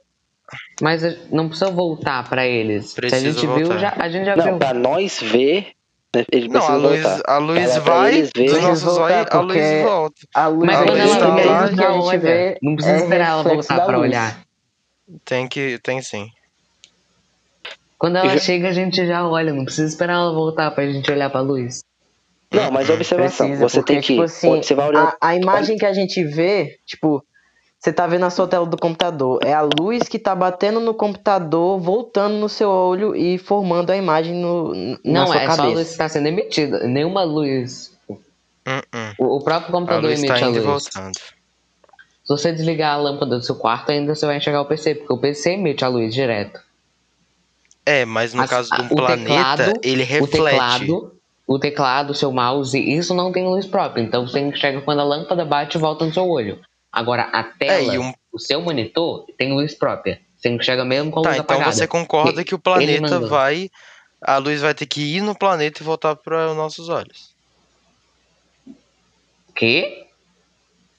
[0.81, 1.01] Mas
[1.31, 2.87] não precisa voltar pra eles.
[2.87, 3.77] Se a Precisa gente viu, voltar.
[3.77, 4.57] já, a gente já Não, viu.
[4.57, 5.67] pra nós ver,
[6.15, 7.21] né, ele Não, a luz, voltar.
[7.33, 10.21] a luz vai eles dos nossos olhos, a luz volta.
[10.33, 13.43] A luz Mas A quando luz ela tá lá, vê Não precisa é esperar ela
[13.43, 14.41] voltar pra olhar.
[15.25, 16.27] Tem que, tem sim.
[17.97, 19.53] Quando ela já- chega, a gente já olha.
[19.53, 21.83] Não precisa esperar ela voltar pra gente olhar pra luz.
[22.51, 23.47] Não, mas observação.
[23.47, 24.07] Precisa, você porque, tem que.
[24.13, 25.15] tipo assim, você vai olhar.
[25.21, 27.23] a, a imagem que a gente vê, tipo,
[27.79, 29.39] você tá vendo a sua tela do computador.
[29.43, 33.95] É a luz que tá batendo no computador, voltando no seu olho e formando a
[33.97, 34.73] imagem no,
[35.03, 35.83] na Não, sua é só a luz cabeça.
[35.85, 36.85] que está sendo emitida.
[36.85, 37.97] Nenhuma luz.
[38.09, 39.13] Hum, hum.
[39.17, 40.65] O o próprio A computador luz emite tá a indo luz.
[40.65, 41.15] voltando.
[41.15, 45.13] Se você desligar a lâmpada do seu quarto, ainda você vai enxergar o PC, porque
[45.13, 46.59] o PC emite a luz direto.
[47.85, 50.31] É, mas no As- caso de um planeta, teclado- ele O reflete.
[50.43, 51.13] teclado,
[51.47, 54.03] o teclado, o seu mouse, isso não tem luz própria.
[54.03, 56.59] Então você enxerga quando a lâmpada bate e volta no seu olho.
[56.91, 60.19] Agora, a tela, É, um- o seu monitor, tem luz própria.
[60.37, 61.75] Você enxerga mesmo com a Tá, luz então apagada.
[61.75, 63.69] você concorda E- que o planeta vai.
[64.21, 67.33] A luz vai ter que ir no planeta e voltar para os nossos olhos.
[69.55, 70.05] Quê?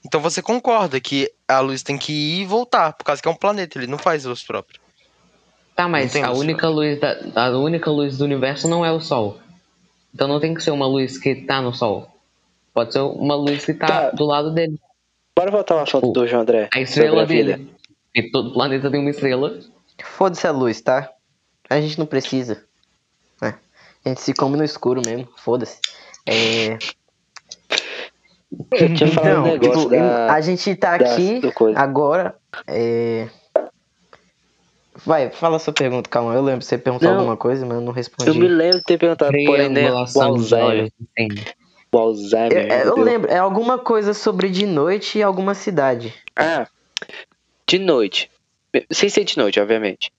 [0.05, 3.31] Então você concorda que a luz tem que ir e voltar, por causa que é
[3.31, 4.81] um planeta, ele não faz luz própria.
[5.75, 9.39] Tá, mas a única luz, da, a única luz do universo não é o Sol.
[10.15, 12.09] Então não tem que ser uma luz que tá no Sol.
[12.73, 14.11] Pode ser uma luz que tá, Tá.
[14.11, 14.79] do lado dele.
[15.37, 16.69] Bora voltar ao assunto O- do João André.
[16.75, 17.71] A estrela dele.
[18.15, 19.59] E todo planeta tem uma estrela.
[20.05, 21.11] Foda-se a luz, tá?
[21.69, 22.65] A gente não precisa.
[23.43, 23.55] É.
[24.05, 25.79] A gente se come no escuro mesmo, foda-se.
[26.27, 26.79] É,
[28.73, 30.33] Eu tinha falado um Então, negócio tipo, da.
[30.33, 31.41] a gente tá da- aqui
[31.77, 32.35] agora.
[32.67, 33.29] É...
[35.07, 36.35] Vai, fala a sua pergunta, calma.
[36.35, 37.19] Eu lembro, você perguntou Não.
[37.19, 38.29] alguma coisa, mas eu não respondi.
[38.29, 39.91] Eu me lembro de ter perguntado, porém, né?
[39.91, 40.37] O Triangulação
[41.93, 42.53] O Alzheimer.
[42.67, 43.07] Eu, é, eu meu Deus.
[43.07, 46.15] lembro, é alguma coisa sobre de noite e alguma cidade.
[46.37, 46.67] Ah,
[47.67, 48.31] de noite.
[48.91, 50.13] Sem ser de noite, obviamente.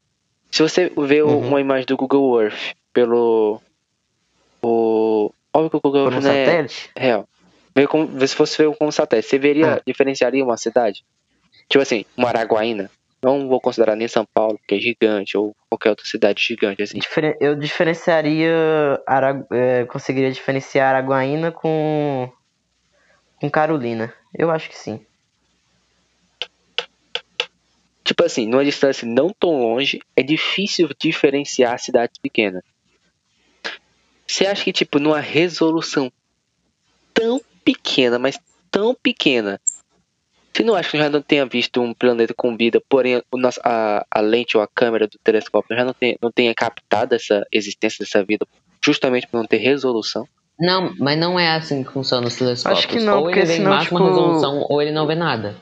[0.52, 1.40] Se você vê Uhum.
[1.48, 3.62] uma imagem do Google Earth pelo.
[4.62, 5.32] O.
[5.54, 6.68] Óbvio que o Google Por um Earth não é
[6.98, 7.28] real.
[7.74, 9.30] Vê, como, se fosse ver como satélite.
[9.30, 9.82] Você veria, Ah.
[9.88, 11.06] diferenciaria uma cidade?
[11.70, 12.92] Tipo assim, uma Araguaína.
[13.24, 17.00] Não vou considerar nem São Paulo, que é gigante, ou qualquer outra cidade gigante, assim.
[17.40, 18.52] Eu diferenciaria.
[19.06, 19.46] Ara...
[19.52, 22.32] é, conseguiria diferenciar Araguaína com.
[23.40, 24.12] com Carolina.
[24.34, 25.06] Eu acho que sim.
[28.04, 32.64] Tipo assim, numa distância não tão longe, é difícil diferenciar cidades pequenas.
[34.28, 36.12] Você acha que, tipo, numa resolução
[37.14, 38.40] tão pequena, mas
[38.72, 39.62] tão pequena,
[40.54, 43.60] você não acha que já não tenha visto um planeta com vida, porém o nosso,
[43.64, 47.46] a, a lente ou a câmera do telescópio já não, tem, não tenha captado essa
[47.52, 48.46] existência dessa vida,
[48.84, 50.28] justamente por não ter resolução?
[50.60, 52.80] Não, mas não é assim que funciona os telescópios.
[52.80, 55.08] Acho que não, ou porque ele vê em senão, máxima tipo- resolução, ou ele não
[55.08, 55.56] vê nada.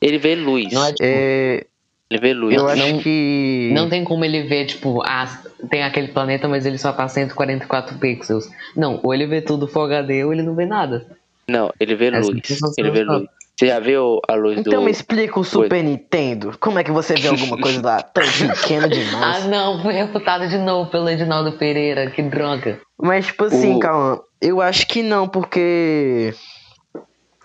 [0.00, 0.72] Ele vê luz.
[0.72, 1.64] Não é tipo, É,
[2.10, 2.54] Ele vê luz.
[2.54, 3.70] eu Não- acho que.
[3.72, 5.26] Não tem como ele ver, tipo, ah,
[5.68, 8.48] tem aquele planeta, mas ele só tá 144 pixels.
[8.76, 11.06] Não, ou ele vê tudo Full HD ou ele não vê nada.
[11.48, 12.40] Não, ele vê Essa luz.
[12.46, 13.26] função Ele vê luz.
[13.60, 14.86] Você já viu a luz Então do.
[14.86, 16.56] me explica o Super Nintendo.
[16.58, 19.44] Como é que você vê alguma coisa lá tão pequena Ah, demais?
[19.44, 22.80] não, foi refutado de novo pelo Edinaldo Pereira, que droga.
[22.98, 24.18] Mas, tipo assim, O- calma.
[24.40, 26.32] Eu acho que não, porque.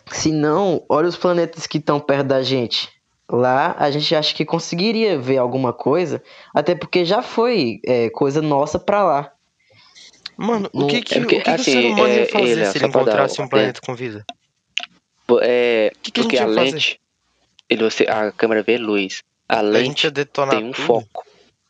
[0.10, 2.88] Se não, olha os planetas que estão perto da gente.
[3.30, 6.24] Lá, a gente acha que conseguiria ver alguma coisa.
[6.54, 9.32] Até porque já foi é, coisa nossa pra lá.
[10.38, 12.26] Mano, o que, que, é porque, o, que que o assim, ser humano é, ia
[12.30, 14.24] fazer ele, se ele dar encontrasse uma um planeta com vida?
[15.42, 17.00] É, que que porque a lente,
[17.70, 19.24] ele, você, a câmera vê luz.
[19.48, 20.26] A A lente tem
[20.64, 20.74] um tudo?
[20.74, 21.26] foco.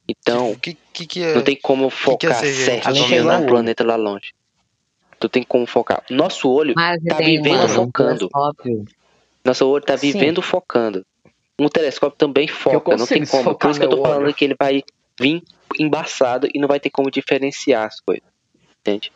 [0.07, 1.35] Então, o que, que, que ia...
[1.35, 2.53] não tem como que ia focar gente?
[2.53, 4.33] certo A lente no é planeta lá longe.
[5.19, 6.03] Tu tem como focar.
[6.09, 8.29] Nosso olho, Mas Tá vivendo mano, focando.
[9.43, 10.11] nosso olho tá Sim.
[10.11, 11.05] vivendo focando.
[11.57, 13.55] Um telescópio também foca, não tem como.
[13.55, 14.33] Por isso que eu tô falando olho.
[14.33, 14.83] que ele vai
[15.19, 15.41] vir
[15.79, 18.27] embaçado e não vai ter como diferenciar as coisas.
[18.81, 19.11] Entende?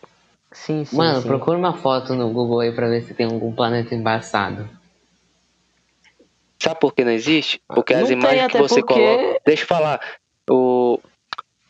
[0.52, 0.96] Sim, sim.
[0.98, 1.28] Mano, sim.
[1.28, 4.68] procura uma foto no Google aí pra ver se tem algum planeta embaçado.
[6.58, 7.62] Sabe por que não existe?
[7.68, 9.42] Porque Não as tem, imagens que você porque- coloca.
[9.46, 10.02] Deixa eu falar.
[10.50, 11.00] O.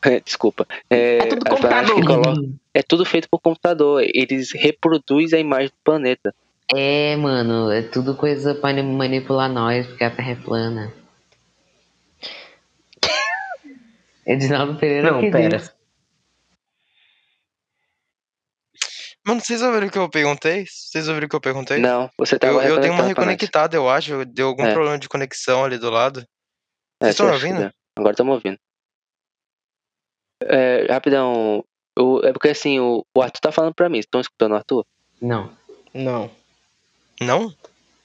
[0.26, 0.66] Desculpa.
[0.90, 2.06] É, É tudo computador.
[2.06, 2.42] coloca-
[2.74, 4.02] é tudo feito por computador.
[4.14, 6.34] Eles reproduzem a imagem do planeta.
[6.74, 10.94] É, mano, é tudo coisa pra mani- manipular nós, porque a Terra é plana.
[14.26, 15.58] Edinaldo Pereira Não, pera.
[15.58, 15.74] diz.
[19.30, 20.66] Mano, vocês ouviram o que eu perguntei?
[20.68, 21.78] Vocês ouviram o que eu perguntei?
[21.78, 24.26] Não, você tava eu, eu tenho uma reconectada, eu acho.
[24.26, 24.74] Deu algum É.
[24.74, 26.22] problema de conexão ali do lado.
[27.02, 27.72] É, Vocês estão ouvindo?
[27.96, 28.58] Agora estamos ouvindo.
[30.44, 31.64] É, rapidão.
[31.98, 34.00] o- é porque assim, o, o Arthur tá falando pra mim.
[34.00, 34.86] Estão escutando o Arthur?
[35.22, 35.56] Não.
[35.94, 36.32] Não.
[37.22, 37.54] Não?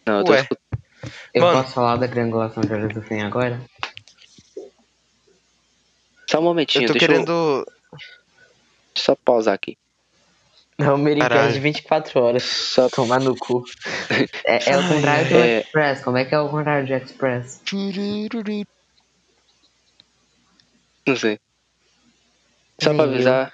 [0.06, 0.40] Não, eu tô Ué.
[0.40, 0.82] escutando.
[1.32, 1.62] Eu Mano.
[1.62, 3.60] posso falar da triangulação de olhos do fim agora?
[6.28, 7.30] Só um Eu momentinho, tô deixa querendo.
[7.30, 7.66] eu
[8.96, 9.78] só pausar aqui.
[10.76, 11.52] É o Caralho.
[11.52, 12.42] de 24 horas.
[12.42, 13.62] Só Tomar no cu.
[14.44, 15.60] É, é o contrário do É.
[15.60, 16.02] Express.
[16.02, 17.60] Como é que é o contrário de Express?
[21.06, 21.38] Não sei.
[22.80, 23.12] Só Nem pra eu.
[23.14, 23.52] avisar.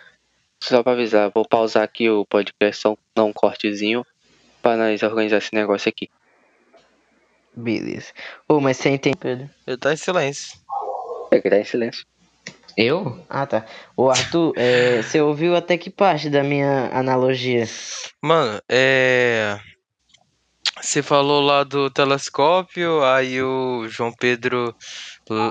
[0.62, 4.04] Só pra avisar, vou pausar aqui o podcast, só dar um cortezinho
[4.62, 6.10] pra nós organizar esse negócio aqui.
[7.54, 8.12] Beleza.
[8.46, 9.48] Ô, mas você entende, Pedro?
[9.66, 10.58] Ele tá em silêncio.
[11.30, 12.04] É que tá em silêncio.
[12.76, 13.18] Eu?
[13.28, 13.64] Ah, tá.
[13.96, 17.64] Ô, Arthur, é, você ouviu até que parte da minha analogia?
[18.22, 19.58] Mano, é.
[20.80, 24.74] Você falou lá do telescópio, aí o João Pedro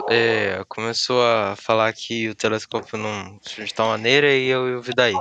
[0.10, 4.92] é, começou a falar que o telescópio não de tal maneira e eu, eu vi
[4.96, 5.14] daí.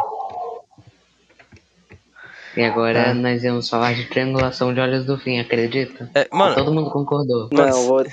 [2.56, 3.14] E agora Ah.
[3.14, 6.10] nós íamos falar de triangulação de olhos do fim, acredita?
[6.14, 7.48] É, mano, Todo mundo concordou.
[7.52, 8.04] Mas- Não, vou.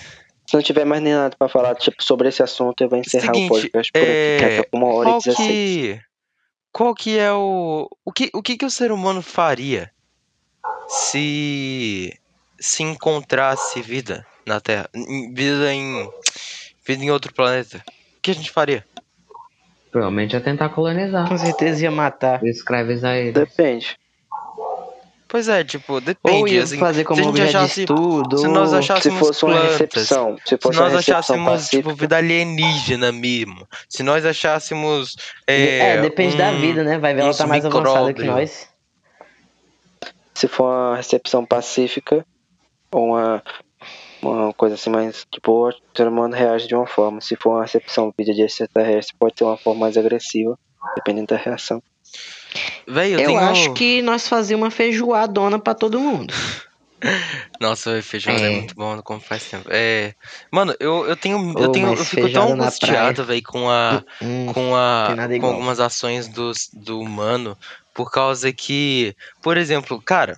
[0.45, 3.33] Se não tiver mais nem nada pra falar tipo, sobre esse assunto, eu vou encerrar
[3.33, 5.47] Seguinte, o podcast por aqui, que é, tá uma hora e qual 16.
[5.47, 6.01] que
[6.71, 9.91] qual que é o o que o que que o ser humano faria
[10.87, 12.13] se
[12.59, 14.89] se encontrasse vida na Terra,
[15.33, 16.09] vida em
[16.85, 17.83] vida em outro planeta?
[18.17, 18.85] O que a gente faria?
[19.89, 21.27] Provavelmente ia tentar colonizar.
[21.27, 22.43] Com certeza ia matar.
[22.43, 23.33] Escravizar eles.
[23.33, 23.97] Depende.
[25.35, 28.37] Pois é, tipo, Ou depende, ia assim, fazer como se a gente achasse- de estudo.
[28.37, 30.97] se nós ou- achar- Se Achássemos fosse uma plantas, recepção, se se fosse nós uma
[30.99, 36.85] recepção achássemos tipo vida alienígena mesmo, se nós achássemos É, é, depende da um- vida,
[36.85, 36.97] né?
[36.97, 38.69] Vai ver, ela tá mais avançada que nós.
[40.33, 42.25] se for uma recepção pacífica,
[42.93, 43.43] ou uma,
[44.21, 47.19] uma coisa assim mais de boa, o ser humano reage de uma forma.
[47.19, 50.57] Se for uma recepção vídeo de extraterrestre, pode ter uma forma mais agressiva,
[50.95, 51.83] dependendo da reação.
[52.87, 56.33] Véi, eu, Eu, tenho acho que nós fazíamos uma feijoadona pra todo mundo.
[57.61, 58.47] Nossa, feijoada é.
[58.47, 58.51] É.
[58.51, 59.67] muito bom, como faz tempo.
[59.71, 60.13] É,
[60.51, 64.51] mano, eu, eu tenho eu Ô, tenho eu fico tão angustiado, velho, com a Hum,
[64.53, 67.57] com a com algumas ações dos, do humano,
[67.93, 70.35] por causa que, por exemplo, cara,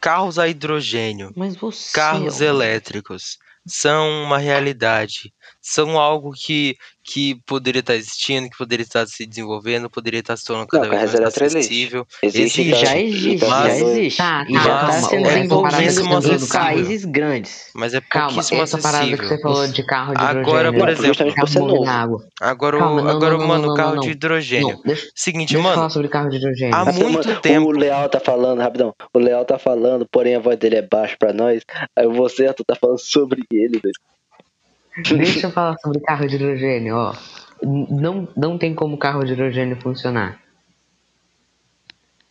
[0.00, 1.92] carros a hidrogênio, mas você.
[1.92, 6.76] carros ó, elétricos são uma realidade, são algo que,
[7.10, 10.90] que poderia estar existindo, que poderia estar se desenvolvendo, poderia estar se tornando cada Não,
[10.90, 11.58] vez mais elétricos existe.
[11.72, 12.06] acessível.
[12.22, 14.18] Existe, Existe, Já existe, mas- já existe.
[14.18, 16.60] Tá, e já tá mas sendo é desenvolvido pouquíssimo em acessível.
[16.60, 17.70] países grandes.
[17.74, 19.36] Mas é Calma, pouquíssimo essa parada que acessível.
[19.36, 20.92] você falou de carro de Agora, hidrogênio, por né?
[20.92, 22.24] exemplo, carro na água.
[22.40, 24.68] Agora, o- Calma, não, agora não, não, mano, não, o carro não, de hidrogênio.
[24.76, 26.74] Não, deixa, Seguinte, deixa mano, falar sobre carro de hidrogênio.
[26.74, 27.68] Há muito mano, tempo.
[27.68, 28.94] O Leal tá falando, rapidão.
[29.14, 31.62] O Leal tá falando, porém a voz dele é baixa pra nós.
[31.98, 33.94] Aí você, tá falando sobre ele, velho.
[35.02, 37.14] Deixa eu falar sobre carro de hidrogênio, ó.
[37.62, 40.40] Não, não tem como carro de hidrogênio funcionar.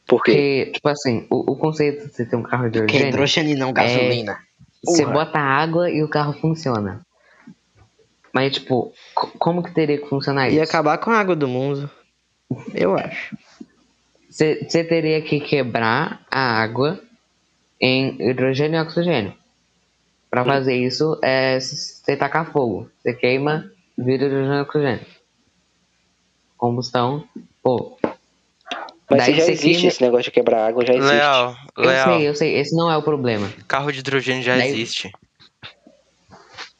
[0.07, 0.31] Por quê?
[0.31, 3.09] Porque, tipo assim, o, o conceito de você ter um carro de Que é hidrogênio,
[3.09, 4.39] hidrogênio e não gasolina.
[4.83, 5.13] você Porra.
[5.13, 7.01] bota água e o carro funciona.
[8.31, 10.71] Mas, tipo, co- como que teria que funcionar Ia isso?
[10.71, 11.89] acabar com a água do mundo.
[12.73, 13.35] Eu acho.
[14.29, 17.01] Você você teria que quebrar a água
[17.81, 19.33] em hidrogênio e oxigênio.
[20.29, 22.89] Pra fazer isso, é você tacar fogo.
[23.01, 25.05] Você queima, vira hidrogênio e oxigênio.
[26.57, 27.23] Combustão,
[27.63, 27.97] pô.
[29.09, 31.13] Mas daí se já existe queima- esse negócio de quebrar água, já existe.
[31.13, 33.49] Leal, Eu Leal, sei, eu sei, esse não é o problema.
[33.67, 35.11] carro de hidrogênio já Daí- existe.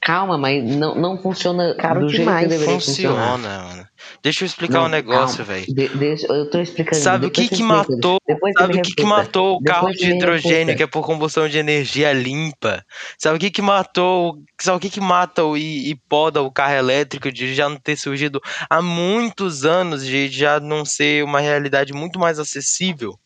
[0.02, 2.44] Calma, mas não, não funciona Caro do jeito demais.
[2.44, 3.32] que deveria funcionar.
[3.38, 3.88] Funciona, mano.
[4.22, 5.66] Deixa eu explicar Não, um negócio, velho.
[5.68, 7.02] De- deixa- eu tô explicando.
[7.02, 8.18] Sabe o que que matou?
[8.58, 12.12] Sabe o que que matou o carro de hidrogênio, que é por combustão de energia
[12.14, 12.84] limpa?
[13.18, 14.42] Sabe o que que matou?
[14.60, 17.78] Sabe o que que mata o- e, e poda o carro elétrico de já não
[17.78, 23.18] ter surgido há muitos anos, de já não ser uma realidade muito mais acessível?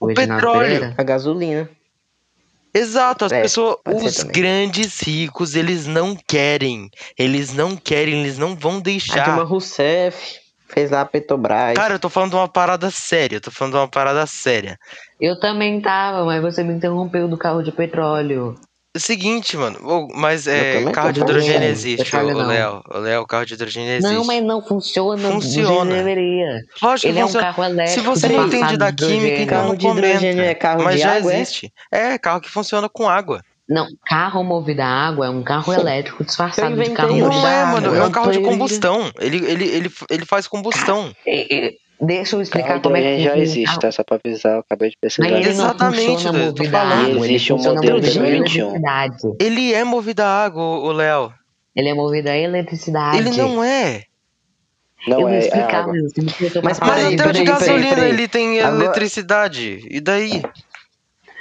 [0.00, 0.94] O Reginaldo petróleo.
[0.96, 1.70] A gasolina.
[2.76, 4.32] Exato, as É, pessoas, os também.
[4.32, 6.90] grandes ricos, eles não querem.
[7.18, 9.24] Eles não querem, eles não vão A deixar.
[9.24, 10.38] Dilma Rousseff
[10.68, 11.74] fez lá a Petrobras.
[11.74, 14.76] Cara, eu tô falando de uma parada séria, eu tô falando de uma parada séria.
[15.20, 18.54] Eu também tava, mas você me interrompeu do carro de petróleo.
[18.96, 19.78] É seguinte, mano,
[20.14, 22.46] mas é, carro de hidrogênio existe, o não.
[22.46, 22.82] Léo.
[22.90, 24.14] O Léo, carro de hidrogênio existe.
[24.14, 25.94] Não, mas não funciona, Funciona.
[25.94, 26.60] deveria.
[26.82, 27.46] Lógico que Ele é um funciona.
[27.46, 28.00] carro elétrico.
[28.00, 30.06] Se você não entende da química, então Carro não de comenta.
[30.08, 31.40] hidrogênio é carro Mas de já água, é?
[31.40, 31.72] existe.
[31.92, 32.18] É?
[32.18, 33.42] carro que funciona com água.
[33.68, 37.50] Não, carro movido a água é um carro elétrico disfarçado de carro movido Não a
[37.50, 37.80] é, água.
[37.80, 39.10] mano, é um carro de combustão.
[39.20, 41.12] Ele, ele, ele, ele faz combustão.
[42.00, 43.90] É, é, Deixa eu explicar Carro como é que já existe, tá?
[43.92, 45.28] Só pra avisar, eu acabei de pesquisar.
[45.30, 47.08] Mas ele Exatamente, não funciona Deus, tô falando.
[47.08, 48.66] ele Existe um modelo a 2021.
[48.66, 49.16] eletricidade.
[49.40, 51.32] Ele é movido a água, o Léo.
[51.74, 53.18] Ele é movido a eletricidade.
[53.18, 54.02] Ele não é.
[55.06, 55.92] Não eu é, vou é explicar, água.
[56.64, 56.80] mas Mas
[57.14, 58.08] até o de gasolina peraí.
[58.08, 59.86] ele tem Agora- eletricidade.
[59.88, 60.42] E daí?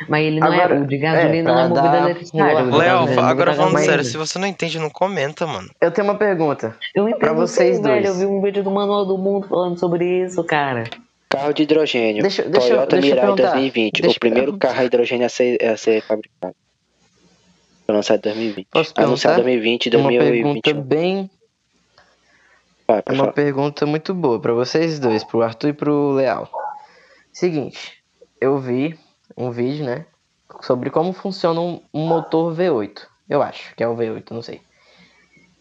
[0.10, 0.80] Mas ele não Agora, é.
[0.80, 2.54] O de gasolina é, não é movido a eletricidade.
[2.72, 5.70] Léo, é agora falando sério, se você não entende, não comenta, mano.
[5.80, 6.76] Eu tenho uma pergunta.
[6.94, 8.04] Eu entendo pra vocês sim, velho.
[8.04, 8.06] dois.
[8.08, 10.84] Eu vi um vídeo do Manual do Mundo falando sobre isso, cara.
[11.30, 12.22] Carro de hidrogênio.
[12.22, 13.52] Deixa- deixa eu- Toyota deixa Mirai perguntar.
[13.52, 14.02] 2020.
[14.02, 16.56] Deixa o primeiro carro a hidrogênio a ser, a ser fabricado.
[17.86, 18.68] Foi lançado em 2020.
[18.72, 19.44] Posso Anunciado em perguntar?
[19.44, 20.26] 2020 e Uma pergunta
[20.72, 20.82] 2021.
[20.82, 21.30] bem.
[22.88, 23.32] Vai, É uma falar.
[23.34, 26.50] pergunta muito boa pra vocês dois, pro Arthur e pro Leal.
[27.34, 27.94] Seguinte,
[28.40, 28.98] eu vi
[29.36, 30.06] um vídeo, né,
[30.62, 33.08] sobre como funciona um, um motor V8.
[33.30, 34.62] Eu acho que é o V8, não sei.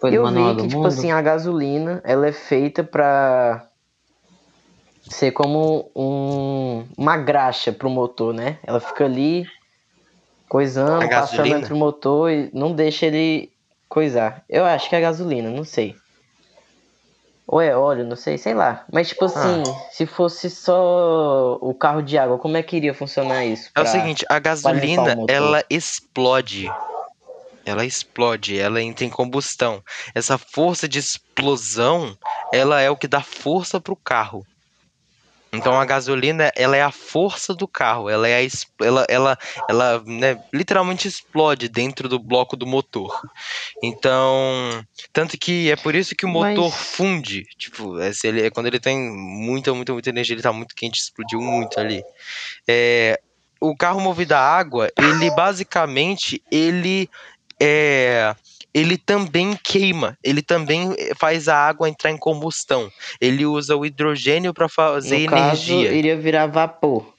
[0.00, 0.86] Foi eu vi que, tipo Mundo.
[0.86, 3.66] assim, a gasolina, ela é feita pra
[5.08, 8.58] ser como um, uma graxa pro motor, né?
[8.62, 9.46] Ela fica ali
[10.48, 13.50] coisando, A passando entre o motor e não deixa ele
[13.88, 14.44] coisar.
[14.48, 15.96] Eu acho que é gasolina, não sei.
[17.46, 18.84] Ou é óleo, não sei, sei lá.
[18.92, 19.90] Mas, tipo assim, Ah.
[19.90, 23.70] se fosse só o carro de água, como é que iria funcionar isso?
[23.76, 26.70] É o seguinte, a gasolina, ela explode.
[27.66, 29.82] Ela explode, ela entra em combustão.
[30.14, 32.16] Essa força de explosão,
[32.52, 34.44] ela é o que dá força pro carro.
[35.54, 38.48] Então a gasolina, ela é a força do carro, ela é a,
[38.84, 43.20] ela, ela, ela né, literalmente explode dentro do bloco do motor.
[43.82, 48.46] Então, tanto que é por isso que o motor Mas- funde, tipo, é, se ele,
[48.46, 52.02] é quando ele tem muita, muita, muita energia, ele tá muito quente, explodiu muito ali.
[52.66, 53.20] É,
[53.60, 57.08] o carro movido a água, ele basicamente, ele
[57.60, 58.34] é,
[58.74, 62.90] ele também queima, ele também faz a água entrar em combustão.
[63.20, 65.92] Ele usa o hidrogênio para fazer no caso, energia.
[65.92, 67.14] iria virar vapor.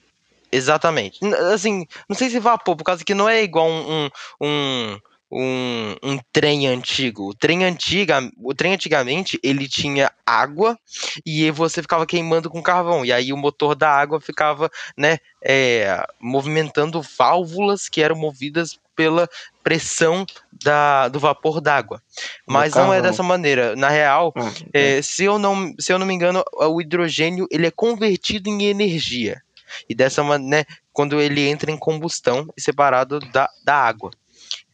[0.52, 1.20] Exatamente.
[1.54, 4.10] Assim, não sei se vapor, por causa que não é igual um, um,
[4.42, 5.00] um,
[5.32, 7.30] um, um trem antigo.
[7.30, 10.78] O trem, antiga, o trem antigamente, ele tinha água
[11.26, 13.06] e você ficava queimando com carvão.
[13.06, 19.28] E aí o motor da água ficava, né, é, movimentando válvulas que eram movidas pela
[19.64, 20.26] pressão
[20.64, 22.02] da, do vapor d'água.
[22.48, 23.76] Mas não é dessa maneira.
[23.76, 27.68] Na real, Ah, é, se, eu não, se eu não me engano, o hidrogênio ele
[27.68, 29.42] é convertido em energia.
[29.90, 34.12] E dessa maneira, né, quando ele entra em combustão e separado da, da água.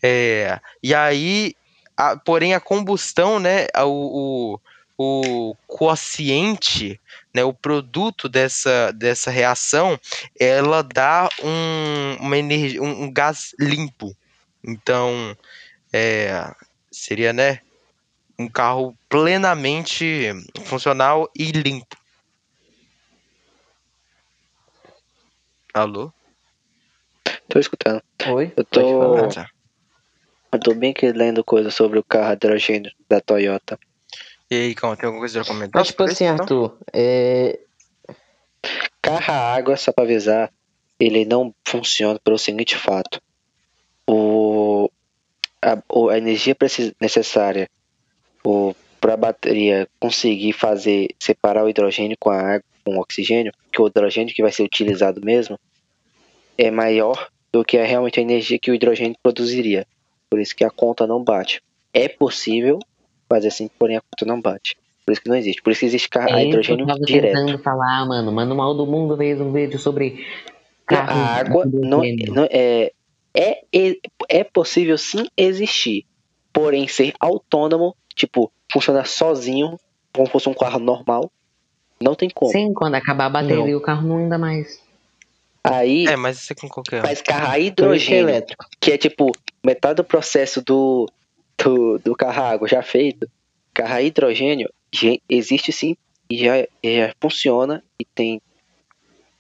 [0.04, 1.54] É, e aí,
[1.98, 4.60] a- porém, a combustão, né, o,
[5.02, 7.02] o quociente,
[7.34, 10.00] né, o produto dessa, dessa reação,
[10.40, 14.16] ela dá um, uma energia, um, um gás limpo.
[14.64, 15.36] Então,
[15.92, 16.54] é,
[16.92, 17.60] seria, né,
[18.38, 20.32] um carro plenamente
[20.66, 21.98] funcional e limpo.
[25.74, 26.12] Alô?
[27.48, 28.04] Tô escutando.
[28.28, 28.54] Oi?
[28.56, 29.30] Eu tô-.
[30.54, 33.80] Eu tô bem que lendo coisa sobre o carro hidrogênio da Toyota.
[34.52, 35.80] E aí, calma, tem alguma coisa pra comentar?
[35.80, 36.44] Mas, tipo assim, isso, então?
[36.44, 37.58] Arthur, é,
[39.02, 40.52] Carro a água, só pra avisar,
[41.00, 43.22] ele não funciona pelo seguinte fato.
[44.08, 44.92] O,
[45.62, 46.56] a, a energia
[47.00, 47.70] necessária
[49.00, 53.82] para a bateria conseguir fazer separar o hidrogênio com a água, com o oxigênio, que
[53.82, 55.60] o hidrogênio que vai ser utilizado mesmo,
[56.58, 59.88] é maior do que a, realmente a energia que o hidrogênio produziria.
[60.30, 61.64] Por isso que a conta não bate.
[61.94, 62.80] É possível
[63.36, 64.76] fazer assim, porém a conta não bate.
[65.06, 65.62] Por isso que não existe.
[65.62, 67.34] Por isso que existe carro a É eu hidrogênio tava direto.
[67.36, 68.30] tentando falar, mano.
[68.30, 70.26] O Manual do Mundo fez um vídeo sobre
[70.90, 72.34] Não, carros a água não, hidrogênio.
[72.36, 72.92] não é,
[73.34, 73.96] é é
[74.30, 76.06] é possível sim existir,
[76.54, 79.78] porém ser autônomo, tipo funcionar sozinho,
[80.14, 81.32] como fosse um carro normal,
[82.02, 82.52] não tem como.
[82.52, 84.80] Sim, quando acabar a bateria, o carro não anda mais.
[85.64, 88.66] Aí É, mas isso é com qualquer faz carro a é hidrogênio, elétrico.
[88.80, 89.32] que é tipo
[89.64, 91.08] metade do processo do
[91.64, 93.30] do, do carro água já feito.
[93.74, 95.96] Carro a hidrogênio já existe sim
[96.30, 98.42] e já, já funciona e tem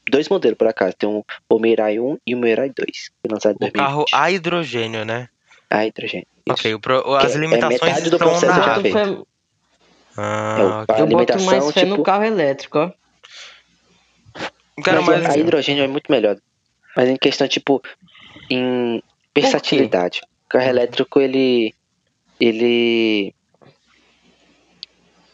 [0.10, 3.56] dois modelos por acaso, tem um, o Mirai 1 e o Mirai 2, que lançado
[3.56, 4.14] O carro 2020.
[4.14, 5.30] a hidrogênio, né?
[5.70, 6.28] a hidrogênio.
[6.46, 6.54] isso.
[6.54, 8.98] Ok, o pro- as é limitações metade do processo na já feito.
[8.98, 9.24] É
[10.18, 12.92] Ah, a Eu boto mais fé no tipo, carro elétrico, ó.
[14.84, 16.38] Cara, mas mas a hidrogênio é muito melhor.
[16.96, 17.82] Mas em questão, tipo,
[18.50, 19.02] em
[19.34, 20.22] versatilidade.
[20.46, 21.74] O carro elétrico, ele.
[22.42, 23.36] Ele.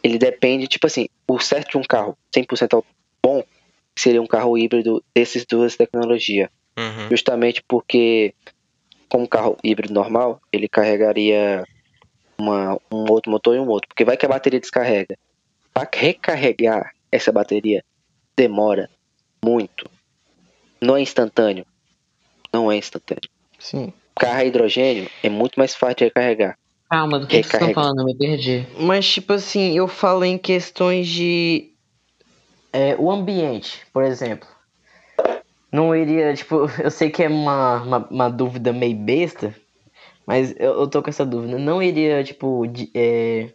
[0.03, 2.83] Ele depende, tipo assim, o certo de um carro 100%
[3.23, 3.43] bom
[3.97, 6.49] seria um carro híbrido desses duas tecnologias.
[6.77, 7.09] Uhum.
[7.09, 8.33] Justamente porque,
[9.09, 11.65] como um carro híbrido normal, ele carregaria
[12.37, 13.87] uma, um outro motor e um outro.
[13.87, 15.17] Porque vai que a bateria descarrega.
[15.73, 17.83] Para recarregar essa bateria
[18.35, 18.89] demora
[19.43, 19.89] muito.
[20.79, 21.65] Não é instantâneo.
[22.53, 23.29] Não é instantâneo.
[23.59, 23.91] Sim.
[24.15, 26.57] Carro a hidrogênio é muito mais fácil de recarregar.
[26.89, 27.81] Calma, do que, estão Recarrega.
[27.81, 27.99] falando?
[27.99, 28.65] Eu me perdi.
[28.79, 31.71] Mas, tipo assim, eu falo em questões de.
[32.71, 34.47] é, o ambiente, por exemplo.
[35.71, 39.53] Não iria, tipo, eu sei que é uma, uma, uma dúvida meio besta,
[40.25, 41.57] mas eu, eu tô com essa dúvida.
[41.59, 43.49] Não iria, tipo, de- é,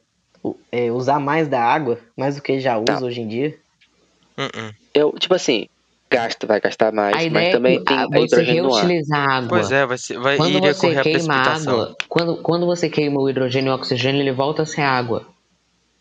[0.70, 3.04] é, usar mais da água, mais do que já usa Tá.
[3.04, 3.59] hoje em dia?
[4.38, 4.74] Uh-uh.
[4.94, 5.66] Eu, tipo assim,
[6.12, 9.18] gasta, vai gastar mais, A mas ideia também é que tem ah, a você reutilizar
[9.18, 9.48] a água.
[9.48, 12.89] Pois é, vai, ser, vai Quando iria você correr queima a água, quando, quando você
[12.89, 15.26] queima o hidrogênio e o oxigênio, ele volta a ser água.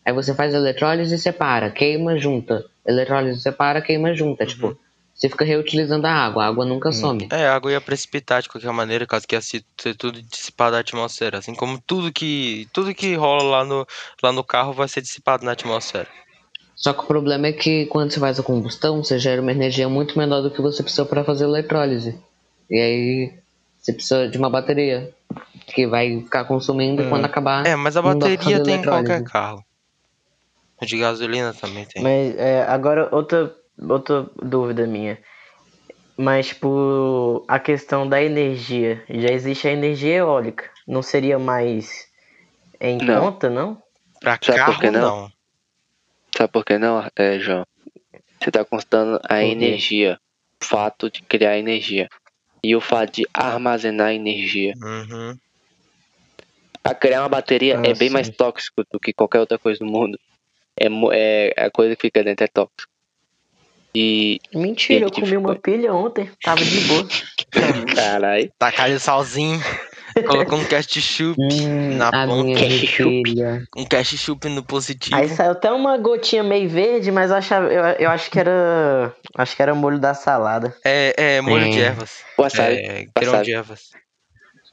[0.04, 2.64] Aí você faz eletrólise e separa, queima, junta.
[2.86, 4.44] Eletrólise separa, queima, junta.
[4.44, 4.76] Tipo,
[5.14, 7.28] você fica reutilizando a água, a água nunca some.
[7.30, 10.72] É, a água ia precipitar de qualquer maneira, caso que ia se- ser tudo dissipado
[10.72, 11.38] da atmosfera.
[11.38, 13.86] Assim como tudo que tudo que rola lá no,
[14.22, 16.08] lá no carro vai ser dissipado na atmosfera.
[16.82, 19.88] Só que o problema é que quando você faz a combustão, você gera uma energia
[19.88, 22.18] muito menor do que você precisa para fazer eletrólise.
[22.68, 23.38] E aí
[23.78, 25.14] você precisa de uma bateria
[25.68, 27.64] que vai ficar consumindo quando acabar.
[27.64, 29.64] É, mas a bateria tem em qualquer carro.
[30.82, 32.02] De gasolina também tem.
[32.02, 35.16] Mas é, agora outra, outra dúvida minha.
[36.16, 39.04] Mas, tipo, a questão da energia.
[39.08, 40.68] Já existe a energia eólica.
[40.86, 42.08] Não seria mais
[42.80, 43.20] em Não.
[43.20, 43.80] conta, não?
[44.20, 45.00] Pra Sabe por carro, que não?
[45.00, 45.32] não.
[46.36, 47.66] Sabe por que não, é, João?
[48.40, 49.44] Você tá constando a quê?
[49.44, 50.18] energia.
[50.62, 52.08] O fato de criar energia.
[52.62, 54.72] E o fato de armazenar energia.
[54.76, 55.36] Uhum.
[56.84, 58.14] A criar uma bateria Ah, é bem sim.
[58.14, 60.18] mais tóxico do que qualquer outra coisa no mundo.
[60.78, 60.86] É,
[61.56, 62.90] é a coisa que fica dentro é tóxica.
[63.94, 64.40] E.
[64.54, 66.30] Mentira, eu comi uma pilha ontem.
[66.42, 67.06] Tava de boa.
[67.94, 68.50] Caralho.
[68.58, 69.60] Tacar o salzinho,
[70.26, 73.22] colocou um ketchup Hum, na ponta, ketchup.
[73.24, 73.62] filha.
[73.76, 75.16] um ketchup no positivo.
[75.16, 79.14] Aí saiu até uma gotinha meio verde, mas eu, achava, eu, eu acho que era.
[79.36, 80.74] Acho que era molho da salada.
[80.84, 81.84] É, é molho de É.
[81.86, 82.20] ervas.
[82.38, 82.74] Wasabi.
[82.76, 83.44] É, grão wasabi.
[83.44, 83.90] de ervas.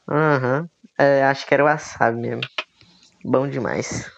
[0.09, 0.69] Aham.
[0.97, 2.41] É, acho que era wasabi mesmo.
[3.23, 4.11] Bom demais.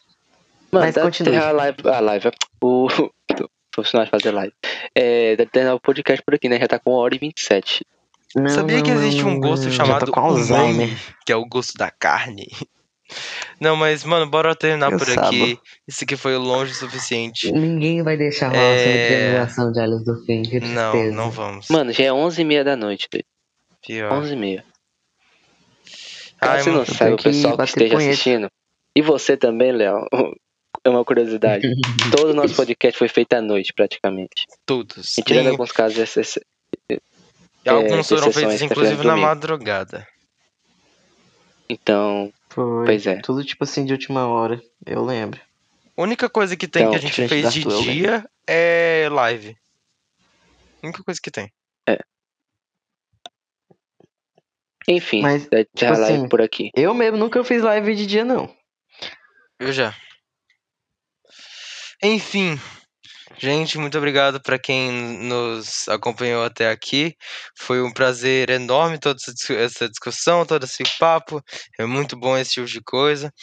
[0.71, 1.35] Mano, Mas tá continue.
[1.37, 1.77] a live.
[1.85, 2.31] A live.
[2.61, 2.87] O.
[3.71, 4.53] Profissional de fazer live.
[4.93, 6.59] É, deve terminar o podcast por aqui, né?
[6.59, 7.85] Já tá com 1 hora e 27.
[8.35, 9.71] Não, Sabia não, que existe não, um gosto não.
[9.71, 10.95] chamado umami,
[11.25, 12.47] que é o gosto da carne?
[13.59, 15.27] Não, mas, mano, bora terminar Eu por sabo.
[15.27, 15.59] aqui.
[15.85, 17.51] Isso aqui foi longe o suficiente.
[17.51, 18.77] Ninguém vai deixar rolar É.
[18.85, 20.43] sobre triangulação de Alice do Fim.
[20.43, 21.13] Que Não, tristeza.
[21.15, 21.67] não vamos.
[21.69, 23.09] Mano, já é 11h30 da noite.
[23.85, 24.13] Pior.
[24.13, 24.63] 11h30.
[26.39, 28.11] Ai, Caso você não mano, tenho o pessoal que esteja punheta.
[28.13, 28.51] assistindo.
[28.95, 30.05] E você também, Léo.
[30.83, 31.67] É uma curiosidade.
[32.17, 34.47] Todo o nosso podcast foi feito à noite, praticamente.
[34.65, 35.15] todos.
[35.15, 35.99] E tirando Tem- alguns casos
[37.63, 40.07] de exce- alguns foram feitos, tá inclusive, na madrugada.
[41.69, 42.85] Então, Foi.
[42.85, 43.21] pois é.
[43.21, 45.39] Tudo tipo assim de última hora, eu lembro.
[45.95, 49.55] A única coisa que tem Então, que a gente fez de eu dia é live.
[50.83, 51.51] A única coisa que tem.
[54.87, 56.71] Enfim, Mas, vai tipo encerrar a live assim, por aqui.
[56.75, 58.53] Eu mesmo nunca fiz live de dia, não.
[59.59, 59.95] Eu já.
[62.03, 62.59] Enfim.
[63.43, 67.15] Gente, muito obrigado para quem nos acompanhou até aqui.
[67.57, 71.41] Foi um prazer enorme toda essa dis- essa discussão, todo esse papo.
[71.79, 73.33] É muito bom esse tipo de coisa.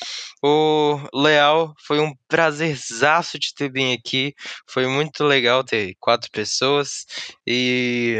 [0.41, 4.33] O Leal, foi um prazerzaço de ter bem aqui.
[4.71, 7.05] Foi muito legal ter quatro pessoas.
[7.45, 8.19] E,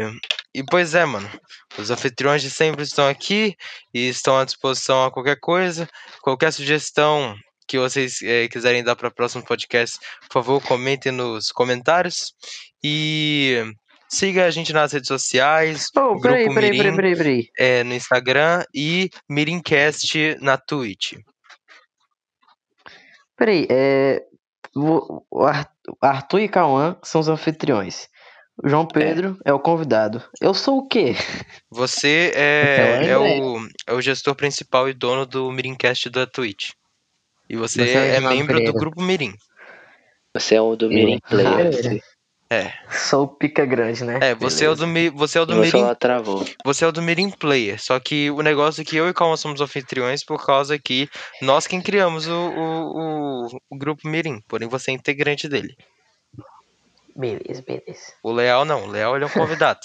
[0.53, 1.29] e pois é, mano.
[1.77, 3.55] Os anfitriões de sempre estão aqui
[3.93, 5.87] e estão à disposição a qualquer coisa.
[6.21, 7.37] Qualquer sugestão
[7.69, 12.33] que vocês eh, quiserem dar para o próximo podcast, por favor, comentem nos comentários.
[12.83, 13.63] E
[14.09, 17.93] siga a gente nas redes sociais, Oh, peraí, Grupo peraí, Mirim peraí, peraí, eh, no
[17.93, 21.13] Instagram e Mirincast na Twitch.
[23.37, 24.21] Peraí, é.
[24.75, 25.71] O o Ar-
[26.01, 28.07] Arthur e Cauã são os anfitriões.
[28.61, 29.53] O João Pedro é.
[29.53, 30.21] o convidado.
[30.41, 31.13] Eu sou o quê?
[31.71, 33.41] Você é, Então, é, André.
[33.41, 36.71] o, é o gestor principal e dono do Mirincast da Twitch.
[37.49, 38.73] E você, Você é é membro do.
[38.73, 39.33] Grupo Mirim.
[40.33, 41.69] Você é o do Mirim Player.
[41.71, 41.99] beleza.
[42.91, 44.19] Sou o pica grande, né?
[44.21, 45.11] É, você é o Beleza.
[45.11, 46.43] do, você é o do Meu Mirim travou.
[46.65, 49.37] Você é o do Mirim Player, só que o negócio é que eu e Calma
[49.37, 51.07] somos anfitriões por causa que
[51.43, 55.75] nós quem criamos o, o, o, o grupo Mirim, porém você é integrante dele.
[57.15, 58.13] Beleza, beleza.
[58.23, 59.81] O Leal não, o Leal ele é um convidado.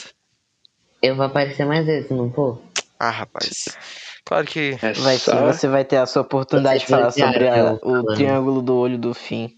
[1.03, 2.63] Eu vou aparecer mais vezes, não vou?
[2.99, 3.77] ah, rapaz.
[4.27, 4.79] Claro que.
[4.81, 8.05] É Vai sim, você vai ter a sua oportunidade de falar sobre a- a- o
[8.15, 9.55] triângulo do olho do fim.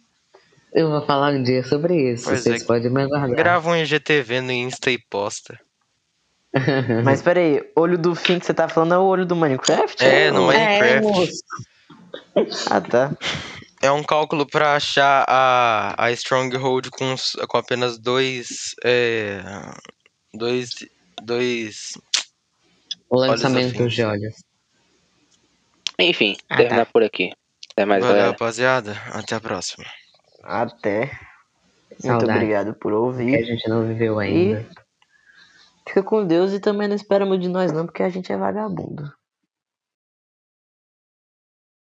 [0.73, 2.25] Eu vou falar um dia sobre isso.
[2.25, 2.65] Pois Vocês é.
[2.67, 3.37] podem me aguardar.
[3.37, 5.59] Grava um IGTV no Insta e posta.
[7.05, 10.05] Mas peraí, olho do fim que você tá falando é o olho do Minecraft?
[10.05, 11.03] É, no Ou- Minecraft.
[11.03, 11.43] moço.
[12.71, 13.13] Ah, tá.
[13.83, 17.15] É um cálculo pra achar a, a Stronghold com,
[17.47, 18.75] com apenas dois.
[18.85, 19.41] É,
[20.35, 20.71] dois.
[21.23, 21.97] Dois.
[23.09, 23.93] O Olhos lançamento afins.
[23.95, 24.35] de olhos.
[25.99, 26.93] Enfim, Ah, terminar tá.
[26.93, 27.33] por aqui.
[27.73, 28.33] Até mais, Valeu, galera.
[28.33, 28.97] rapaziada.
[29.13, 29.85] Até a próxima.
[30.43, 31.11] Até.
[31.91, 32.31] Muito Saudade.
[32.33, 33.45] obrigado por Que a ouvir.
[33.45, 34.67] gente não viveu ainda.
[35.89, 38.37] Fica com Deus e também não espera muito de nós não, porque a gente é
[38.37, 39.13] vagabundo.